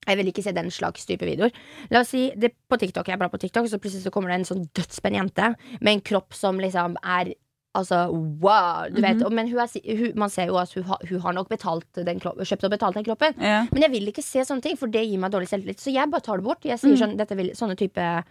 Jeg 0.06 0.16
vil 0.16 0.26
ikke 0.32 0.42
se 0.42 0.52
den 0.52 0.70
slags 0.70 1.06
type 1.06 1.24
videoer. 1.24 1.50
La 1.90 2.00
oss 2.00 2.08
si 2.14 2.30
det 2.36 2.52
på 2.68 2.78
TikTok, 2.80 3.06
jeg 3.08 3.14
er 3.14 3.22
bra 3.22 3.28
på 3.28 3.38
TikTok, 3.40 3.66
så 3.68 3.78
plutselig 3.78 4.04
så 4.04 4.10
kommer 4.14 4.28
det 4.30 4.40
en 4.42 4.44
sånn 4.50 4.68
dødspenn 4.74 5.14
jente 5.14 5.54
med 5.80 5.92
en 5.94 6.00
kropp 6.00 6.34
som 6.34 6.58
liksom 6.60 6.96
er 7.02 7.34
Altså, 7.76 8.06
wow! 8.40 8.86
Du 8.86 9.00
mm 9.00 9.04
-hmm. 9.04 9.18
vet, 9.24 9.32
Men 9.32 9.48
hun 9.48 9.58
er, 9.58 9.96
hun, 9.96 10.12
man 10.14 10.30
ser 10.30 10.46
jo 10.46 10.56
at 10.56 10.72
hun, 10.74 10.84
har- 10.84 11.08
hun 11.08 11.20
har 11.20 11.32
nok 11.32 11.48
betalt 11.48 11.92
den 11.94 12.20
kroppen, 12.20 12.44
kjøpt 12.44 12.64
og 12.64 12.70
betalt 12.70 12.94
den 12.94 13.04
kroppen. 13.04 13.34
Yeah. 13.40 13.66
Men 13.72 13.82
jeg 13.82 13.90
vil 13.90 14.06
ikke 14.08 14.22
se 14.22 14.38
sånne 14.44 14.62
ting, 14.62 14.76
for 14.76 14.86
det 14.86 15.02
gir 15.04 15.18
meg 15.18 15.32
dårlig 15.32 15.48
selvtillit. 15.48 15.80
Så 15.80 15.90
jeg 15.92 16.08
bare 16.10 16.20
tar 16.20 16.36
det 16.36 16.44
bort. 16.44 16.62
Jeg 16.64 16.78
sier 16.78 16.92
Mm. 16.92 16.98
sånn, 16.98 17.16
dette 17.16 17.34
vil, 17.36 17.50
Sånne 17.50 17.74
type 17.76 18.24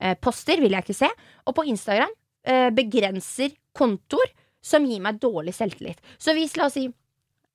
eh, 0.00 0.14
poster 0.20 0.60
vil 0.60 0.70
jeg 0.70 0.82
ikke 0.84 0.94
se. 0.94 1.08
Og 1.46 1.54
på 1.54 1.64
Instagram 1.66 2.10
eh, 2.44 2.70
begrenser 2.70 3.50
kontor 3.74 4.26
som 4.62 4.84
gir 4.84 5.00
meg 5.00 5.18
dårlig 5.18 5.54
selvtillit. 5.54 5.96
Så 6.18 6.34
hvis, 6.34 6.56
la 6.58 6.66
oss 6.66 6.74
si 6.74 6.92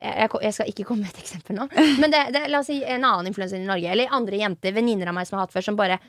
jeg, 0.05 0.29
jeg 0.47 0.53
skal 0.59 0.71
ikke 0.73 0.85
komme 0.89 1.05
med 1.07 1.13
et 1.15 1.23
eksempel 1.23 1.55
nå, 1.59 1.69
men 2.01 2.11
det, 2.13 2.23
det, 2.35 2.45
la 2.53 2.59
oss 2.63 2.69
si 2.71 2.81
en 2.83 3.03
annen 3.07 3.31
influenser 3.31 3.57
i 3.61 3.65
Norge, 3.67 3.91
eller 3.95 4.13
andre 4.15 4.37
jenter, 4.43 4.75
venninner 4.75 5.11
av 5.11 5.17
meg 5.19 5.27
som 5.29 5.39
har 5.39 5.47
hatt 5.47 5.53
før, 5.55 5.65
som 5.71 5.75
bare 5.79 5.99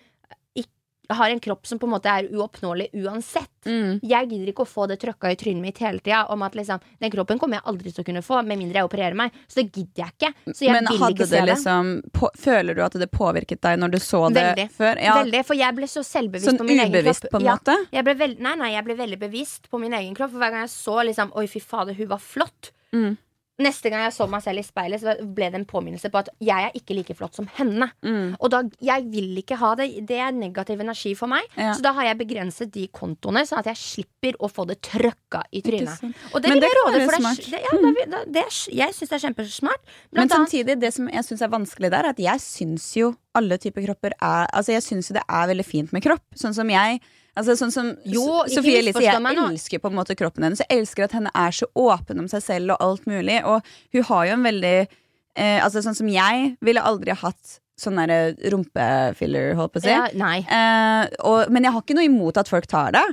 ikk- 0.56 0.72
har 1.08 1.30
en 1.30 1.38
kropp 1.40 1.66
som 1.70 1.78
på 1.78 1.86
en 1.86 1.92
måte 1.92 2.10
er 2.10 2.26
uoppnåelig 2.34 2.88
uansett. 3.04 3.52
Mm. 3.70 4.00
Jeg 4.02 4.26
gidder 4.30 4.48
ikke 4.50 4.64
å 4.64 4.66
få 4.66 4.88
det 4.90 4.96
trøkka 4.98 5.30
i 5.30 5.36
trynet 5.38 5.62
mitt 5.62 5.78
hele 5.78 6.00
tida 6.02 6.24
om 6.34 6.42
at 6.42 6.56
liksom, 6.58 6.80
den 6.98 7.12
kroppen 7.14 7.38
kommer 7.38 7.60
jeg 7.60 7.66
aldri 7.70 7.92
til 7.94 8.02
å 8.02 8.06
kunne 8.08 8.22
få, 8.26 8.40
med 8.42 8.58
mindre 8.58 8.80
jeg 8.80 8.88
opererer 8.88 9.14
meg. 9.20 9.36
Så 9.46 9.60
det 9.60 9.66
gidder 9.70 10.02
jeg 10.02 10.16
ikke. 10.16 10.32
Så 10.50 10.66
jeg 10.66 10.74
Men 10.74 10.90
hadde 10.98 11.28
det 11.30 11.42
liksom 11.52 11.92
på, 12.10 12.30
Føler 12.42 12.74
du 12.74 12.82
at 12.82 12.98
det 12.98 13.06
påvirket 13.14 13.62
deg 13.62 13.78
når 13.84 13.94
du 13.94 13.98
så 14.02 14.24
det 14.34 14.42
Veldig. 14.48 14.66
før? 14.80 15.02
Ja, 15.06 15.14
Veldig, 15.22 15.44
for 15.46 15.60
jeg 15.60 15.76
ble 15.78 15.90
så 15.94 16.02
selvbevisst 16.06 16.50
sånn 16.50 16.58
på 16.58 16.66
min 16.66 16.80
egen 16.82 16.90
kropp. 16.90 16.98
Sånn 16.98 17.06
ubevisst, 17.06 17.28
på 17.30 17.38
en 17.38 17.46
Ja, 17.46 17.54
måte? 17.60 17.76
jeg 18.00 18.08
ble 18.10 18.14
veld, 18.24 18.40
nei, 18.48 18.54
nei, 18.64 18.72
jeg 18.74 18.88
ble 18.90 18.98
veldig 19.04 19.20
bevisst 19.22 19.70
på 19.70 19.78
min 19.86 19.94
egen 20.00 20.18
kropp. 20.18 20.34
For 20.34 20.42
hver 20.42 20.56
gang 20.56 20.66
jeg 20.66 20.74
så 20.74 20.96
liksom 21.06 21.30
Oi, 21.38 21.46
fy 21.54 21.62
fader, 21.62 21.94
hun 22.02 22.10
var 22.16 22.18
flott. 22.18 22.72
Mm. 22.94 23.14
Neste 23.56 23.88
gang 23.88 24.02
jeg 24.04 24.12
så 24.12 24.26
meg 24.28 24.42
selv 24.44 24.60
i 24.60 24.64
speilet, 24.66 25.00
så 25.00 25.14
ble 25.32 25.46
det 25.48 25.56
en 25.56 25.68
påminnelse 25.68 26.10
på 26.12 26.20
at 26.20 26.28
jeg 26.44 26.66
er 26.68 26.74
ikke 26.76 26.96
like 26.98 27.14
flott 27.16 27.38
som 27.38 27.46
henne. 27.56 27.88
Mm. 28.04 28.34
Og 28.36 28.50
da, 28.52 28.60
jeg 28.84 29.06
vil 29.08 29.30
ikke 29.40 29.56
ha 29.62 29.70
det. 29.80 29.86
Det 30.08 30.18
er 30.20 30.34
negativ 30.36 30.82
energi 30.84 31.14
for 31.16 31.32
meg. 31.32 31.48
Ja. 31.56 31.70
Så 31.72 31.84
da 31.86 31.94
har 31.96 32.10
jeg 32.10 32.20
begrenset 32.20 32.74
de 32.74 32.84
kontoene, 32.92 33.46
sånn 33.48 33.62
at 33.62 33.70
jeg 33.72 33.80
slipper 33.80 34.36
å 34.44 34.50
få 34.52 34.66
det 34.68 34.76
trøkka 34.84 35.46
i 35.56 35.64
trynet. 35.64 36.04
Og 36.34 36.44
det 36.44 36.52
Men 36.52 36.60
det 36.60 36.72
råde, 36.76 37.00
det 37.00 37.08
det, 37.16 37.62
ja, 37.64 37.74
det, 37.80 37.92
det, 37.96 38.22
det 38.36 38.44
er, 38.44 38.58
jeg 38.82 38.98
syns 38.98 39.14
det 39.14 39.16
er 39.16 39.24
kjempesmart. 39.24 39.92
Men 40.12 40.32
samtidig, 40.32 40.80
det 40.82 40.92
som 40.92 41.08
jeg 41.08 41.30
syns 41.30 41.46
er 41.46 41.54
vanskelig 41.56 41.92
der, 41.96 42.04
er 42.04 42.12
at 42.12 42.24
jeg 42.28 42.44
syns 42.44 42.90
jo 43.00 43.14
alle 43.36 43.56
typer 43.60 43.84
kropper 43.88 44.16
er 44.20 44.46
Altså, 44.52 44.76
jeg 44.76 44.84
syns 44.84 45.10
jo 45.10 45.16
det 45.16 45.24
er 45.24 45.48
veldig 45.48 45.64
fint 45.66 45.96
med 45.96 46.04
kropp. 46.04 46.24
Sånn 46.36 46.54
som 46.56 46.68
jeg 46.68 47.00
Altså, 47.36 47.56
sånn 47.60 47.72
som 47.74 47.90
Jo, 48.08 48.24
Sofie 48.48 48.80
Elise, 48.80 49.02
jeg 49.04 49.20
elsker 49.20 49.82
på 49.82 49.90
en 49.90 49.98
måte 49.98 50.16
kroppen 50.16 50.46
hennes. 50.46 50.62
Jeg 50.64 50.80
elsker 50.80 51.04
at 51.04 51.16
henne 51.18 51.32
er 51.36 51.52
så 51.52 51.68
åpen 51.76 52.22
om 52.22 52.30
seg 52.32 52.44
selv 52.44 52.74
og 52.74 52.84
alt 52.86 53.06
mulig. 53.10 53.42
Og 53.44 53.60
hun 53.92 54.06
har 54.08 54.26
jo 54.30 54.38
en 54.38 54.46
veldig 54.46 54.76
eh, 54.80 55.58
Altså, 55.60 55.82
sånn 55.84 55.98
som 55.98 56.08
jeg 56.08 56.54
ville 56.64 56.82
aldri 56.82 57.12
hatt 57.12 57.58
sånn 57.76 57.98
derre 58.00 58.32
rumpefiller, 58.54 59.50
holdt 59.58 59.74
på 59.74 59.82
å 59.82 59.84
si. 59.84 59.92
ja. 59.92 60.06
Eh, 60.48 61.10
og, 61.28 61.52
men 61.52 61.66
jeg 61.68 61.74
har 61.74 61.84
ikke 61.84 61.98
noe 61.98 62.08
imot 62.08 62.40
at 62.40 62.48
folk 62.48 62.68
tar 62.72 62.96
det. 62.96 63.04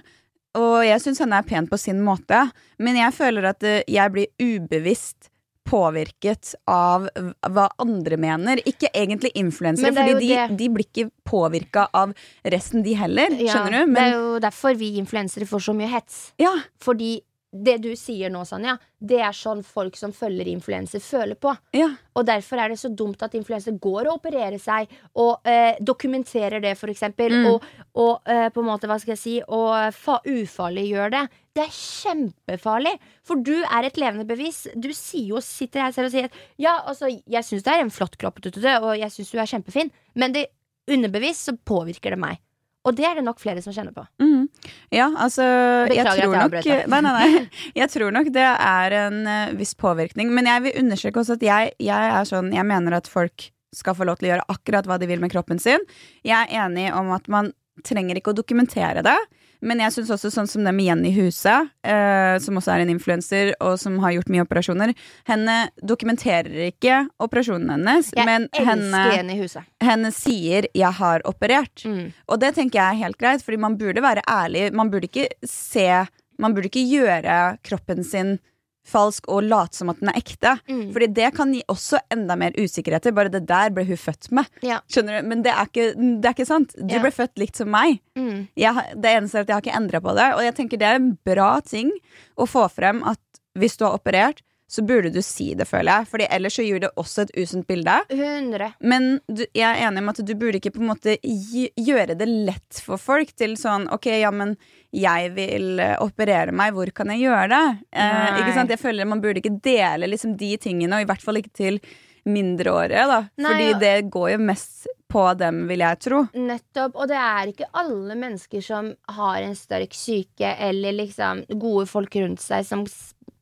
Og 0.56 0.86
jeg 0.86 1.02
syns 1.04 1.20
henne 1.24 1.42
er 1.42 1.48
pen 1.50 1.68
på 1.68 1.80
sin 1.82 2.00
måte. 2.06 2.46
Men 2.80 2.96
jeg 3.02 3.16
føler 3.18 3.50
at 3.52 3.66
eh, 3.68 3.82
jeg 3.92 4.14
blir 4.16 4.32
ubevisst 4.40 5.33
påvirket 5.70 6.54
av 6.70 7.08
hva 7.50 7.68
andre 7.82 8.18
mener. 8.20 8.62
Ikke 8.70 8.90
egentlig 8.94 9.32
influensere, 9.40 9.94
for 9.96 10.22
de, 10.22 10.40
de 10.60 10.70
blir 10.74 10.88
ikke 10.90 11.10
påvirka 11.28 11.88
av 11.96 12.14
resten, 12.54 12.84
de 12.86 12.96
heller. 13.00 13.36
Ja, 13.40 13.56
Skjønner 13.58 13.86
du? 13.88 13.94
det 13.96 14.04
er 14.08 14.18
jo 14.18 14.40
derfor 14.44 14.80
vi 14.80 14.94
influensere 15.02 15.48
får 15.50 15.68
så 15.70 15.78
mye 15.78 15.92
hets. 15.94 16.24
ja, 16.42 16.54
Fordi 16.84 17.16
det 17.54 17.78
du 17.84 17.92
sier 18.00 18.32
nå, 18.34 18.42
Sanja, 18.50 18.76
det 18.98 19.20
er 19.22 19.36
sånn 19.38 19.62
folk 19.66 19.98
som 20.00 20.14
følger 20.16 20.50
influenser, 20.50 21.04
føler 21.04 21.38
på. 21.38 21.54
Ja. 21.78 21.92
Og 22.18 22.26
derfor 22.26 22.62
er 22.62 22.74
det 22.74 22.80
så 22.82 22.90
dumt 22.90 23.22
at 23.26 23.36
influenser 23.38 23.78
går 23.82 24.08
og 24.08 24.18
opererer 24.18 24.58
seg, 24.62 24.92
og 25.22 25.46
eh, 25.50 25.78
dokumenterer 25.80 26.64
det, 26.64 26.74
for 26.80 26.92
eksempel. 26.94 27.36
Mm. 27.36 27.50
Og, 27.52 27.68
og 28.02 28.32
eh, 28.34 28.48
på 28.54 28.64
en 28.64 28.70
måte, 28.72 28.90
hva 28.90 28.98
skal 29.02 29.14
jeg 29.14 29.22
si, 29.22 29.36
og 29.46 29.94
fa 29.98 30.18
ufarliggjør 30.26 31.14
det. 31.14 31.24
Det 31.54 31.68
er 31.68 31.76
kjempefarlig, 31.78 32.96
for 33.28 33.44
du 33.46 33.56
er 33.62 33.86
et 33.86 34.00
levende 34.02 34.26
bevis. 34.26 34.64
Du 34.74 34.90
sier 34.98 35.36
jo, 35.36 35.44
sitter 35.46 35.86
her 35.86 35.94
selv 35.94 36.10
og 36.10 36.16
sier 36.16 36.32
at 36.32 36.40
ja, 36.62 36.80
altså, 36.90 37.12
jeg 37.12 37.46
syns 37.46 37.68
det 37.68 37.76
er 37.76 37.86
en 37.86 37.94
flott 37.94 38.18
kropp, 38.18 38.42
og 38.42 38.90
jeg 38.98 39.14
syns 39.14 39.30
du 39.30 39.38
er 39.38 39.52
kjempefin, 39.52 39.94
men 40.18 40.34
det 40.34 40.48
underbevisst 40.90 41.52
så 41.52 41.56
påvirker 41.70 42.16
det 42.16 42.24
meg. 42.26 42.42
Og 42.84 42.96
det 42.98 43.06
er 43.08 43.16
det 43.16 43.24
nok 43.24 43.40
flere 43.40 43.62
som 43.64 43.74
kjenner 43.76 43.96
på. 43.96 44.04
Mm. 44.20 44.50
Ja, 44.92 45.08
altså 45.16 45.46
Beklager 45.88 45.96
jeg 45.96 46.04
at 46.04 46.20
tror 46.20 46.36
jeg 46.36 46.84
nok. 46.84 46.92
Nei, 46.92 47.00
nei, 47.06 47.14
nei. 47.16 47.44
Jeg 47.80 47.92
tror 47.94 48.12
nok 48.16 48.30
det 48.36 48.44
er 48.52 48.98
en 49.06 49.20
uh, 49.24 49.54
viss 49.60 49.72
påvirkning. 49.80 50.34
Men 50.36 50.50
jeg 50.52 50.66
vil 50.66 50.80
understreke 50.84 51.24
også 51.24 51.38
at 51.40 51.46
jeg, 51.48 51.74
jeg 51.80 52.12
er 52.20 52.28
sånn 52.28 52.52
Jeg 52.56 52.68
mener 52.68 52.98
at 53.00 53.08
folk 53.08 53.48
skal 53.74 53.96
få 53.98 54.06
lov 54.06 54.20
til 54.20 54.30
å 54.30 54.34
gjøre 54.34 54.50
akkurat 54.54 54.88
hva 54.90 55.00
de 55.02 55.08
vil 55.10 55.24
med 55.24 55.32
kroppen 55.34 55.62
sin. 55.62 55.82
Jeg 56.28 56.36
er 56.36 56.68
enig 56.68 56.90
om 56.94 57.10
at 57.16 57.30
man 57.32 57.54
trenger 57.88 58.20
ikke 58.20 58.34
å 58.36 58.38
dokumentere 58.38 59.02
det. 59.06 59.18
Men 59.64 59.82
jeg 59.84 59.96
syns 59.96 60.12
også 60.14 60.32
sånn 60.34 60.50
som 60.50 60.66
det 60.68 60.74
med 60.76 60.90
Jenny 60.90 61.12
Huse, 61.16 61.54
eh, 61.88 62.36
som 62.44 62.60
også 62.60 62.74
er 62.76 62.84
en 62.84 62.92
influenser 62.92 63.54
og 63.64 63.78
som 63.82 63.98
har 64.04 64.16
gjort 64.18 64.32
mye 64.34 64.44
operasjoner, 64.44 64.94
henne 65.30 65.58
dokumenterer 65.80 66.68
ikke 66.68 67.04
operasjonen 67.24 67.72
hennes, 67.78 68.12
Jeg 68.16 68.28
men 68.28 68.50
henne, 68.58 69.04
Jenny 69.16 69.38
Huse. 69.40 69.64
henne 69.82 70.12
sier 70.12 70.68
'jeg 70.74 70.94
har 71.00 71.22
operert'. 71.26 71.86
Mm. 71.86 72.14
Og 72.28 72.40
det 72.40 72.56
tenker 72.56 72.80
jeg 72.80 72.94
er 72.94 73.04
helt 73.06 73.18
greit, 73.18 73.42
fordi 73.42 73.58
man 73.58 73.78
burde 73.78 74.02
være 74.02 74.22
ærlig. 74.28 74.74
Man 74.74 74.90
burde 74.90 75.08
ikke 75.08 75.30
se 75.46 76.08
Man 76.40 76.54
burde 76.56 76.66
ikke 76.66 76.90
gjøre 76.90 77.60
kroppen 77.64 78.04
sin 78.04 78.40
falsk 78.86 79.28
og 79.32 79.44
late 79.48 79.78
som 79.80 79.90
at 79.94 80.00
den 80.02 80.10
er 80.12 80.18
ekte. 80.20 80.54
Mm. 80.70 80.86
Fordi 80.96 81.08
det 81.16 81.30
kan 81.38 81.54
gi 81.56 81.62
også 81.72 82.00
enda 82.12 82.36
mer 82.40 82.52
usikkerheter. 82.60 83.14
Bare 83.16 83.32
det 83.32 83.46
der 83.48 83.70
ble 83.76 83.86
hun 83.88 84.00
født 84.00 84.32
med. 84.36 84.50
Ja. 84.66 84.82
Skjønner 84.92 85.22
du? 85.22 85.28
Men 85.32 85.44
det 85.46 85.54
er 85.54 85.70
ikke, 85.70 85.86
det 85.96 86.26
er 86.30 86.36
ikke 86.36 86.48
sant. 86.50 86.76
Du 86.78 86.94
Ja. 86.96 87.02
ble 87.02 87.12
født 87.16 87.38
likt 87.40 87.56
som 87.62 87.72
meg. 87.72 88.00
Mm. 88.20 88.48
Jeg, 88.60 88.88
det 89.00 89.14
eneste 89.16 89.38
er 89.40 89.42
at 89.42 89.48
jeg 89.48 89.56
har 89.56 89.62
ikke 89.66 89.78
endra 89.82 90.02
på 90.04 90.16
det. 90.20 90.30
Og 90.36 90.44
jeg 90.44 90.56
tenker 90.60 90.78
det 90.84 90.88
er 90.92 91.00
en 91.00 91.14
bra 91.26 91.52
ting 91.62 91.92
å 92.38 92.48
få 92.50 92.68
frem 92.72 93.04
at 93.08 93.20
hvis 93.56 93.78
du 93.78 93.86
har 93.86 93.94
operert, 94.00 94.42
så 94.74 94.82
burde 94.90 95.12
du 95.14 95.20
si 95.22 95.52
det, 95.54 95.68
føler 95.70 96.00
jeg. 96.00 96.08
Fordi 96.10 96.28
ellers 96.34 96.56
så 96.58 96.64
gir 96.66 96.80
det 96.82 96.90
også 96.98 97.28
et 97.28 97.34
usunt 97.38 97.68
bilde. 97.70 97.94
100. 98.10 98.72
Men 98.82 99.20
du, 99.30 99.44
jeg 99.54 99.68
er 99.70 99.84
enig 99.86 100.02
med 100.08 100.16
at 100.18 100.26
du 100.26 100.34
burde 100.40 100.58
ikke 100.58 100.72
på 100.74 100.82
en 100.82 100.90
måte 100.90 101.18
gjøre 101.22 102.16
det 102.18 102.30
lett 102.30 102.80
for 102.82 102.98
folk 103.02 103.36
til 103.38 103.54
sånn 103.60 103.86
Ok, 103.94 104.08
ja, 104.24 104.32
men 104.34 104.56
jeg 104.94 105.30
vil 105.36 105.78
eh, 105.82 105.94
operere 106.02 106.54
meg, 106.56 106.74
hvor 106.74 106.90
kan 106.96 107.12
jeg 107.14 107.26
gjøre 107.28 107.46
det? 107.54 107.62
Eh, 107.94 108.42
ikke 108.42 108.56
sant? 108.58 108.74
Jeg 108.74 108.82
føler 108.82 109.10
Man 109.10 109.22
burde 109.22 109.42
ikke 109.44 109.60
dele 109.66 110.10
liksom 110.10 110.34
de 110.42 110.56
tingene, 110.62 110.98
og 110.98 111.06
i 111.06 111.10
hvert 111.10 111.22
fall 111.26 111.38
ikke 111.42 111.54
til 111.54 111.80
mindreårige. 112.26 113.06
da 113.08 113.22
Nei, 113.38 113.50
Fordi 113.52 113.70
og- 113.74 113.80
det 113.82 113.96
går 114.12 114.30
jo 114.32 114.38
mest 114.40 114.88
på 115.14 115.38
dem, 115.38 115.68
vil 115.68 115.80
jeg 115.80 116.00
tro. 116.00 116.24
Nettopp. 116.34 116.96
Og 116.96 117.08
det 117.08 117.18
er 117.20 117.52
ikke 117.52 117.68
alle 117.78 118.16
mennesker 118.18 118.64
som 118.64 118.96
har 119.10 119.42
en 119.44 119.54
sterk 119.56 119.94
syke, 119.94 120.56
eller 120.58 120.92
liksom 120.98 121.44
gode 121.60 121.86
folk 121.88 122.16
rundt 122.16 122.42
seg 122.42 122.66
som 122.66 122.86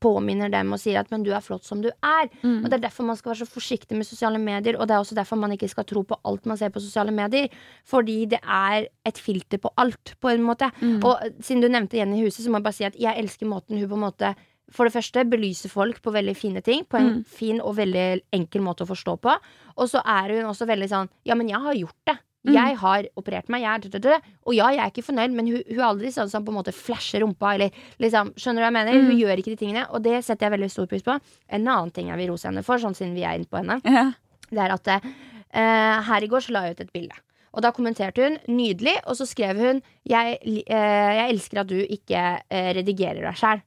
påminner 0.02 0.50
dem 0.52 0.74
og 0.74 0.80
sier 0.82 1.00
at 1.00 1.12
'men 1.12 1.24
du 1.24 1.32
er 1.32 1.42
flott 1.46 1.64
som 1.64 1.82
du 1.82 1.90
er'. 1.90 2.30
Og 2.64 2.70
Det 2.70 2.74
er 2.74 2.88
derfor 2.90 3.06
man 3.06 3.16
skal 3.16 3.32
være 3.32 3.46
så 3.46 3.54
forsiktig 3.54 3.96
med 3.98 4.06
sosiale 4.06 4.40
medier, 4.40 4.76
og 4.80 4.88
det 4.88 4.96
er 4.96 5.00
også 5.00 5.16
derfor 5.16 5.38
man 5.38 5.52
ikke 5.52 5.70
skal 5.70 5.86
tro 5.86 6.04
på 6.04 6.18
alt 6.26 6.46
man 6.46 6.58
ser 6.58 6.70
på 6.70 6.82
sosiale 6.82 7.12
medier. 7.12 7.50
Fordi 7.86 8.26
det 8.26 8.40
er 8.44 8.88
et 9.06 9.18
filter 9.18 9.58
på 9.58 9.70
alt, 9.78 10.16
på 10.22 10.30
en 10.30 10.42
måte. 10.44 10.72
Og 11.04 11.18
eh, 11.24 11.32
siden 11.42 11.62
du 11.62 11.68
nevnte 11.70 11.98
Jenny 11.98 12.24
Huset, 12.24 12.44
så 12.46 12.50
må 12.50 12.58
jeg 12.58 12.64
bare 12.64 12.74
si 12.74 12.84
at 12.84 12.96
jeg 13.00 13.18
elsker 13.18 13.46
måten 13.48 13.78
hun 13.80 13.90
på 13.90 13.96
en 13.96 14.12
måte 14.12 14.36
for 14.72 14.86
det 14.88 14.94
første 14.94 15.30
belyser 15.30 15.70
folk 15.70 16.02
på 16.02 16.14
veldig 16.14 16.36
fine 16.36 16.62
ting, 16.62 16.86
på 16.86 16.98
en 16.98 17.24
fin 17.28 17.60
og 17.60 17.76
veldig 17.76 18.22
enkel 18.32 18.62
måte 18.62 18.84
å 18.84 18.88
forstå 18.88 19.20
på. 19.20 19.36
Og 19.78 19.90
så 19.90 20.02
er 20.06 20.32
hun 20.38 20.46
også 20.52 20.66
veldig 20.66 20.90
sånn 20.90 21.10
Ja, 21.26 21.36
men 21.36 21.50
jeg 21.50 21.60
har 21.60 21.74
gjort 21.74 22.00
det. 22.08 22.18
Jeg 22.44 22.78
har 22.82 23.06
operert 23.16 23.50
meg, 23.54 23.62
jeg. 23.62 24.22
Og 24.48 24.56
ja, 24.56 24.70
jeg 24.74 24.82
er 24.82 24.90
ikke 24.90 25.06
fornøyd, 25.06 25.34
men 25.38 25.48
hun, 25.52 25.62
hun 25.68 25.80
er 25.80 25.86
aldri 25.86 26.12
sånn 26.12 26.30
som 26.32 26.44
på 26.46 26.50
en 26.50 26.58
måte 26.58 26.74
flasher 26.74 27.22
rumpa. 27.22 27.54
Eller 27.54 27.70
liksom, 28.02 28.34
skjønner 28.36 28.62
du 28.62 28.66
hva 28.66 28.72
jeg 28.72 28.78
mener? 28.80 29.10
Hun 29.12 29.20
gjør 29.20 29.42
ikke 29.44 29.54
de 29.54 29.60
tingene, 29.62 29.84
og 29.94 30.02
det 30.02 30.24
setter 30.26 30.48
jeg 30.48 30.56
veldig 30.58 30.72
stor 30.74 30.88
pris 30.90 31.06
på. 31.06 31.18
En 31.50 31.68
annen 31.68 31.92
ting 31.94 32.10
jeg 32.10 32.18
vil 32.18 32.32
rose 32.34 32.50
henne 32.50 32.64
for, 32.66 32.82
sånn 32.82 32.98
siden 32.98 33.14
vi 33.14 33.24
er 33.28 33.38
inne 33.38 33.46
på 33.52 33.62
henne, 33.62 33.78
Ja. 33.86 34.08
det 34.50 34.58
er 34.66 34.74
at 34.74 34.88
uh, 34.96 36.02
her 36.10 36.24
i 36.24 36.28
går 36.32 36.42
så 36.48 36.52
la 36.56 36.66
jeg 36.66 36.80
ut 36.80 36.82
et 36.88 36.94
bilde. 36.94 37.20
Og 37.52 37.62
da 37.62 37.72
kommenterte 37.76 38.24
hun 38.24 38.38
'nydelig', 38.48 39.02
og 39.06 39.16
så 39.20 39.26
skrev 39.28 39.58
hun 39.60 39.82
'jeg, 40.08 40.40
eh, 40.68 41.12
jeg 41.20 41.30
elsker 41.34 41.60
at 41.60 41.68
du 41.68 41.76
ikke 41.84 42.40
uh, 42.48 42.72
redigerer 42.74 43.22
deg 43.22 43.36
sjæl'. 43.36 43.62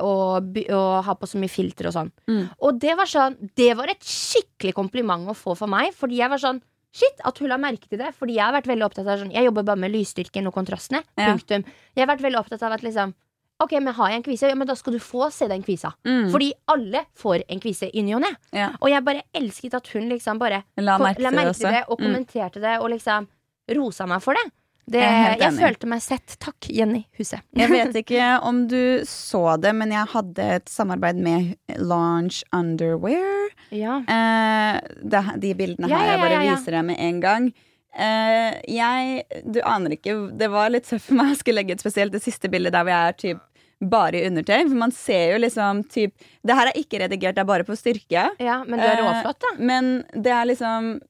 og, 0.00 0.56
og 0.72 1.04
har 1.04 1.14
på 1.20 1.28
så 1.28 1.36
mye 1.36 1.50
filter 1.52 1.86
og 1.86 1.92
sånn. 1.92 2.10
Mm. 2.26 2.48
Og 2.64 2.78
det 2.80 2.96
var 2.96 3.04
sånn 3.04 3.36
Det 3.54 3.76
var 3.76 3.90
et 3.92 4.00
skikkelig 4.00 4.72
kompliment 4.72 5.28
å 5.28 5.34
få 5.36 5.54
for 5.54 5.68
meg, 5.68 5.92
fordi 5.92 6.16
jeg 6.16 6.30
var 6.30 6.38
sånn 6.40 6.62
Shit, 6.92 7.20
at 7.24 7.38
hun 7.40 7.48
la 7.48 7.56
merke 7.56 7.88
til 7.88 7.98
det. 7.98 8.10
Fordi 8.14 8.34
jeg 8.36 8.44
har 8.44 8.52
vært 8.52 8.66
veldig 8.68 8.84
opptatt 8.84 9.06
av 9.08 9.18
sånn 9.22 9.32
Jeg 9.32 9.44
jobber 9.48 9.64
bare 9.64 9.80
med 9.80 9.92
lysstyrken 9.94 10.46
og 10.50 10.54
kontrastene. 10.54 11.02
Ja. 11.16 11.30
Punktum. 11.32 11.64
Jeg 11.96 12.04
har 12.06 12.10
vært 12.14 12.24
veldig 12.26 12.40
opptatt 12.42 12.62
av 12.62 12.72
at 12.76 12.82
liksom 12.84 13.14
Ok, 13.62 13.72
men 13.78 13.94
har 13.94 14.08
jeg 14.10 14.16
en 14.16 14.22
kvise, 14.26 14.48
ja, 14.50 14.54
men 14.58 14.66
da 14.66 14.74
skal 14.74 14.92
du 14.96 14.98
få 14.98 15.28
se 15.30 15.46
den 15.46 15.62
kvisa. 15.62 15.92
Mm. 16.04 16.32
Fordi 16.32 16.48
alle 16.72 17.04
får 17.14 17.44
en 17.48 17.60
kvise 17.62 17.86
i 17.94 18.02
ny 18.02 18.16
og 18.16 18.22
ne. 18.24 18.30
Ja. 18.52 18.72
Og 18.80 18.88
jeg 18.90 19.04
bare 19.06 19.22
elsket 19.38 19.76
at 19.78 19.86
hun 19.94 20.08
liksom 20.10 20.40
bare 20.40 20.64
La 20.82 20.96
merke 20.98 21.54
til 21.54 21.70
det 21.70 21.84
og 21.86 22.00
Mm. 22.00 22.02
kommenterte 22.08 22.60
det 22.60 22.72
og 22.80 22.90
liksom 22.90 23.28
rosa 23.70 24.06
meg 24.06 24.20
for 24.24 24.34
det. 24.34 24.50
Det 24.90 25.00
Jeg 25.02 25.38
jeg 25.40 25.52
følte 25.60 25.86
meg 25.86 26.02
sett. 26.02 26.34
Takk, 26.42 26.66
Jenny 26.68 27.04
Huset. 27.18 27.40
Jeg 27.56 27.70
vet 27.70 27.94
ikke 28.02 28.40
om 28.42 28.64
du 28.68 29.02
så 29.06 29.56
det, 29.62 29.74
men 29.78 29.92
jeg 29.94 30.08
hadde 30.10 30.46
et 30.56 30.68
samarbeid 30.68 31.16
med 31.22 31.54
Launch 31.78 32.42
Underwear. 32.52 33.52
Ja. 33.70 34.00
Eh, 34.08 34.80
det, 35.02 35.22
de 35.44 35.52
bildene 35.54 35.88
Ja, 35.88 35.96
her, 35.98 36.06
ja, 36.06 36.12
jeg 36.16 36.20
bare 36.24 36.32
ja, 36.34 36.42
ja. 36.50 36.56
viser 36.56 36.76
deg 36.76 36.84
med 36.90 36.98
en 37.00 37.20
gang. 37.22 37.46
Eh, 37.92 38.58
jeg 38.72 39.22
Du 39.52 39.58
aner 39.68 39.92
ikke 39.98 40.14
Det 40.40 40.46
var 40.48 40.70
litt 40.72 40.86
tøft 40.88 41.10
for 41.10 41.18
meg 41.18 41.34
å 41.34 41.38
skulle 41.38 41.60
legge 41.60 41.74
ut 41.76 41.82
spesielt 41.84 42.14
det 42.14 42.22
siste 42.24 42.48
bildet 42.48 42.72
der 42.72 42.86
hvor 42.86 42.94
jeg 42.94 43.08
er 43.12 43.18
typ 43.20 43.48
bare 43.82 44.14
i 44.20 44.26
undertøy. 44.28 44.60
For 44.70 44.78
man 44.78 44.92
ser 44.94 45.32
jo 45.34 45.40
liksom 45.42 45.82
typ 45.92 46.12
Det 46.46 46.54
her 46.56 46.70
er 46.70 46.78
ikke 46.78 47.00
redigert, 47.02 47.34
det 47.36 47.42
er 47.42 47.48
bare 47.52 47.66
på 47.68 47.76
styrke. 47.76 48.28
ja, 48.40 48.58
men 48.64 48.78
du 48.80 48.84
er 48.86 48.96
Eh, 48.98 49.02
råflott, 49.04 49.40
da. 49.42 49.50
Men 49.58 50.04
det 50.14 50.32
er 50.32 50.46
liksom 50.52 50.92
eh, 50.96 51.08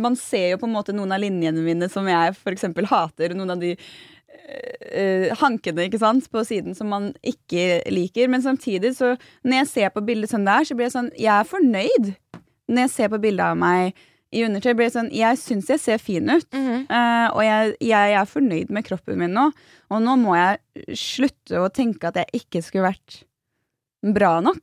Man 0.00 0.16
ser 0.18 0.52
jo 0.52 0.60
på 0.62 0.68
en 0.68 0.76
måte 0.76 0.94
noen 0.96 1.12
av 1.14 1.22
linjene 1.22 1.64
mine 1.64 1.88
som 1.92 2.08
jeg 2.08 2.36
eksempel 2.52 2.88
hater. 2.90 3.34
Noen 3.36 3.54
av 3.54 3.62
de 3.62 3.74
eh, 3.76 5.28
hankene 5.40 5.88
ikke 5.88 6.00
sant, 6.02 6.28
på 6.32 6.44
siden 6.46 6.76
som 6.78 6.90
man 6.92 7.10
ikke 7.22 7.82
liker. 7.92 8.30
Men 8.32 8.44
samtidig, 8.44 8.94
så 8.98 9.14
når 9.42 9.62
jeg 9.62 9.72
ser 9.72 9.94
på 9.94 10.04
bildet 10.06 10.32
sånn 10.32 10.48
der, 10.48 10.68
så 10.68 10.76
blir 10.76 10.88
jeg 10.88 10.96
sånn 10.96 11.10
Jeg 11.18 11.34
er 11.34 11.48
fornøyd. 11.48 12.12
Når 12.68 12.86
jeg 12.86 12.94
ser 12.94 13.12
på 13.12 13.20
bildet 13.22 13.46
av 13.46 13.58
meg 13.60 13.96
i 14.34 14.42
undertøy, 14.44 14.74
blir 14.76 14.88
jeg 14.90 14.96
sånn 14.98 15.14
Jeg 15.14 15.40
syns 15.40 15.70
jeg 15.72 15.80
ser 15.80 16.02
fin 16.02 16.28
ut. 16.28 16.48
mm 16.52 16.66
-hmm. 16.66 16.82
uh, 16.90 17.36
og 17.36 17.42
jeg, 17.44 17.76
jeg 17.80 18.12
er 18.12 18.24
fornøyd 18.24 18.70
med 18.70 18.84
kroppen 18.84 19.18
min 19.18 19.32
nå. 19.32 19.50
Og 19.90 20.02
nå 20.02 20.16
må 20.16 20.36
jeg 20.36 20.58
slutte 20.96 21.60
å 21.60 21.68
tenke 21.68 22.08
at 22.08 22.16
jeg 22.16 22.42
ikke 22.42 22.62
skulle 22.62 22.92
vært 22.92 23.24
bra 24.02 24.40
nok 24.40 24.62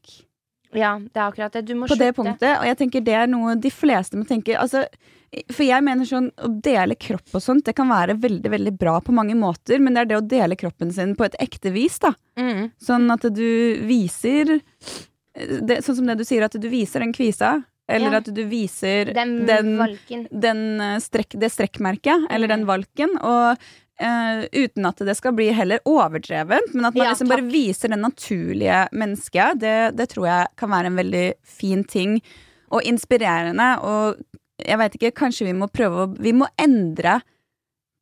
Ja, 0.75 0.93
det 0.99 1.15
er 1.19 1.25
akkurat 1.31 1.53
det. 1.55 1.65
Du 1.69 1.73
må 1.79 1.87
på 1.87 1.97
det 1.99 2.11
punktet. 2.17 2.57
Og 2.59 2.65
jeg 2.69 2.77
tenker 2.77 3.03
det 3.05 3.13
er 3.15 3.27
noe 3.31 3.55
de 3.55 3.71
fleste 3.73 4.17
må 4.19 4.25
tenke. 4.27 4.57
Altså, 4.59 4.85
for 5.51 5.63
jeg 5.67 5.83
mener 5.83 6.05
sånn 6.07 6.29
å 6.37 6.49
dele 6.63 6.95
kropp 6.95 7.33
og 7.35 7.41
sånt, 7.43 7.65
det 7.67 7.73
kan 7.75 7.89
være 7.91 8.15
veldig 8.21 8.51
veldig 8.53 8.73
bra 8.79 8.99
på 9.03 9.11
mange 9.15 9.35
måter, 9.35 9.79
men 9.83 9.93
det 9.95 10.01
er 10.05 10.11
det 10.13 10.19
å 10.21 10.27
dele 10.35 10.55
kroppen 10.59 10.91
sin 10.95 11.15
på 11.15 11.25
et 11.27 11.35
ekte 11.43 11.71
vis, 11.75 11.97
da. 11.99 12.13
Mm. 12.39 12.69
Sånn 12.79 13.09
at 13.11 13.25
du 13.35 13.47
viser 13.87 14.59
det, 15.35 15.81
Sånn 15.83 15.97
som 15.97 16.05
det 16.07 16.15
du 16.21 16.23
sier, 16.27 16.45
at 16.47 16.55
du 16.55 16.67
viser 16.71 17.03
den 17.03 17.11
kvisa. 17.15 17.57
Eller 17.87 18.11
Ja. 18.11 18.17
at 18.17 18.29
du 18.33 18.43
viser 18.49 19.13
Den, 19.13 19.45
den, 19.45 19.75
den 20.31 20.61
eh, 20.81 20.95
strekk, 21.03 21.35
det 21.37 21.51
strekkmerket, 21.53 22.25
eller 22.31 22.47
Mm. 22.47 22.55
den 22.55 22.65
valken. 22.65 23.11
Og 23.21 23.57
eh, 23.99 24.45
uten 24.51 24.85
at 24.89 25.03
det 25.07 25.15
skal 25.17 25.35
bli 25.37 25.49
heller 25.55 25.79
overdrevent, 25.85 26.73
men 26.73 26.85
at 26.89 26.95
man 26.95 27.05
Ja, 27.05 27.11
liksom 27.11 27.29
bare 27.31 27.45
viser 27.47 27.89
det 27.93 27.99
naturlige 28.01 28.87
mennesket. 28.91 29.59
Det, 29.59 29.75
det 29.97 30.09
tror 30.13 30.27
jeg 30.27 30.47
kan 30.57 30.69
være 30.69 30.91
en 30.91 30.99
veldig 30.99 31.27
fin 31.43 31.83
ting. 31.83 32.19
Og 32.73 32.81
inspirerende. 32.83 33.67
Og 33.85 34.17
jeg 34.65 34.77
veit 34.81 34.95
ikke, 34.97 35.13
kanskje 35.15 35.45
vi 35.47 35.53
må 35.53 35.67
prøve 35.67 36.05
å 36.05 36.11
Vi 36.17 36.33
må 36.33 36.47
endre 36.57 37.21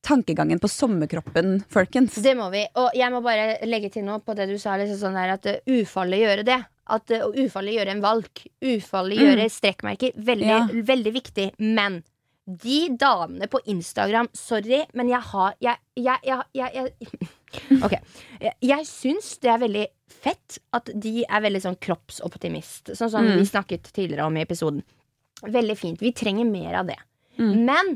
tankegangen 0.04 0.60
på 0.60 0.68
sommerkroppen, 0.68 1.62
folkens. 1.72 2.16
Det 2.24 2.34
må 2.36 2.50
vi. 2.52 2.66
Og 2.80 2.92
jeg 2.98 3.12
må 3.14 3.22
bare 3.24 3.58
legge 3.68 3.90
til 3.94 4.04
noe 4.08 4.20
på 4.20 4.36
det 4.36 4.50
du 4.50 4.58
sa. 4.60 4.76
Liksom 4.80 5.00
sånn 5.00 5.16
der, 5.16 5.36
at 5.38 5.48
ufarlig 5.70 6.20
gjøre 6.24 6.46
det. 6.48 6.60
At 6.92 7.14
uh, 7.16 7.30
Ufarliggjøre 7.32 7.94
en 7.96 8.02
valk. 8.04 8.44
Ufarliggjøre 8.60 9.46
strekkmerker. 9.52 10.12
Veldig, 10.20 10.50
Ja. 10.50 10.66
veldig 10.68 11.14
viktig. 11.16 11.46
Men 11.60 12.02
de 12.46 12.90
damene 13.00 13.48
på 13.48 13.60
Instagram 13.72 14.28
Sorry, 14.36 14.82
men 14.94 15.08
jeg 15.08 15.22
har 15.30 15.54
Jeg, 15.64 15.78
jeg, 15.96 16.20
jeg, 16.28 16.42
jeg, 16.54 16.94
Ok. 17.86 17.94
Jeg, 18.42 18.54
jeg 18.62 18.86
syns 18.90 19.38
det 19.40 19.52
er 19.54 19.62
veldig 19.62 19.86
fett 20.10 20.58
at 20.76 20.90
de 21.00 21.24
er 21.24 21.42
veldig 21.46 21.62
sånn 21.64 21.78
kroppsoptimist. 21.80 22.92
Sånn 22.98 23.10
som 23.14 23.24
Mm. 23.26 23.38
vi 23.40 23.46
snakket 23.48 23.91
tidligere 23.94 24.26
om 24.28 24.36
i 24.38 24.44
episoden. 24.44 24.84
Veldig 25.44 25.78
fint. 25.78 26.02
Vi 26.02 26.12
trenger 26.12 26.46
mer 26.46 26.76
av 26.82 26.88
det. 26.88 27.00
Mm. 27.39 27.66
Men 27.66 27.94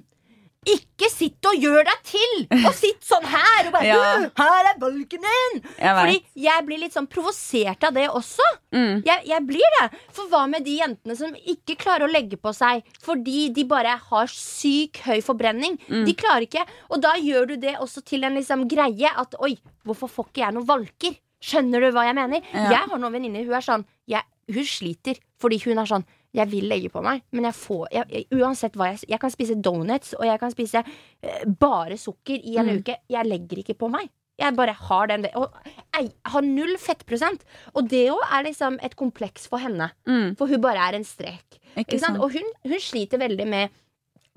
Ikke 0.68 1.08
sitt 1.12 1.48
og 1.48 1.56
gjør 1.64 1.86
deg 1.88 2.00
til! 2.08 2.34
Og 2.68 2.74
sitt 2.76 3.06
sånn 3.08 3.24
her 3.30 3.70
og 3.70 3.76
bare 3.78 3.88
Ja. 3.92 3.98
«Øh, 4.18 4.26
Her 4.40 4.70
er 4.72 4.80
bolken 4.82 5.24
din! 5.24 5.60
Jeg. 5.80 5.94
Fordi 6.00 6.18
jeg 6.44 6.66
blir 6.68 6.82
litt 6.82 6.96
sånn 6.98 7.08
provosert 7.12 7.86
av 7.88 7.96
det 7.96 8.08
også. 8.10 8.48
Mm. 8.76 9.04
Jeg, 9.08 9.24
jeg 9.30 9.46
blir 9.48 9.76
det. 9.78 9.86
For 10.18 10.28
hva 10.32 10.44
med 10.52 10.66
de 10.68 10.78
jentene 10.82 11.16
som 11.20 11.32
ikke 11.38 11.78
klarer 11.80 12.08
å 12.08 12.12
legge 12.12 12.40
på 12.42 12.52
seg 12.56 12.84
fordi 13.06 13.48
de 13.56 13.64
bare 13.70 13.96
har 14.10 14.28
syk 14.34 15.00
høy 15.08 15.22
forbrenning? 15.24 15.78
Mm. 15.88 16.04
De 16.10 16.16
klarer 16.20 16.48
ikke. 16.50 16.66
Og 16.92 17.00
da 17.06 17.16
gjør 17.22 17.54
du 17.54 17.56
det 17.64 17.78
også 17.84 18.04
til 18.08 18.28
en 18.28 18.36
liksom 18.38 18.68
greie 18.72 19.14
at 19.14 19.38
oi, 19.40 19.54
hvorfor 19.88 20.12
får 20.12 20.30
ikke 20.32 20.44
jeg 20.44 20.58
noen 20.58 20.68
valker? 20.68 21.16
Skjønner 21.48 21.84
du 21.86 21.92
hva 21.94 22.08
jeg 22.08 22.18
mener? 22.18 22.42
Ja. 22.52 22.68
Jeg 22.74 22.90
har 22.92 22.98
noen 23.00 23.14
venninner, 23.14 23.46
hun 23.46 23.54
er 23.60 23.64
sånn 23.66 23.84
jeg, 24.10 24.24
Hun 24.50 24.66
sliter 24.66 25.20
fordi 25.38 25.60
hun 25.68 25.78
er 25.78 25.86
sånn 25.86 26.06
jeg 26.38 26.50
vil 26.52 26.68
legge 26.70 26.90
på 26.94 27.02
meg, 27.06 27.24
men 27.34 27.48
jeg 27.50 27.56
får 27.58 27.88
jeg, 27.92 28.06
jeg, 28.14 28.28
Uansett 28.38 28.76
hva 28.78 28.92
jeg 28.92 29.08
Jeg 29.10 29.20
kan 29.24 29.34
spise 29.34 29.56
donuts, 29.62 30.14
og 30.20 30.26
jeg 30.30 30.40
kan 30.40 30.54
spise 30.54 30.84
uh, 30.86 31.46
bare 31.60 31.98
sukker 31.98 32.38
i 32.44 32.58
en 32.62 32.68
Mm. 32.70 32.80
uke. 32.84 32.96
Jeg 33.10 33.26
legger 33.26 33.64
ikke 33.64 33.78
på 33.78 33.90
meg. 33.90 34.10
Jeg 34.38 34.54
bare 34.54 34.74
har 34.78 35.08
den 35.10 35.26
Og 35.36 35.50
jeg 35.98 36.12
har 36.30 36.42
null 36.46 36.76
fettprosent. 36.78 37.42
Og 37.74 37.88
det 37.90 38.04
òg 38.14 38.22
er 38.32 38.44
liksom 38.46 38.78
et 38.86 38.96
kompleks 38.96 39.48
for 39.50 39.58
henne. 39.58 39.90
Mm. 40.06 40.36
For 40.38 40.48
hun 40.48 40.62
bare 40.62 40.78
er 40.92 40.94
en 41.00 41.04
strek. 41.04 41.58
Og 42.22 42.32
hun, 42.34 42.46
hun 42.64 42.80
sliter 42.80 43.18
veldig 43.18 43.48
med 43.50 43.70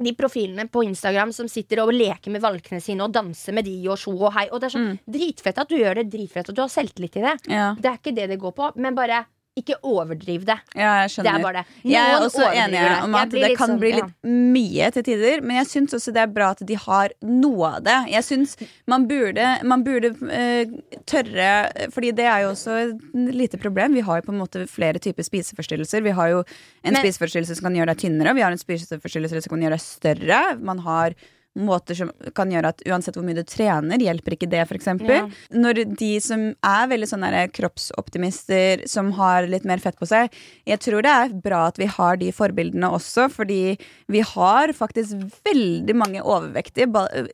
de 0.01 0.15
profilene 0.17 0.65
på 0.73 0.81
Instagram 0.87 1.33
som 1.37 1.49
sitter 1.53 1.83
og 1.83 1.93
leker 1.93 2.33
med 2.33 2.41
valkene 2.41 2.81
sine 2.81 3.05
og 3.05 3.13
danser 3.13 3.53
med 3.53 3.67
de 3.69 3.75
og 3.93 3.99
sjo 4.01 4.15
og 4.17 4.33
hei. 4.33 4.47
Og 4.49 4.61
det 4.63 4.71
er 4.71 4.77
sånn 4.79 4.95
dritfett 5.05 5.59
at 5.61 5.69
du 5.69 5.77
gjør 5.77 6.01
det, 6.01 6.07
dritfett 6.15 6.49
at 6.49 6.57
du 6.57 6.63
har 6.63 6.73
selvtillit 6.73 7.19
i 7.21 7.27
det. 7.27 7.35
Ja, 7.53 7.75
Det 7.77 7.85
er 7.91 7.99
ikke 8.01 8.15
det 8.17 8.29
det 8.33 8.39
går 8.41 8.53
på, 8.57 8.71
men 8.81 8.95
bare 8.97 9.27
ikke 9.59 9.77
overdriv 9.83 10.45
det. 10.47 10.57
ja, 10.79 10.91
jeg 11.03 11.25
Det 11.25 11.31
er 11.31 11.43
bare 11.43 11.61
det. 11.61 11.91
Jeg 11.91 12.13
er 12.13 12.23
også 12.23 12.47
enig 12.55 12.83
om 13.03 13.15
at 13.19 13.33
det 13.35 13.51
kan 13.59 13.73
sånn, 13.73 13.81
bli 13.83 13.91
ja. 13.91 14.05
litt 14.05 14.29
mye 14.55 14.91
til 14.95 15.07
tider. 15.09 15.43
Men 15.43 15.59
jeg 15.61 15.71
syns 15.73 15.97
også 15.99 16.15
det 16.15 16.23
er 16.23 16.31
bra 16.33 16.53
at 16.55 16.63
de 16.67 16.79
har 16.79 17.15
noe 17.27 17.73
av 17.77 17.83
det. 17.87 17.97
Jeg 18.13 18.27
syns 18.29 18.55
man 18.91 19.09
burde, 19.11 19.49
man 19.67 19.85
burde 19.87 20.13
uh, 20.15 20.77
tørre 21.11 21.51
Fordi 21.91 22.13
det 22.17 22.29
er 22.31 22.45
jo 22.45 22.53
også 22.55 22.79
et 22.85 23.35
lite 23.35 23.61
problem. 23.61 23.99
Vi 23.99 24.07
har 24.07 24.21
jo 24.21 24.29
på 24.29 24.35
en 24.37 24.41
måte 24.41 24.65
flere 24.71 25.03
typer 25.03 25.27
spiseforstyrrelser. 25.27 26.07
Vi 26.07 26.15
har 26.15 26.33
jo 26.37 26.45
en 26.85 26.95
Men- 26.95 27.03
spiseforstyrrelse 27.03 27.59
som 27.59 27.69
kan 27.69 27.77
gjøre 27.77 27.93
deg 27.93 28.07
tynnere, 28.07 28.35
vi 28.35 28.47
har 28.47 28.55
en 28.55 28.61
spiseforstyrrelse 28.61 29.43
som 29.43 29.57
kan 29.57 29.67
gjøre 29.67 29.77
deg 29.77 29.85
større. 29.85 30.41
Man 30.63 30.79
har 30.87 31.19
måter 31.65 31.99
som 31.99 32.11
kan 32.37 32.51
gjøre 32.53 32.73
at 32.75 32.83
uansett 32.89 33.17
hvor 33.19 33.27
mye 33.27 33.39
du 33.39 33.45
trener, 33.49 34.03
hjelper 34.03 34.37
ikke 34.37 34.49
det, 34.51 34.63
f.eks. 34.67 34.89
Ja. 35.07 35.25
Når 35.55 35.83
de 35.99 36.11
som 36.25 36.47
er 36.67 36.91
veldig 36.91 37.09
sånne 37.11 37.45
kroppsoptimister, 37.57 38.87
som 38.91 39.13
har 39.19 39.49
litt 39.51 39.67
mer 39.69 39.83
fett 39.83 39.99
på 40.01 40.09
seg 40.09 40.33
Jeg 40.69 40.81
tror 40.83 41.05
det 41.05 41.13
er 41.13 41.37
bra 41.45 41.67
at 41.69 41.79
vi 41.81 41.89
har 41.91 42.19
de 42.21 42.31
forbildene 42.35 42.91
også, 42.97 43.29
fordi 43.33 43.77
vi 44.11 44.25
har 44.33 44.75
faktisk 44.77 45.41
veldig 45.47 45.97
mange 45.97 46.25
overvektige 46.25 46.89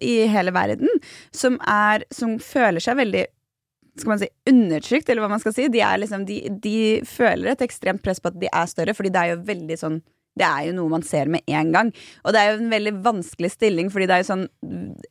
i 0.04 0.18
hele 0.30 0.54
verden 0.54 0.90
som 1.34 1.58
er 1.62 2.04
Som 2.14 2.38
føler 2.42 2.82
seg 2.82 2.98
veldig 3.00 3.26
skal 3.96 4.12
man 4.12 4.20
si, 4.20 4.28
undertrykt, 4.50 5.08
eller 5.08 5.24
hva 5.24 5.30
man 5.32 5.40
skal 5.40 5.54
si. 5.56 5.68
De, 5.72 5.80
liksom, 6.02 6.26
de, 6.28 6.40
de 6.62 6.76
føler 7.08 7.54
et 7.54 7.62
ekstremt 7.64 8.02
press 8.04 8.20
på 8.20 8.28
at 8.28 8.36
de 8.40 8.50
er 8.50 8.68
større, 8.68 8.94
fordi 8.96 9.12
det 9.14 9.22
er 9.22 9.32
jo 9.32 9.46
veldig 9.48 9.78
sånn 9.80 9.96
det 10.36 10.46
er 10.46 10.66
jo 10.68 10.76
noe 10.76 10.92
man 10.92 11.02
ser 11.02 11.30
med 11.32 11.42
en 11.48 11.72
gang. 11.72 11.92
Og 12.24 12.32
det 12.34 12.40
er 12.42 12.52
jo 12.52 12.62
en 12.62 12.72
veldig 12.72 12.94
vanskelig 13.04 13.50
stilling, 13.54 13.90
fordi 13.92 14.06
det 14.08 14.16
er 14.18 14.24
jo 14.24 14.30
sånn 14.34 14.48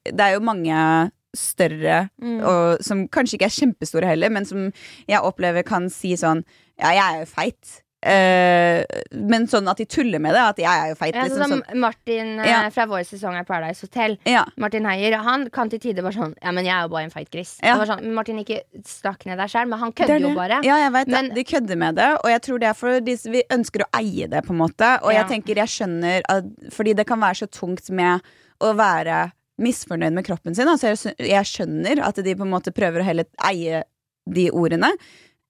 Det 0.05 0.21
er 0.21 0.33
jo 0.35 0.43
mange 0.45 1.11
større 1.35 2.09
Mm. 2.21 2.39
og 2.47 2.83
som 2.85 3.07
kanskje 3.11 3.35
ikke 3.35 3.45
er 3.49 3.57
kjempestore 3.59 4.07
heller, 4.07 4.29
men 4.29 4.45
som 4.45 4.71
jeg 5.09 5.19
opplever 5.19 5.65
kan 5.67 5.89
si 5.89 6.13
sånn 6.15 6.45
Ja, 6.79 6.91
jeg 6.91 7.03
er 7.03 7.19
jo 7.19 7.25
feit. 7.25 7.81
Eh, 8.05 8.83
men 9.17 9.47
sånn 9.49 9.65
at 9.71 9.79
de 9.81 9.85
tuller 9.89 10.21
med 10.21 10.35
det. 10.35 10.41
At 10.51 10.59
jeg 10.61 10.69
er 10.69 10.91
jo 10.91 10.97
feit. 10.99 11.15
Ja, 11.15 11.23
Liksom, 11.25 11.39
sånn 11.41 11.53
sånn. 11.55 11.63
som 11.71 11.79
Martin 11.81 12.39
eh, 12.39 12.49
Ja. 12.49 12.69
fra 12.69 12.85
vår 12.85 13.03
sesong 13.09 13.37
av 13.39 13.45
Paradise 13.49 13.81
Hotel. 13.81 14.17
Ja. 14.29 14.43
Martin 14.61 14.85
Heier 14.85 15.17
han 15.25 15.49
kan 15.49 15.69
til 15.69 15.79
tider 15.79 16.03
bare 16.05 16.13
sånn 16.13 16.35
Ja, 16.43 16.51
men 16.51 16.65
jeg 16.65 16.75
er 16.75 16.83
jo 16.85 16.89
bare 16.93 17.03
en 17.07 17.09
feit 17.13 17.31
gris. 17.33 17.55
Sånn, 17.63 18.03
Martin, 18.13 18.37
ikke 18.43 18.61
snakk 18.85 19.25
ned 19.25 19.39
deg 19.41 19.49
sjøl, 19.49 19.67
men 19.67 19.79
han 19.79 19.89
er 19.89 19.97
kødder 19.97 20.21
jo 20.21 20.33
bare. 20.35 20.61
Ja, 20.63 20.77
jeg 20.83 20.91
vet 20.93 21.07
Men-. 21.07 21.33
De 21.33 21.43
kødder 21.43 21.77
med 21.77 21.95
det, 21.95 22.11
og 22.23 22.29
jeg 22.29 22.41
tror 22.41 22.59
det 22.59 22.69
er 22.69 22.77
fordi 22.77 23.17
vi 23.31 23.43
ønsker 23.49 23.81
å 23.85 23.89
eie 23.97 24.27
det, 24.27 24.43
på 24.45 24.53
en 24.53 24.61
måte. 24.61 24.91
Og 25.03 25.11
jeg 25.13 25.25
tenker, 25.31 25.55
jeg 25.55 25.67
skjønner 25.67 26.21
at 26.29 26.43
Fordi 26.71 26.93
det 26.95 27.07
kan 27.07 27.19
være 27.19 27.41
så 27.41 27.47
tungt 27.49 27.89
med 27.89 28.21
å 28.61 28.73
være 28.75 29.31
misfornøyd 29.57 30.13
med 30.13 30.25
kroppen 30.25 30.53
sin. 30.55 30.67
Altså 30.67 30.93
jeg, 30.93 31.15
jeg 31.19 31.45
skjønner 31.47 32.01
at 32.03 32.15
de 32.15 32.35
på 32.35 32.43
en 32.43 32.51
måte 32.51 32.73
prøver 32.75 33.01
å 33.01 33.07
heller 33.07 33.25
eie 33.49 33.83
de 34.27 34.49
ordene. 34.51 34.91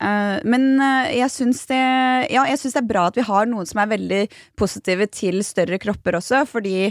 Eh, 0.04 0.38
men 0.44 0.72
eh, 0.84 1.16
jeg 1.22 1.32
syns 1.32 1.62
det 1.70 1.82
Ja, 2.34 2.44
det 2.44 2.72
er 2.76 2.88
bra 2.88 3.08
at 3.08 3.18
vi 3.20 3.24
har 3.26 3.48
noen 3.48 3.68
som 3.70 3.80
er 3.84 3.94
veldig 3.94 4.24
positive 4.60 5.08
til 5.08 5.44
større 5.48 5.80
kropper 5.80 6.20
også, 6.20 6.44
fordi 6.50 6.90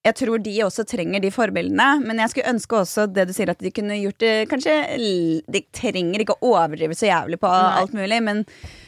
jeg 0.00 0.16
tror 0.16 0.40
de 0.40 0.54
også 0.64 0.86
trenger 0.88 1.20
de 1.20 1.28
forbildene, 1.28 2.00
men 2.00 2.22
jeg 2.22 2.32
skulle 2.32 2.52
ønske 2.54 2.78
også 2.78 3.04
det 3.12 3.26
du 3.28 3.34
sier, 3.36 3.50
at 3.52 3.60
de 3.60 3.72
kunne 3.74 3.98
gjort 4.00 4.22
det 4.22 4.46
kanskje 4.48 4.76
De 5.52 5.60
trenger 5.76 6.24
ikke 6.24 6.38
å 6.38 6.54
overdrive 6.54 6.96
så 6.96 7.10
jævlig 7.10 7.36
på 7.42 7.50
alt 7.52 7.92
mulig, 7.92 8.22
men 8.24 8.40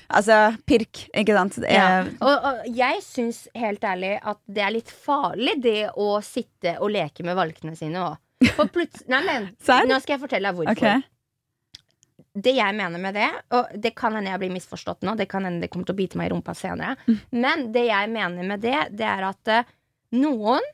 altså 0.09 0.55
pirk, 0.69 1.05
ikke 1.13 1.37
sant? 1.37 1.61
Ja. 1.69 2.07
Og, 2.17 2.33
og 2.33 2.65
jeg 2.73 3.05
syns 3.05 3.45
helt 3.53 3.85
ærlig 3.85 4.17
at 4.19 4.41
det 4.49 4.65
er 4.65 4.77
litt 4.79 4.93
farlig, 5.05 5.59
det 5.61 5.91
å 6.01 6.15
sitte 6.25 6.79
og 6.81 6.95
leke 6.97 7.29
med 7.29 7.37
valkene 7.37 7.77
sine 7.77 8.07
òg. 8.09 8.19
For 8.57 8.73
plutselig 8.73 9.13
Nei, 9.13 9.23
men 9.29 9.51
nå 9.93 10.01
skal 10.03 10.17
jeg 10.17 10.25
fortelle 10.25 10.49
deg 10.49 10.63
hvorfor. 10.63 10.81
ok. 10.81 11.12
Det 12.33 12.55
jeg 12.57 12.75
mener 12.75 13.01
med 13.03 13.15
det, 13.15 13.29
og 13.53 13.73
det 13.77 13.93
kan 13.99 14.15
hende 14.17 14.31
jeg 14.33 14.41
blir 14.41 14.53
misforstått 14.55 15.05
nå, 15.05 15.13
det 15.21 15.27
kan 15.29 15.45
hende 15.45 15.61
det 15.61 15.69
kommer 15.73 15.85
til 15.85 15.93
å 15.93 15.99
bite 15.99 16.17
meg 16.17 16.31
i 16.31 16.33
rumpa 16.33 16.55
senere, 16.57 16.97
Mm. 17.07 17.19
men 17.45 17.73
det 17.73 17.87
jeg 17.91 18.09
mener 18.09 18.47
med 18.49 18.61
det, 18.65 18.79
det 18.97 19.05
er 19.05 19.27
at 19.29 19.53
uh, 19.53 19.75
noen 20.17 20.65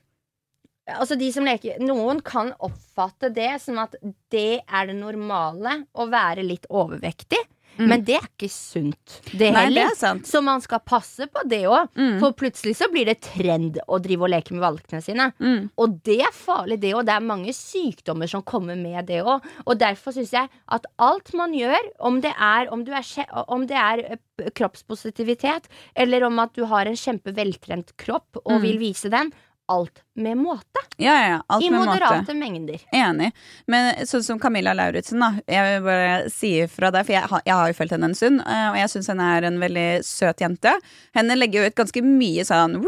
Altså 0.89 1.19
de 1.21 1.27
som 1.29 1.45
leker 1.45 1.83
Noen 1.85 2.23
kan 2.25 2.55
oppfatte 2.65 3.29
det 3.29 3.59
som 3.61 3.77
at 3.83 3.93
det 4.33 4.63
er 4.65 4.87
det 4.89 4.95
normale 4.97 5.83
å 5.93 6.07
være 6.09 6.41
litt 6.47 6.65
overvektig. 6.73 7.43
Men 7.79 8.03
det 8.05 8.17
er 8.19 8.27
ikke 8.27 8.49
sunt, 8.51 9.21
det 9.31 9.49
Mm. 9.49 9.55
Nei, 9.55 9.65
det 9.69 9.75
heller. 9.79 9.91
er 9.93 9.95
sant. 9.97 10.27
Så 10.27 10.43
man 10.43 10.61
skal 10.61 10.81
passe 10.81 11.27
på 11.31 11.43
det 11.49 11.63
òg. 11.71 11.89
Mm. 11.95 12.19
For 12.21 12.33
plutselig 12.33 12.75
så 12.77 12.89
blir 12.91 13.07
det 13.07 13.21
trend 13.23 13.79
å 13.89 14.01
drive 14.03 14.23
og 14.27 14.31
leke 14.31 14.51
med 14.53 14.61
valkene 14.65 15.01
sine. 15.03 15.33
Mm. 15.39 15.71
Og 15.79 16.03
det 16.03 16.21
er 16.21 16.33
farlig, 16.35 16.81
det 16.81 16.93
òg. 16.95 17.05
Det 17.07 17.15
er 17.15 17.21
mange 17.21 17.53
sykdommer 17.55 18.29
som 18.29 18.43
kommer 18.43 18.75
med 18.77 19.07
det 19.07 19.23
òg. 19.23 19.41
Og 19.67 19.79
derfor 19.79 20.13
syns 20.13 20.33
jeg 20.33 20.49
at 20.69 20.87
alt 20.99 21.33
man 21.35 21.53
gjør, 21.55 21.79
om 22.01 22.21
det 22.21 22.35
er, 22.35 22.69
om 22.73 22.83
du 22.85 22.91
er, 22.93 23.05
om 23.49 23.67
det 23.67 23.77
er 23.77 23.99
eh, 24.11 24.51
kroppspositivitet, 24.55 25.69
eller 25.97 26.25
om 26.25 26.39
at 26.39 26.55
du 26.55 26.65
har 26.71 26.87
en 26.87 26.97
kjempeveltrent 26.99 27.95
kropp 27.97 28.37
og 28.45 28.59
Mm. 28.59 28.63
vil 28.63 28.79
vise 28.79 29.11
den, 29.11 29.33
alt 29.69 30.03
med 30.19 30.37
måte. 30.41 30.83
Ja, 30.99 31.15
ja. 31.29 31.37
Alt 31.49 31.63
I 31.65 31.71
med 31.71 31.81
måte. 31.81 31.93
moderate 31.93 32.35
mengder. 32.35 32.81
Enig. 32.97 33.29
Men 33.71 33.95
sånn 34.09 34.25
som 34.27 34.41
Camilla 34.43 34.73
Lauritzen, 34.75 35.21
da. 35.23 35.29
Jeg 35.47 35.69
vil 35.77 35.85
bare 35.87 36.31
si 36.33 36.51
ifra 36.65 36.91
deg, 36.95 37.07
for 37.07 37.13
jeg, 37.15 37.23
har- 37.31 37.43
jeg 37.47 37.55
har 37.55 37.69
jo 37.73 37.77
fulgt 37.79 37.95
henne 37.95 38.09
en 38.11 38.15
stund, 38.19 38.41
eh, 38.41 38.67
og 38.73 38.77
jeg 38.81 38.91
syns 38.95 39.09
henne 39.13 39.29
er 39.37 39.47
en 39.51 39.61
veldig 39.63 39.87
søt 40.09 40.43
jente. 40.43 40.73
Henne 41.15 41.37
legger 41.39 41.63
jo 41.63 41.71
ut 41.71 41.79
ganske 41.79 42.03
mye 42.03 42.45
sånn 42.49 42.79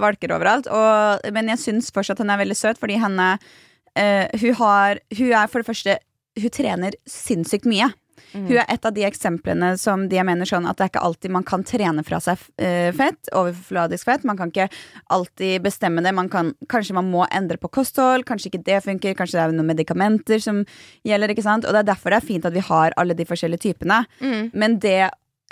valker 0.00 0.32
overalt, 0.36 0.66
og, 0.72 1.26
men 1.32 1.48
jeg 1.52 1.58
syns 1.62 1.90
fortsatt 1.92 2.18
henne 2.22 2.32
er 2.38 2.44
veldig 2.44 2.56
søt, 2.56 2.78
fordi 2.80 2.96
henne 3.02 3.34
uh, 3.36 4.26
hun 4.40 4.54
har 4.62 5.00
Hun 5.16 5.32
er 5.32 5.46
for 5.48 5.60
det 5.62 5.66
første 5.68 5.98
Hun 6.40 6.50
trener 6.52 6.92
sinnssykt 7.08 7.64
mye. 7.68 7.90
Mm. 8.32 8.46
Hun 8.46 8.56
er 8.60 8.70
et 8.72 8.88
av 8.88 8.94
de 8.96 9.04
eksemplene 9.06 9.72
som 9.80 10.06
de 10.10 10.22
mener 10.26 10.48
sånn 10.48 10.68
at 10.68 10.78
det 10.78 10.86
er 10.86 10.92
ikke 10.92 11.04
alltid 11.08 11.34
man 11.36 11.46
kan 11.46 11.64
trene 11.66 12.04
fra 12.06 12.20
seg 12.22 12.42
eh, 12.62 12.90
fett, 12.96 13.30
overfladisk 13.36 14.08
fett. 14.08 14.26
Man 14.28 14.38
kan 14.38 14.52
ikke 14.52 14.68
alltid 15.14 15.64
bestemme 15.64 16.04
det. 16.04 16.14
Man 16.16 16.30
kan, 16.32 16.54
kanskje 16.72 16.96
man 16.98 17.10
må 17.12 17.26
endre 17.30 17.60
på 17.60 17.70
kosthold, 17.78 18.26
kanskje 18.28 18.52
ikke 18.52 18.64
det 18.66 18.82
funker, 18.86 19.16
kanskje 19.18 19.38
det 19.38 19.44
er 19.44 19.56
noen 19.56 19.72
medikamenter 19.72 20.42
som 20.42 20.64
gjelder. 21.06 21.34
ikke 21.34 21.46
sant? 21.46 21.66
Og 21.66 21.76
det 21.76 21.84
er 21.84 21.92
derfor 21.92 22.14
det 22.14 22.20
er 22.22 22.28
fint 22.32 22.48
at 22.48 22.56
vi 22.56 22.64
har 22.64 22.96
alle 22.96 23.16
de 23.16 23.28
forskjellige 23.28 23.66
typene. 23.68 24.02
Mm. 24.20 24.52
Men 24.54 24.78
det 24.82 25.00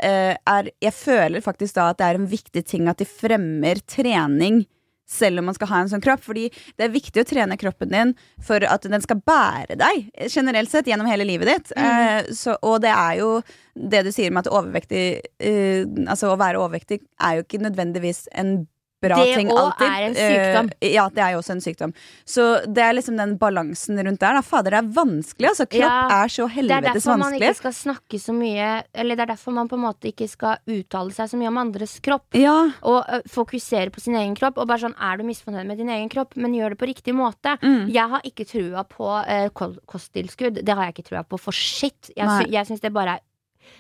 eh, 0.03 0.35
er 0.35 0.71
Jeg 0.83 0.95
føler 0.97 1.45
faktisk 1.45 1.77
da 1.77 1.91
at 1.93 2.01
det 2.01 2.09
er 2.09 2.21
en 2.21 2.31
viktig 2.31 2.65
ting 2.67 2.89
at 2.91 3.01
de 3.01 3.09
fremmer 3.09 3.81
trening 3.87 4.65
selv 5.11 5.41
om 5.41 5.49
man 5.51 5.57
skal 5.57 5.71
ha 5.71 5.83
en 5.83 5.91
sånn 5.93 6.05
kropp. 6.05 6.23
Fordi 6.25 6.49
det 6.79 6.87
er 6.87 6.95
viktig 6.95 7.23
å 7.23 7.29
trene 7.29 7.59
kroppen 7.61 7.93
din 7.93 8.15
for 8.45 8.65
at 8.69 8.87
den 8.89 9.05
skal 9.05 9.21
bære 9.25 9.79
deg 9.81 10.11
generelt 10.33 10.73
sett 10.73 10.89
gjennom 10.91 11.09
hele 11.11 11.27
livet 11.29 11.51
ditt. 11.51 11.75
Eh, 11.79 12.31
så, 12.35 12.59
og 12.63 12.81
det 12.85 12.93
er 12.93 13.21
jo 13.21 13.31
det 13.75 14.05
du 14.07 14.13
sier 14.15 14.31
med 14.31 14.45
at 14.45 14.53
overvektig 14.55 15.05
eh, 15.43 15.83
Altså 16.07 16.29
å 16.31 16.39
være 16.39 16.61
overvektig 16.63 17.01
er 17.19 17.39
jo 17.39 17.43
ikke 17.43 17.59
nødvendigvis 17.65 18.29
en 18.39 18.61
bra 19.05 19.21
Det 19.21 19.37
ting 19.39 19.51
også 19.53 19.65
òg 19.71 19.85
er 19.87 20.07
en 20.09 20.17
sykdom. 20.19 20.71
Uh, 20.75 20.89
ja, 20.91 21.05
det 21.15 21.25
er 21.25 21.35
jo 21.35 21.41
også 21.43 21.55
en 21.55 21.63
sykdom. 21.65 21.95
Så 22.35 22.47
det 22.67 22.85
er 22.85 22.97
liksom 22.97 23.19
den 23.21 23.37
balansen 23.41 24.01
rundt 24.01 24.23
der. 24.23 24.39
Da. 24.39 24.43
Fader, 24.47 24.77
det 24.77 24.81
er 24.81 24.91
vanskelig. 24.99 25.51
Altså, 25.53 25.69
kropp 25.71 25.85
Ja, 25.85 26.23
er 26.25 26.35
så 26.35 26.49
helvetes 26.49 26.55
vanskelig. 26.55 26.73
Det 26.75 26.91
er 26.91 26.99
derfor 26.99 27.25
man 27.25 27.39
ikke 27.41 27.61
skal 27.61 27.77
snakke 27.79 28.21
så 28.23 28.37
mye 28.37 28.71
Eller 28.93 29.19
det 29.19 29.27
er 29.27 29.33
derfor 29.35 29.57
man 29.57 29.71
på 29.71 29.79
en 29.79 29.85
måte 29.85 30.11
ikke 30.11 30.29
skal 30.31 30.75
uttale 30.77 31.15
seg 31.17 31.31
så 31.33 31.41
mye 31.41 31.53
om 31.53 31.61
andres 31.65 31.99
kropp. 32.05 32.39
Ja, 32.39 32.57
Og 32.83 33.01
uh, 33.03 33.21
fokusere 33.31 33.93
på 33.95 34.03
sin 34.05 34.19
egen 34.21 34.35
kropp. 34.39 34.59
Og 34.59 34.71
bare 34.71 34.87
sånn, 34.87 34.97
Er 34.99 35.21
du 35.21 35.27
misfornøyd 35.29 35.69
med 35.69 35.81
din 35.83 35.93
egen 35.93 36.11
kropp, 36.13 36.37
men 36.41 36.57
gjør 36.57 36.75
det 36.75 36.81
på 36.81 36.91
riktig 36.91 37.15
måte. 37.17 37.57
Mm. 37.63 37.93
Jeg 37.93 38.11
har 38.15 38.27
ikke 38.27 38.49
trua 38.49 38.87
på 38.89 39.11
uh, 39.11 39.69
kosttilskudd. 39.87 40.63
Det 40.65 40.75
har 40.75 40.89
jeg 40.89 40.99
ikke 40.99 41.09
trua 41.11 41.25
på 41.29 41.41
for 41.41 41.55
shit. 41.55 42.13
Jeg, 42.15 42.29
sy 42.29 42.51
jeg 42.55 42.69
syns 42.69 42.83
det 42.85 42.93
bare 42.95 43.19
er 43.19 43.25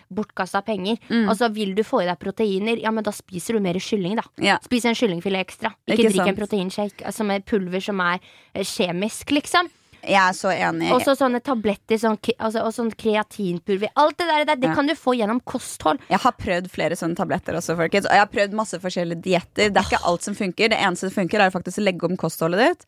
bortkasta 0.08 0.62
penger. 0.64 0.98
Mm. 1.08 1.30
så 1.36 1.48
vil 1.52 1.74
du 1.74 1.82
få 1.86 2.02
i 2.02 2.08
deg 2.08 2.18
proteiner, 2.18 2.80
ja, 2.82 2.90
men 2.94 3.04
da 3.04 3.12
spiser 3.14 3.54
du 3.58 3.60
mer 3.64 3.78
kylling, 3.82 4.16
da. 4.16 4.24
Ja. 4.42 4.58
Spis 4.64 4.84
en 4.88 4.94
kyllingfilet 4.98 5.44
ekstra. 5.44 5.74
Ikke, 5.86 5.96
Ikke 6.04 6.12
drikk 6.12 6.28
en 6.32 6.36
proteinshake 6.42 7.04
altså 7.06 7.24
med 7.26 7.44
pulver 7.48 7.82
som 7.82 8.00
er 8.00 8.20
eh, 8.54 8.64
kjemisk, 8.64 9.30
liksom. 9.34 9.70
Jeg 10.04 10.20
er 10.20 10.34
så 10.36 10.50
enig. 10.52 10.90
Og 10.92 11.00
så 11.00 11.14
sånne 11.16 11.40
tabletter 11.40 11.96
sånn, 11.96 12.18
altså, 12.36 12.64
og 12.66 12.74
sånn 12.76 12.90
kreatinpulver. 12.92 13.88
Alt 13.96 14.18
det 14.20 14.26
der, 14.28 14.44
det, 14.44 14.56
det 14.60 14.68
Ja. 14.68 14.74
kan 14.76 14.86
du 14.86 14.94
få 14.94 15.14
gjennom 15.16 15.40
kosthold. 15.48 16.00
Jeg 16.10 16.20
har 16.20 16.32
prøvd 16.36 16.68
flere 16.68 16.98
sånne 16.98 17.16
tabletter 17.16 17.56
også, 17.56 17.76
folkens. 17.78 18.04
Og 18.10 18.12
jeg 18.12 18.20
har 18.20 18.32
prøvd 18.32 18.52
masse 18.58 18.80
forskjellige 18.82 19.22
dietter. 19.24 19.70
Det 19.72 19.80
er 19.80 19.88
ikke 19.88 20.04
alt 20.04 20.22
som 20.22 20.34
funker. 20.36 20.68
Det 20.68 20.78
eneste 20.78 21.08
som 21.08 21.22
funker, 21.22 21.40
er 21.40 21.54
faktisk 21.54 21.80
å 21.80 21.86
legge 21.86 22.04
om 22.04 22.18
kostholdet 22.20 22.60
ditt. 22.66 22.84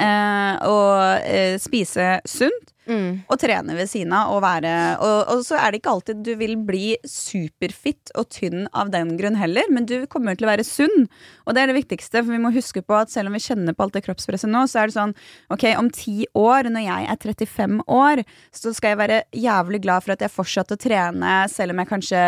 Eh, 0.00 0.66
og 0.66 1.22
eh, 1.24 1.54
spise 1.62 2.16
sunt. 2.26 2.74
Mm. 2.86 3.22
Og 3.26 3.38
trene 3.42 3.74
ved 3.76 3.90
siden 3.90 4.14
av. 4.14 4.32
Og, 4.34 4.40
være, 4.44 4.72
og, 5.02 5.32
og 5.32 5.42
så 5.46 5.58
er 5.60 5.72
det 5.72 5.80
ikke 5.80 5.94
alltid 5.96 6.22
du 6.26 6.32
vil 6.38 6.56
bli 6.68 6.94
superfitt 7.06 8.12
og 8.18 8.28
tynn 8.32 8.66
av 8.76 8.92
den 8.94 9.14
grunn 9.18 9.38
heller, 9.38 9.66
men 9.72 9.88
du 9.88 9.98
kommer 10.10 10.38
til 10.38 10.46
å 10.46 10.52
være 10.52 10.66
sunn. 10.66 11.06
Og 11.46 11.56
det 11.56 11.62
er 11.62 11.72
det 11.72 11.78
viktigste, 11.80 12.22
for 12.22 12.32
vi 12.34 12.42
må 12.42 12.54
huske 12.54 12.82
på 12.86 12.98
at 12.98 13.12
selv 13.12 13.30
om 13.30 13.36
vi 13.36 13.42
kjenner 13.42 13.76
på 13.76 13.86
alt 13.86 13.98
det 13.98 14.04
kroppspresset 14.06 14.50
nå, 14.52 14.64
så 14.70 14.82
er 14.82 14.90
det 14.90 14.98
sånn 14.98 15.16
ok, 15.54 15.68
om 15.80 15.90
ti 15.94 16.28
år, 16.38 16.70
når 16.72 16.86
jeg 16.86 17.10
er 17.12 17.22
35 17.26 17.80
år, 17.98 18.24
så 18.54 18.74
skal 18.76 18.94
jeg 18.94 19.02
være 19.02 19.22
jævlig 19.46 19.82
glad 19.86 20.06
for 20.06 20.16
at 20.16 20.24
jeg 20.24 20.34
fortsatte 20.34 20.78
å 20.78 20.82
trene, 20.86 21.36
selv 21.52 21.74
om 21.74 21.82
jeg 21.82 21.92
kanskje 21.92 22.24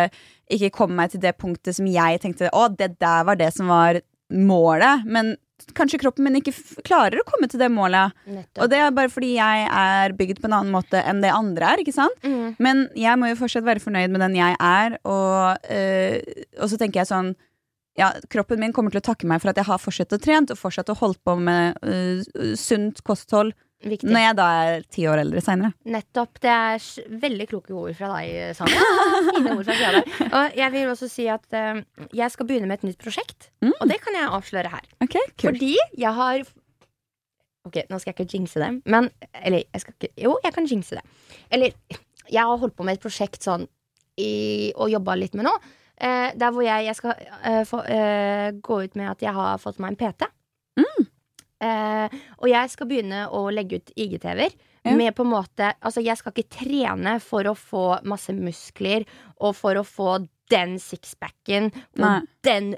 ikke 0.59 0.73
kom 0.79 0.95
meg 0.97 1.13
til 1.13 1.23
det 1.23 1.37
punktet 1.41 1.77
som 1.77 1.89
jeg 1.91 2.23
tenkte 2.23 2.53
å, 2.57 2.69
det 2.73 2.95
der 3.03 3.27
var 3.29 3.39
det 3.39 3.53
som 3.55 3.69
var 3.71 4.01
målet. 4.33 5.05
Men 5.07 5.37
kanskje 5.79 6.01
kroppen 6.03 6.27
min 6.27 6.39
ikke 6.41 6.55
klarer 6.87 7.21
å 7.21 7.27
komme 7.29 7.49
til 7.51 7.61
det 7.63 7.71
målet. 7.73 8.15
Nettopp. 8.29 8.63
Og 8.65 8.71
det 8.73 8.79
er 8.83 8.95
bare 8.95 9.13
fordi 9.13 9.35
jeg 9.37 9.67
er 9.67 10.15
bygd 10.19 10.41
på 10.43 10.49
en 10.49 10.57
annen 10.61 10.75
måte 10.75 11.03
enn 11.03 11.23
det 11.25 11.35
andre 11.35 11.73
er. 11.75 11.83
ikke 11.83 11.97
sant? 11.97 12.17
Mm. 12.25 12.57
Men 12.63 12.87
jeg 12.99 13.21
må 13.21 13.31
jo 13.31 13.39
fortsatt 13.41 13.67
være 13.67 13.83
fornøyd 13.83 14.15
med 14.15 14.25
den 14.27 14.39
jeg 14.39 14.57
er, 14.59 14.99
og, 15.09 15.69
øh, 15.75 16.19
og 16.59 16.73
så 16.73 16.81
tenker 16.81 17.03
jeg 17.03 17.13
sånn 17.13 17.35
ja, 17.99 18.13
Kroppen 18.31 18.61
min 18.63 18.71
kommer 18.75 18.95
til 18.95 19.01
å 19.01 19.09
takke 19.09 19.27
meg 19.27 19.41
for 19.43 19.51
at 19.51 19.59
jeg 19.59 19.67
har 19.67 19.81
fortsatt 19.83 20.15
å 20.15 20.21
trent 20.23 20.53
og 20.55 20.61
fortsatt 20.61 20.93
å 20.93 20.99
holdt 21.01 21.19
på 21.27 21.35
med 21.35 21.81
øh, 21.83 22.53
sunt 22.59 23.03
kosthold 23.03 23.57
Viktig. 23.79 24.09
når 24.11 24.24
jeg 24.24 24.35
da 24.41 24.45
er 24.59 24.85
ti 24.91 25.05
år 25.07 25.20
eldre 25.22 25.41
seinere. 25.45 25.70
Nettopp. 25.87 26.41
Det 26.43 26.51
er 26.51 26.87
veldig 27.22 27.47
kloke 27.51 27.74
ord 27.79 27.95
fra 27.95 28.11
deg, 28.16 28.57
Sanja. 28.59 28.87
Fine 29.37 29.53
ord 29.55 29.68
fra 29.68 29.76
sida. 29.79 30.01
Og 30.29 30.57
jeg 30.59 30.74
vil 30.74 30.91
også 30.91 31.09
si 31.12 31.26
at 31.31 31.45
uh, 31.55 31.79
jeg 32.11 32.35
skal 32.35 32.49
begynne 32.49 32.66
med 32.70 32.81
et 32.81 32.89
nytt 32.89 32.99
prosjekt. 33.03 33.53
Mm. 33.62 33.76
Og 33.76 33.85
det 33.93 34.01
kan 34.03 34.18
jeg 34.18 34.33
avsløre 34.35 34.72
her. 34.72 34.89
Okay, 35.05 35.22
cool. 35.37 35.53
Fordi 35.53 35.76
jeg 35.99 36.14
har 36.22 36.43
Ok, 37.68 37.83
nå 37.91 37.99
skal 38.01 38.14
jeg 38.14 38.16
ikke 38.16 38.33
jinxe 38.33 38.61
det, 38.62 38.68
men 38.89 39.11
Eller 39.45 39.66
jeg 39.66 39.83
skal 39.83 39.95
ikke 39.99 40.22
Jo, 40.24 40.37
jeg 40.43 40.55
kan 40.57 40.68
jinxe 40.70 40.99
det. 40.99 41.03
Eller 41.53 41.74
jeg 42.29 42.41
har 42.41 42.61
holdt 42.61 42.76
på 42.79 42.87
med 42.87 42.97
et 42.97 43.03
prosjekt 43.03 43.45
sånn 43.45 43.66
i, 44.18 44.72
og 44.74 44.91
jobba 44.91 45.14
litt 45.14 45.37
med 45.39 45.47
nå. 45.47 45.53
Uh, 45.99 46.35
der 46.39 46.51
hvor 46.51 46.66
jeg, 46.66 46.89
jeg 46.89 46.99
skal 46.99 47.14
uh, 47.14 47.62
få, 47.68 47.83
gå 48.59 48.81
ut 48.83 48.99
med 48.99 49.12
at 49.12 49.22
jeg 49.22 49.35
har 49.39 49.62
fått 49.62 49.79
meg 49.83 49.95
en 49.95 50.01
PT. 50.03 50.26
Eh, 51.59 52.19
og 52.39 52.49
jeg 52.51 52.71
skal 52.71 52.91
begynne 52.91 53.27
å 53.35 53.49
legge 53.51 53.81
ut 53.81 53.93
IGTV-er. 53.97 54.57
Ja. 54.87 54.95
Med 54.97 55.11
på 55.19 55.25
en 55.27 55.33
måte 55.33 55.73
Altså, 55.83 56.01
jeg 56.01 56.15
skal 56.17 56.33
ikke 56.33 56.55
trene 56.55 57.17
for 57.21 57.49
å 57.51 57.57
få 57.59 57.99
masse 58.09 58.33
muskler 58.33 59.05
og 59.43 59.57
for 59.59 59.77
å 59.77 59.85
få 59.85 60.21
den 60.49 60.79
sixpacken 60.81 61.73
og 61.99 62.29
den 62.47 62.71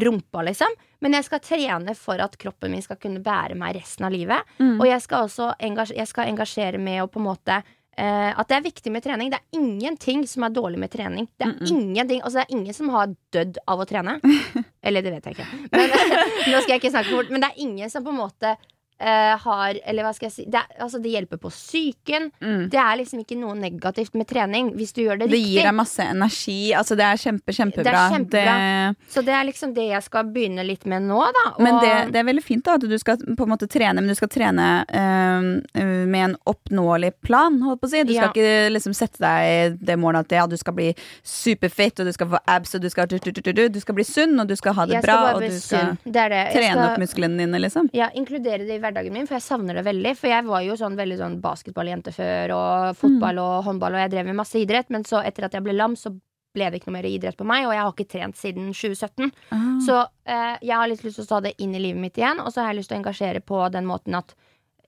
rumpa, 0.00 0.42
liksom. 0.46 0.72
Men 1.04 1.16
jeg 1.18 1.26
skal 1.26 1.42
trene 1.44 1.94
for 1.98 2.20
at 2.22 2.36
kroppen 2.40 2.72
min 2.72 2.84
skal 2.84 2.98
kunne 3.00 3.22
bære 3.24 3.56
meg 3.58 3.76
resten 3.78 4.06
av 4.08 4.14
livet. 4.14 4.48
Mm. 4.58 4.78
Og 4.78 4.86
jeg 4.88 5.02
skal 5.04 5.26
også 5.26 5.50
engasj 5.68 5.96
jeg 5.96 6.10
skal 6.10 6.30
engasjere 6.30 6.80
med 6.82 7.02
å 7.02 7.10
på 7.10 7.20
en 7.20 7.28
måte 7.28 7.60
eh, 7.98 8.30
At 8.38 8.48
det 8.48 8.56
er 8.58 8.64
viktig 8.66 8.92
med 8.92 9.04
trening. 9.04 9.30
Det 9.32 9.38
er 9.40 9.58
ingenting 9.60 10.24
som 10.28 10.44
er 10.46 10.54
dårlig 10.56 10.78
med 10.82 10.90
trening. 10.92 11.28
Det 11.38 11.46
er 11.48 11.52
Mm-mm. 11.54 11.66
ingenting 11.72 12.22
Altså 12.22 12.40
det 12.40 12.46
er 12.46 12.56
ingen 12.58 12.74
som 12.76 12.88
har 12.94 13.12
dødd 13.32 13.58
av 13.66 13.80
å 13.82 13.88
trene. 13.88 14.18
Eller 14.86 15.02
det 15.02 15.12
vet 15.16 15.26
jeg 15.30 15.36
ikke. 15.38 15.50
Men, 15.72 15.90
nå 16.52 16.60
skal 16.62 16.76
jeg 16.76 16.82
ikke 16.84 16.94
snakke 16.94 17.10
for 17.10 17.20
fort. 17.22 17.30
Men 17.34 17.44
det 17.44 17.52
er 17.52 17.62
ingen 17.66 17.90
som 17.92 18.04
på 18.06 18.14
en 18.14 18.20
måte 18.22 18.56
eh, 19.00 19.36
har 19.38 19.78
Eller 19.86 20.02
hva 20.06 20.12
skal 20.14 20.26
jeg 20.28 20.32
si 20.32 20.44
det, 20.50 20.60
er, 20.60 20.82
altså, 20.82 21.00
det 21.02 21.10
hjelper 21.12 21.36
på 21.42 21.50
psyken. 21.52 22.30
Mm. 22.40 22.68
Det 22.70 22.78
er 22.80 22.96
liksom 23.00 23.20
ikke 23.24 23.36
noe 23.38 23.54
negativt 23.58 24.14
med 24.14 24.26
trening 24.30 24.72
hvis 24.76 24.92
du 24.96 25.02
gjør 25.04 25.18
det, 25.20 25.28
Det 25.30 25.36
riktig. 25.38 25.52
gir 25.56 25.62
deg 25.68 25.74
masse 25.74 26.02
energi. 26.02 26.72
Altså, 26.74 26.96
det 26.96 27.04
er 27.04 27.16
kjempe, 27.20 27.52
kjempebra. 27.52 27.84
Det 27.84 27.94
er 27.94 28.14
kjempebra. 28.16 28.56
Det- 28.96 29.12
Så 29.12 29.22
det 29.24 29.34
er 29.34 29.44
liksom 29.44 29.74
det 29.74 29.88
jeg 29.90 30.02
skal 30.02 30.24
begynne 30.24 30.64
litt 30.66 30.86
med 30.86 31.02
nå, 31.02 31.20
da. 31.32 31.44
Og, 31.56 31.60
Men 31.62 31.80
det, 31.80 32.12
det 32.12 32.20
er 32.20 32.24
veldig 32.32 32.42
fint 32.44 32.64
da 32.64 32.74
at 32.74 32.80
du 32.80 32.98
skal 32.98 33.16
på 33.18 33.42
en 33.46 33.52
måte 33.52 33.68
trene, 33.68 33.94
men 34.00 34.08
du 34.08 34.14
skal 34.14 34.28
trene 34.28 34.84
øh, 34.88 36.06
med 36.06 36.24
en 36.30 36.36
oppnåelig 36.46 37.12
plan. 37.22 37.60
Holdt 37.62 37.80
på 37.82 37.86
å 37.88 37.90
si. 37.90 38.02
Du 38.04 38.12
skal 38.14 38.26
Ja. 38.26 38.32
ikke 38.32 38.72
liksom 38.72 38.94
sette 38.94 39.18
deg 39.20 39.78
det 39.84 39.96
målet 39.98 40.20
at 40.26 40.32
ja, 40.32 40.46
du 40.46 40.56
skal 40.56 40.72
bli 40.74 40.94
superfit, 41.22 42.00
og 42.00 42.06
du 42.06 42.12
skal 42.12 42.28
få 42.28 42.38
abs, 42.46 42.74
og 42.74 42.80
du 42.82 42.88
skal, 42.90 43.06
du, 43.10 43.18
du, 43.18 43.30
du, 43.32 43.52
du, 43.52 43.68
du 43.68 43.80
skal 43.82 43.94
bli 43.98 44.04
sunn, 44.04 44.38
og 44.40 44.48
du 44.48 44.56
skal 44.56 44.74
ha 44.74 44.86
det 44.86 44.94
jeg 44.98 45.02
bra, 45.06 45.16
og 45.34 45.42
du 45.42 45.50
skal. 45.60 45.96
Det 46.04 46.12
det. 46.32 46.42
Trene 46.54 46.72
skal- 46.72 46.84
opp 46.90 46.98
musklene 47.02 47.38
dine, 47.42 47.60
liksom. 47.62 47.90
Ja, 47.96 48.08
inkludere 48.14 48.66
det 48.66 48.76
i 48.78 48.82
hverdagen 48.86 49.12
min, 49.12 49.26
for 49.28 49.36
jeg 49.36 49.44
savner 49.46 49.74
det 49.80 49.84
veldig. 49.86 50.14
For 50.16 50.30
jeg 50.32 50.46
var 50.46 50.62
jo 50.66 50.76
sånn 50.80 50.96
veldig 50.98 51.18
sånn 51.20 51.36
basketballjente 51.44 52.14
før, 52.16 52.54
og 52.56 52.96
fotball 53.02 53.42
og 53.42 53.64
håndball, 53.68 53.98
og 53.98 54.04
jeg 54.06 54.14
drev 54.14 54.30
med 54.30 54.38
masse 54.40 54.56
idrett. 54.62 54.88
Men 54.94 55.04
så 55.04 55.20
etter 55.26 55.46
at 55.50 55.58
jeg 55.58 55.66
ble 55.66 55.74
lam, 55.76 55.94
så 55.98 56.14
ble 56.56 56.70
det 56.72 56.78
ikke 56.80 56.88
noe 56.88 56.96
mer 56.96 57.04
idrett 57.10 57.36
på 57.36 57.44
meg, 57.44 57.66
og 57.68 57.74
jeg 57.76 57.82
har 57.84 57.92
ikke 57.92 58.08
trent 58.14 58.36
siden 58.40 58.70
2017. 58.72 59.26
Ah. 59.52 59.64
Så 59.84 59.96
eh, 60.24 60.56
jeg 60.64 60.72
har 60.72 60.88
litt 60.88 61.02
lyst 61.04 61.18
til 61.20 61.26
å 61.26 61.32
ta 61.34 61.40
det 61.44 61.52
inn 61.60 61.74
i 61.76 61.82
livet 61.82 62.00
mitt 62.00 62.16
igjen, 62.16 62.40
og 62.40 62.48
så 62.54 62.62
har 62.64 62.72
jeg 62.72 62.78
lyst 62.80 62.88
til 62.88 62.96
å 62.96 63.00
engasjere 63.02 63.42
på 63.44 63.60
den 63.74 63.84
måten 63.84 64.16
at 64.16 64.32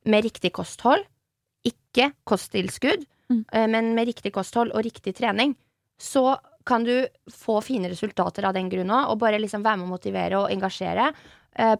med 0.09 0.24
riktig 0.24 0.55
kosthold, 0.57 1.05
ikke 1.68 2.12
kosttilskudd, 2.24 3.05
Mm. 3.28 3.44
eh, 3.53 3.66
men 3.68 3.90
med 3.94 4.07
riktig 4.09 4.32
kosthold 4.32 4.70
og 4.72 4.80
riktig 4.86 5.12
trening, 5.18 5.51
så 6.01 6.38
kan 6.64 6.84
du 6.84 7.07
få 7.28 7.59
fine 7.62 7.90
resultater 7.92 8.46
av 8.49 8.55
den 8.57 8.70
grunn 8.72 8.88
òg, 8.88 9.11
og 9.12 9.18
bare 9.20 9.36
liksom 9.40 9.61
være 9.62 9.76
med 9.82 9.88
å 9.88 9.92
motivere 9.92 10.38
og 10.40 10.49
engasjere 10.51 11.11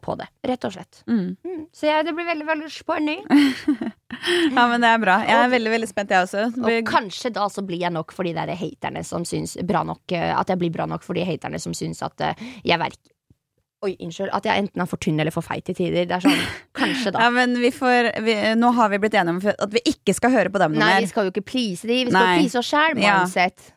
på 0.03 0.15
det. 0.19 0.27
Rett 0.51 0.65
og 0.67 0.75
slett. 0.75 1.03
Mm. 1.07 1.37
Mm. 1.47 1.63
Så 1.73 1.87
jeg, 1.87 2.07
det 2.09 2.15
blir 2.17 2.27
veldig, 2.29 2.49
veldig 2.49 2.73
spennende. 2.75 3.95
Ja, 4.19 4.65
men 4.67 4.81
det 4.83 4.89
er 4.89 5.01
bra. 5.03 5.19
Jeg 5.29 5.37
er 5.37 5.51
veldig, 5.53 5.71
veldig 5.75 5.89
spent, 5.91 6.13
jeg 6.15 6.27
også. 6.27 6.47
Blir... 6.57 6.81
Og 6.81 6.89
kanskje 6.89 7.31
da 7.37 7.45
så 7.53 7.63
blir 7.67 7.83
jeg 7.85 7.93
nok 7.95 8.15
for 8.17 8.27
de 8.27 8.33
der 8.35 8.51
haterne 8.59 9.03
som 9.07 9.27
syns 9.29 9.55
bra 9.69 9.85
nok 9.87 10.15
eh, 10.17 10.33
At 10.33 10.49
jeg 10.51 10.59
blir 10.63 10.73
bra 10.75 10.89
nok 10.91 11.05
for 11.05 11.19
de 11.19 11.27
haterne 11.29 11.61
som 11.63 11.77
syns 11.77 12.03
at 12.07 12.25
eh, 12.25 12.47
jeg 12.67 12.81
verk... 12.81 12.99
Oi, 13.87 13.93
unnskyld. 14.03 14.33
At 14.35 14.43
jeg 14.49 14.59
enten 14.59 14.83
er 14.83 14.89
for 14.91 14.99
tynn 14.99 15.21
eller 15.23 15.31
for 15.31 15.45
feit 15.47 15.69
i 15.71 15.75
tider. 15.79 16.03
Det 16.11 16.17
er 16.17 16.23
sånn, 16.25 16.41
kanskje 16.79 17.13
da. 17.15 17.21
Ja, 17.23 17.31
men 17.31 17.53
vi 17.63 17.69
får 17.71 18.09
vi, 18.27 18.33
Nå 18.59 18.73
har 18.75 18.89
vi 18.91 18.99
blitt 18.99 19.15
enige 19.15 19.37
om 19.37 19.39
at 19.53 19.71
vi 19.77 19.83
ikke 19.87 20.15
skal 20.17 20.33
høre 20.35 20.51
på 20.51 20.59
dem 20.59 20.73
noe 20.75 20.83
Nei, 20.83 20.89
mer. 20.97 21.05
vi 21.05 21.11
skal 21.13 21.29
jo 21.29 21.31
ikke 21.31 21.45
please 21.47 21.87
de. 21.87 21.99
Vi 22.09 22.11
skal 22.11 22.27
Nei. 22.27 22.41
please 22.41 22.59
oss 22.59 22.71
sjæl, 22.73 22.99
Ja. 22.99 23.21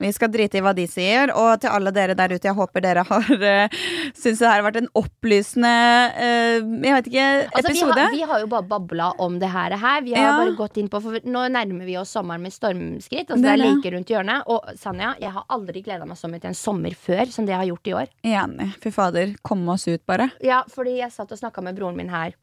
Vi 0.02 0.10
skal 0.18 0.32
drite 0.34 0.58
i 0.58 0.64
hva 0.66 0.74
de 0.74 0.88
sier. 0.90 1.30
Og 1.38 1.52
til 1.62 1.70
alle 1.70 1.94
dere 1.94 2.16
der 2.18 2.34
ute, 2.34 2.50
jeg 2.50 2.58
håper 2.58 2.82
dere 2.88 3.04
har 3.06 3.30
uh, 3.38 3.78
syns 4.18 4.42
det 4.42 4.50
her 4.50 4.56
har 4.58 4.66
vært 4.72 4.80
en 4.82 4.90
opplysende 5.04 5.70
uh, 5.70 6.72
Jeg 6.82 6.98
vet 6.98 7.12
ikke, 7.12 7.28
Altså, 7.52 7.68
vi, 7.70 7.78
episode. 7.78 8.00
har, 8.02 8.18
vi 8.18 8.26
har 8.34 8.42
jo 8.42 8.50
bare 8.56 8.68
babla 8.74 9.12
om 9.22 9.38
det 9.42 9.52
her. 9.54 9.78
her. 9.78 10.02
Vi 10.08 10.18
har 10.18 10.26
Ja. 10.32 10.34
bare 10.42 10.58
gått 10.58 10.82
inn 10.82 10.90
på 10.90 11.04
For 11.06 11.22
nå 11.30 11.46
nærmer 11.54 11.86
vi 11.86 12.00
oss 12.02 12.10
sommeren 12.18 12.42
med 12.42 12.58
stormskritt. 12.58 13.30
Altså, 13.30 13.42
Det 13.46 13.54
er 13.54 13.60
er 13.60 13.64
like 13.70 13.94
rundt 13.94 14.10
hjørnet. 14.16 14.50
Og 14.50 14.74
Sanja, 14.82 15.14
jeg 15.22 15.30
har 15.38 15.46
aldri 15.54 15.86
gleda 15.86 16.10
meg 16.10 16.18
så 16.18 16.26
mye 16.34 16.42
til 16.42 16.50
en 16.56 16.58
sommer 16.58 16.98
før 16.98 17.30
som 17.30 17.46
det 17.46 17.54
jeg 17.54 17.62
har 17.62 17.70
gjort 17.70 17.94
i 17.94 17.98
år. 18.02 18.12
Enig. 18.34 18.72
Fy 18.82 18.90
fader, 18.98 19.36
kom 19.46 19.62
oss 19.70 19.86
ut, 19.91 19.91
bare. 20.10 20.30
Ja, 20.46 20.64
fordi 20.72 21.00
jeg 21.00 21.14
satt 21.14 21.32
og 21.32 21.40
snakka 21.40 21.64
med 21.66 21.78
broren 21.78 22.00
min 22.00 22.12
her. 22.14 22.36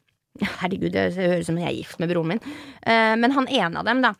Herregud, 0.61 0.93
det 0.95 1.11
høres 1.17 1.47
ut 1.47 1.51
som 1.51 1.59
jeg 1.59 1.71
er 1.71 1.77
gift 1.81 2.01
med 2.03 2.13
broren 2.13 2.35
min. 2.35 2.43
Uh, 2.85 3.15
men 3.19 3.35
han 3.35 3.49
ene 3.51 3.81
av 3.81 3.89
dem, 3.89 4.03
da. 4.05 4.15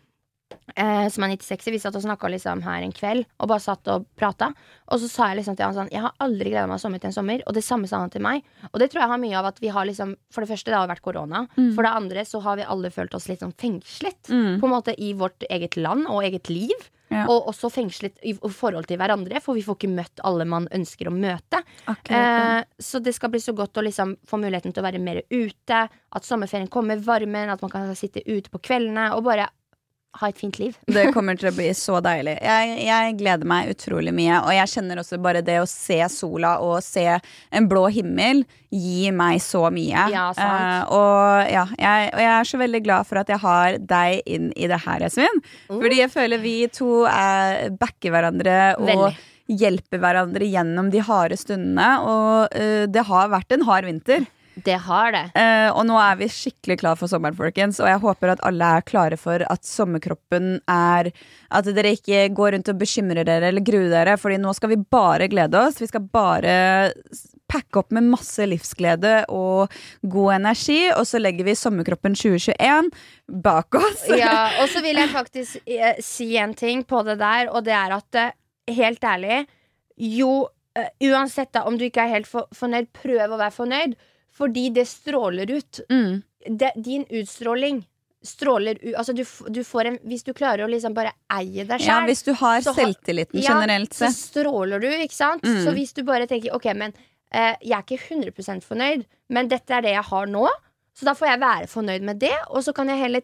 Uh, 0.79 1.09
som 1.13 1.25
er 1.25 1.35
96, 1.37 1.67
vi 1.73 1.81
satt 1.81 1.97
og 1.99 2.05
snakka 2.05 2.29
liksom 2.33 2.63
her 2.65 2.85
en 2.85 2.93
kveld 2.95 3.27
og 3.41 3.51
bare 3.51 3.61
satt 3.61 3.89
og 3.93 4.07
prata. 4.17 4.51
Og 4.89 5.01
så 5.03 5.09
sa 5.11 5.29
jeg 5.31 5.41
liksom 5.41 5.57
til 5.59 5.67
han 5.67 5.77
sånn 5.77 5.91
Jeg 5.93 6.05
har 6.05 6.15
aldri 6.25 6.53
gleda 6.53 6.69
meg 6.71 6.81
sommer 6.81 7.03
til 7.03 7.11
en 7.11 7.17
sommer. 7.17 7.45
Og 7.49 7.57
det 7.57 7.65
samme 7.65 7.89
sa 7.91 8.01
han 8.03 8.13
til 8.13 8.25
meg. 8.25 8.45
Og 8.71 8.81
det 8.81 8.91
tror 8.93 9.05
jeg 9.05 9.13
har 9.13 9.23
mye 9.23 9.39
av 9.41 9.51
at 9.51 9.61
vi 9.65 9.73
har 9.73 9.89
liksom 9.89 10.15
For 10.35 10.45
det 10.45 10.53
første, 10.53 10.73
det 10.73 10.79
har 10.79 10.91
vært 10.91 11.05
korona. 11.05 11.45
Mm. 11.57 11.73
For 11.77 11.85
det 11.85 11.95
andre 12.01 12.25
så 12.29 12.41
har 12.45 12.61
vi 12.61 12.69
alle 12.69 12.93
følt 12.95 13.17
oss 13.17 13.29
litt 13.31 13.45
sånn 13.45 13.57
fengslet. 13.61 14.21
Mm. 14.33 14.57
På 14.63 14.69
en 14.69 14.77
måte 14.77 14.97
i 14.97 15.13
vårt 15.17 15.45
eget 15.49 15.77
land 15.81 16.09
og 16.09 16.25
eget 16.25 16.53
liv. 16.53 16.89
Ja. 17.09 17.25
Og 17.31 17.49
også 17.53 17.71
fengslet 17.73 18.19
i 18.27 18.35
forhold 18.37 18.89
til 18.89 19.01
hverandre, 19.01 19.41
for 19.45 19.57
vi 19.57 19.65
får 19.65 19.79
ikke 19.79 19.93
møtt 19.95 20.25
alle 20.29 20.45
man 20.49 20.69
ønsker 20.75 21.09
å 21.09 21.15
møte. 21.15 21.63
Eh, 21.89 22.61
så 22.79 23.01
det 23.01 23.15
skal 23.17 23.33
bli 23.33 23.41
så 23.43 23.55
godt 23.57 23.81
å 23.81 23.85
liksom 23.87 24.17
få 24.29 24.41
muligheten 24.41 24.75
til 24.75 24.83
å 24.83 24.89
være 24.89 25.03
mer 25.03 25.23
ute. 25.31 25.85
At 25.89 26.29
sommerferien 26.29 26.71
kommer, 26.73 27.01
varmen, 27.05 27.53
at 27.53 27.65
man 27.65 27.73
kan 27.73 27.95
sitte 27.99 28.25
ute 28.29 28.53
på 28.53 28.61
kveldene 28.69 29.11
og 29.17 29.25
bare 29.29 29.49
ha 30.21 30.31
et 30.31 30.39
fint 30.39 30.59
liv. 30.61 30.77
Det 30.99 31.09
kommer 31.15 31.39
til 31.39 31.51
å 31.51 31.55
bli 31.57 31.69
så 31.79 31.99
deilig. 32.05 32.37
Jeg, 32.45 32.79
jeg 32.87 33.17
gleder 33.21 33.49
meg 33.49 33.73
utrolig 33.75 34.15
mye. 34.17 34.41
Og 34.45 34.53
jeg 34.57 34.73
kjenner 34.75 35.03
også 35.03 35.21
bare 35.23 35.43
det 35.47 35.59
å 35.63 35.69
se 35.71 36.01
sola 36.13 36.57
og 36.65 36.79
se 36.85 37.07
en 37.09 37.69
blå 37.71 37.87
himmel 37.95 38.45
gir 38.75 39.15
meg 39.17 39.41
så 39.45 39.65
mye. 39.73 40.09
Ja, 40.13 40.29
sant. 40.37 40.45
Eh, 40.45 40.93
og, 40.97 41.53
ja, 41.53 41.65
jeg, 41.79 42.11
og 42.13 42.23
jeg 42.25 42.33
er 42.35 42.51
så 42.51 42.61
veldig 42.61 42.83
glad 42.85 43.09
for 43.09 43.23
at 43.23 43.33
jeg 43.33 43.43
har 43.45 43.79
deg 43.81 44.29
inn 44.29 44.51
i 44.57 44.69
det 44.71 44.81
her, 44.85 45.07
Yasmin. 45.07 45.43
Oh. 45.69 45.79
Fordi 45.79 46.03
jeg 46.03 46.13
føler 46.13 46.43
vi 46.43 46.57
to 46.73 47.03
er, 47.11 47.69
backer 47.79 48.15
hverandre 48.15 48.59
og 48.81 48.89
Veldig. 48.91 49.13
hjelper 49.63 50.03
hverandre 50.03 50.49
gjennom 50.51 50.91
de 50.93 51.05
harde 51.05 51.39
stundene. 51.41 51.93
Og 52.05 52.59
uh, 52.59 52.85
det 52.91 53.07
har 53.09 53.33
vært 53.33 53.57
en 53.57 53.65
hard 53.69 53.89
vinter. 53.89 54.29
Det 54.65 54.79
har 54.89 55.15
det. 55.15 55.25
Eh, 55.39 55.69
og 55.71 55.87
nå 55.89 55.97
er 56.03 56.19
vi 56.21 56.31
skikkelig 56.33 56.79
klar 56.83 56.99
for 56.99 57.11
sommeren, 57.11 57.37
folkens. 57.39 57.81
Og 57.83 57.91
jeg 57.91 58.03
håper 58.03 58.35
at 58.35 58.45
alle 58.49 58.75
er 58.79 58.87
klare 58.89 59.19
for 59.21 59.45
at 59.47 59.67
sommerkroppen 59.67 60.59
er 60.69 61.13
At 61.49 61.69
dere 61.73 61.95
ikke 61.97 62.27
går 62.37 62.53
rundt 62.57 62.69
og 62.69 62.81
bekymrer 62.81 63.25
dere 63.25 63.49
eller 63.49 63.65
gruer 63.65 63.89
dere, 63.93 64.19
Fordi 64.21 64.39
nå 64.43 64.53
skal 64.57 64.75
vi 64.75 64.83
bare 64.91 65.29
glede 65.33 65.61
oss. 65.61 65.81
Vi 65.81 65.89
skal 65.91 66.05
bare 66.13 66.57
pakke 67.49 67.81
opp 67.81 67.95
med 67.97 68.09
masse 68.13 68.45
livsglede 68.47 69.23
og 69.33 69.73
god 70.03 70.35
energi, 70.37 70.81
og 70.93 71.07
så 71.09 71.21
legger 71.21 71.49
vi 71.49 71.57
sommerkroppen 71.57 72.17
2021 72.19 72.91
bak 73.45 73.79
oss. 73.81 74.05
Ja, 74.13 74.51
og 74.61 74.69
så 74.73 74.83
vil 74.85 75.01
jeg 75.01 75.13
faktisk 75.15 75.63
eh, 75.65 76.03
si 76.05 76.35
en 76.41 76.55
ting 76.59 76.85
på 76.89 77.03
det 77.09 77.19
der, 77.23 77.49
og 77.49 77.65
det 77.69 77.75
er 77.77 77.97
at 77.99 78.21
eh, 78.21 78.37
helt 78.79 79.05
ærlig 79.05 79.47
Jo, 79.99 80.47
eh, 80.79 80.93
uansett 81.09 81.51
da 81.57 81.65
om 81.67 81.79
du 81.79 81.89
ikke 81.89 82.05
er 82.05 82.19
helt 82.19 82.29
for, 82.31 82.47
fornøyd, 82.55 82.93
prøv 82.95 83.35
å 83.35 83.41
være 83.41 83.57
fornøyd, 83.57 83.97
fordi 84.39 84.69
det 84.75 84.87
stråler 84.89 85.51
ut. 85.51 85.81
Mm. 85.91 86.23
Det, 86.59 86.73
din 86.77 87.05
utstråling 87.11 87.83
stråler 88.25 88.79
ut 88.81 88.95
Altså, 88.99 89.13
du, 89.13 89.25
du 89.53 89.61
får 89.67 89.89
en 89.91 89.99
Hvis 90.07 90.25
du 90.27 90.33
klarer 90.35 90.65
å 90.65 90.71
liksom 90.71 90.95
bare 90.95 91.13
eie 91.35 91.65
deg 91.67 91.83
Ja, 91.85 91.99
hvis 92.07 92.23
du 92.27 92.33
har 92.39 92.63
selvtilliten 92.67 93.39
ha- 93.39 93.45
Ja, 93.45 93.59
generelt 93.59 93.95
så 93.95 94.11
stråler 94.15 94.83
du, 94.83 94.89
ikke 94.89 95.15
sant? 95.15 95.45
Mm. 95.47 95.61
Så 95.65 95.75
hvis 95.77 95.93
du 95.95 96.03
bare 96.07 96.27
tenker 96.31 96.55
ok, 96.57 96.71
men 96.79 96.95
eh, 97.31 97.55
jeg 97.63 97.77
er 97.77 97.85
ikke 97.85 98.01
100 98.17 98.65
fornøyd, 98.67 99.05
men 99.35 99.51
dette 99.51 99.75
er 99.75 99.85
det 99.87 99.95
jeg 99.95 100.07
har 100.11 100.31
nå, 100.31 100.47
så 100.99 101.07
da 101.07 101.15
får 101.15 101.31
jeg 101.31 101.43
være 101.45 101.71
fornøyd 101.71 102.07
med 102.09 102.19
det, 102.23 102.35
og 102.49 102.65
så 102.67 102.75
kan 102.75 102.89
jeg 102.91 102.99
heller 103.03 103.23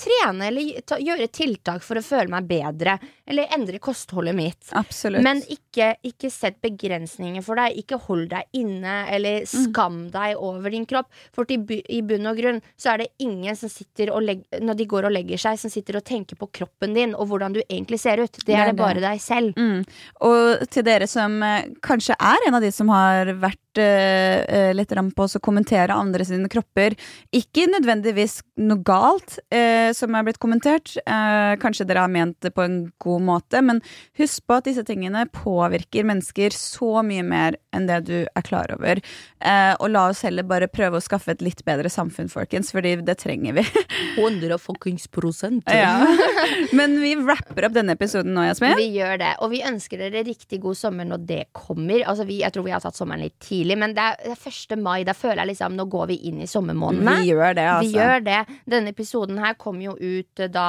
trene 0.00 0.48
eller 0.48 0.80
ta, 0.88 0.96
gjøre 1.00 1.28
tiltak 1.32 1.84
for 1.86 2.00
å 2.00 2.04
føle 2.04 2.32
meg 2.32 2.48
bedre, 2.50 2.96
eller 3.30 3.52
endre 3.54 3.78
kostholdet 3.82 4.34
mitt. 4.34 4.70
Absolutt. 4.78 5.22
Men 5.22 5.42
ikke, 5.52 5.92
ikke 6.08 6.30
sett 6.32 6.58
begrensninger 6.64 7.44
for 7.46 7.60
deg. 7.60 7.76
Ikke 7.84 7.98
hold 8.08 8.28
deg 8.32 8.48
inne, 8.58 9.04
eller 9.12 9.40
Mm. 9.44 9.46
skam 9.72 9.98
deg 10.10 10.36
over 10.36 10.70
din 10.70 10.86
kropp. 10.86 11.06
For 11.32 11.44
til, 11.48 11.62
i 11.88 12.00
bunn 12.02 12.26
og 12.26 12.36
grunn 12.40 12.60
så 12.76 12.94
er 12.94 13.04
det 13.04 13.08
ingen 13.22 13.56
som 13.56 13.68
sitter 13.72 14.10
og 14.14 14.22
legger, 14.26 14.60
når 14.60 14.76
de 14.80 14.86
går 14.86 15.06
og 15.08 15.12
legger 15.14 15.38
seg, 15.38 15.58
som 15.58 15.70
sitter 15.70 15.96
og 16.00 16.04
tenker 16.04 16.36
på 16.40 16.48
kroppen 16.60 16.94
din 16.94 17.14
og 17.14 17.28
hvordan 17.30 17.54
du 17.54 17.60
egentlig 17.68 18.00
ser 18.00 18.18
ut. 18.24 18.32
Det 18.44 18.54
er 18.54 18.70
det 18.72 18.76
det. 18.76 18.82
bare 18.82 19.00
deg 19.04 19.20
selv. 19.22 19.54
Mm. 19.56 19.84
Og 20.26 20.66
til 20.70 20.82
dere 20.86 21.06
som 21.10 21.42
eh, 21.42 21.68
kanskje 21.82 22.16
er 22.18 22.48
en 22.48 22.58
av 22.58 22.64
de 22.64 22.72
som 22.74 22.88
har 22.88 23.26
vært 23.40 23.60
eh, 23.78 24.40
eh, 24.42 24.70
litt 24.74 24.90
på 24.90 25.26
å 25.26 25.40
kommentere 25.42 25.94
andre 25.94 26.24
sine 26.26 26.48
kropper. 26.50 26.96
Ikke 27.36 27.68
nødvendigvis 27.70 28.40
noe 28.60 28.82
galt 28.82 29.38
eh, 29.52 29.92
som 29.96 30.14
er 30.14 30.26
blitt 30.26 30.40
kommentert. 30.42 30.96
Eh, 31.04 31.54
kanskje 31.62 31.86
dere 31.88 32.04
har 32.04 32.12
ment 32.12 32.38
det 32.42 32.52
på 32.56 32.64
en 32.64 32.78
god 32.98 33.26
måte, 33.28 33.62
men 33.62 33.82
husk 34.18 34.46
på 34.46 34.58
at 34.58 34.66
disse 34.68 34.84
tingene 34.88 35.26
påvirker 35.32 36.06
mennesker 36.08 36.54
så 36.56 37.04
mye 37.06 37.24
mer 37.26 37.58
enn 37.76 37.86
det 37.86 38.00
du 38.08 38.16
er 38.24 38.46
klar 38.46 38.72
over. 38.74 39.00
Eh, 39.40 39.74
og 39.78 39.90
la 39.92 40.08
oss 40.10 40.24
heller 40.26 40.46
bare 40.48 40.70
prøve 40.70 40.98
å 40.98 41.04
skaffe 41.04 41.34
et 41.34 41.44
litt 41.44 41.62
bedre 41.68 41.90
samfunn, 41.92 42.30
folkens, 42.32 42.72
fordi 42.74 42.96
det 43.06 43.18
trenger 43.22 43.60
vi. 43.60 43.66
100 44.20 44.58
fuckings 44.58 45.06
prosent. 45.12 45.64
ja. 45.70 46.06
Men 46.76 46.96
vi 47.00 47.14
rapper 47.16 47.66
opp 47.66 47.74
denne 47.74 47.94
episoden 47.96 48.34
nå, 48.34 48.44
Jasmin. 48.48 48.76
Vi 48.78 48.90
gjør 48.98 49.18
det, 49.20 49.32
og 49.44 49.52
vi 49.52 49.62
ønsker 49.66 50.00
dere 50.00 50.24
riktig 50.26 50.60
god 50.62 50.78
sommer 50.78 51.08
når 51.08 51.24
det 51.28 51.40
kommer. 51.56 52.04
Altså 52.08 52.26
vi, 52.28 52.40
jeg 52.44 52.54
tror 52.54 52.66
vi 52.66 52.74
har 52.74 52.82
tatt 52.84 52.98
sommeren 52.98 53.24
litt 53.24 53.36
tidlig, 53.42 53.59
men 53.80 53.94
det 53.96 54.04
er, 54.04 54.16
det 54.24 54.36
er 54.36 54.76
1. 54.76 54.78
mai. 54.80 55.02
Da 55.06 55.14
føler 55.16 55.42
jeg 55.42 55.52
liksom 55.52 55.76
nå 55.78 55.86
går 55.90 56.10
vi 56.12 56.18
inn 56.30 56.40
i 56.44 56.48
sommermånedene. 56.50 57.16
Vi 57.20 57.32
gjør 57.32 57.56
det, 57.58 57.66
altså. 57.74 57.88
Vi 57.88 57.98
gjør 57.98 58.24
det. 58.26 58.38
Denne 58.74 58.94
episoden 58.94 59.40
her 59.42 59.56
kommer 59.60 59.90
jo 59.90 59.96
ut 59.98 60.42
eh, 60.44 60.50
da 60.52 60.68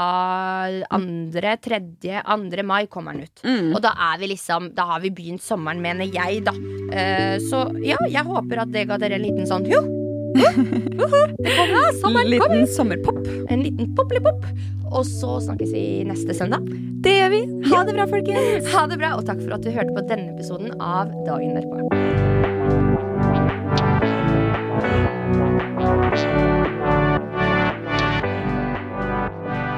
andre, 0.91 1.55
tredje, 1.61 2.25
andre 2.25 2.65
mai 2.67 2.85
kommer 2.91 3.17
den 3.17 3.29
ut. 3.29 3.43
Mm. 3.45 3.71
Og 3.75 3.81
da 3.83 3.95
er 4.11 4.21
vi 4.21 4.31
liksom 4.33 4.71
Da 4.77 4.87
har 4.93 5.01
vi 5.03 5.13
begynt 5.15 5.43
sommeren, 5.43 5.81
mener 5.83 6.07
jeg, 6.09 6.43
da. 6.47 6.53
Uh, 6.91 7.37
så 7.49 7.65
ja, 7.83 7.97
jeg 8.09 8.27
håper 8.27 8.65
at 8.65 8.71
det 8.73 8.87
ga 8.89 8.99
dere 9.01 9.19
en 9.19 9.25
liten 9.25 9.47
sånn 9.49 9.67
jo. 9.69 9.81
Det 10.31 11.51
kommer 11.57 11.75
da, 11.75 11.93
sommeren 12.01 12.39
kommer. 12.39 12.55
Liten 12.57 12.67
sommerpop. 12.67 13.19
En 13.49 13.63
liten 13.63 13.95
poplipop. 13.95 14.45
Og 14.91 15.05
så 15.07 15.39
snakkes 15.47 15.73
vi 15.73 15.85
neste 16.07 16.35
søndag. 16.35 16.67
Det 17.03 17.15
gjør 17.17 17.33
vi. 17.33 17.41
Ha 17.71 17.83
det 17.87 17.95
bra, 17.97 18.07
folkens. 18.11 18.71
Ha 18.75 18.85
det 18.91 18.99
bra, 19.01 19.15
og 19.17 19.25
takk 19.29 19.41
for 19.43 19.57
at 19.57 19.65
du 19.65 19.73
hørte 19.73 19.95
på 19.95 20.07
denne 20.11 20.35
episoden 20.35 20.75
av 20.79 21.11
Dagen 21.27 21.55
derpå. 21.57 22.40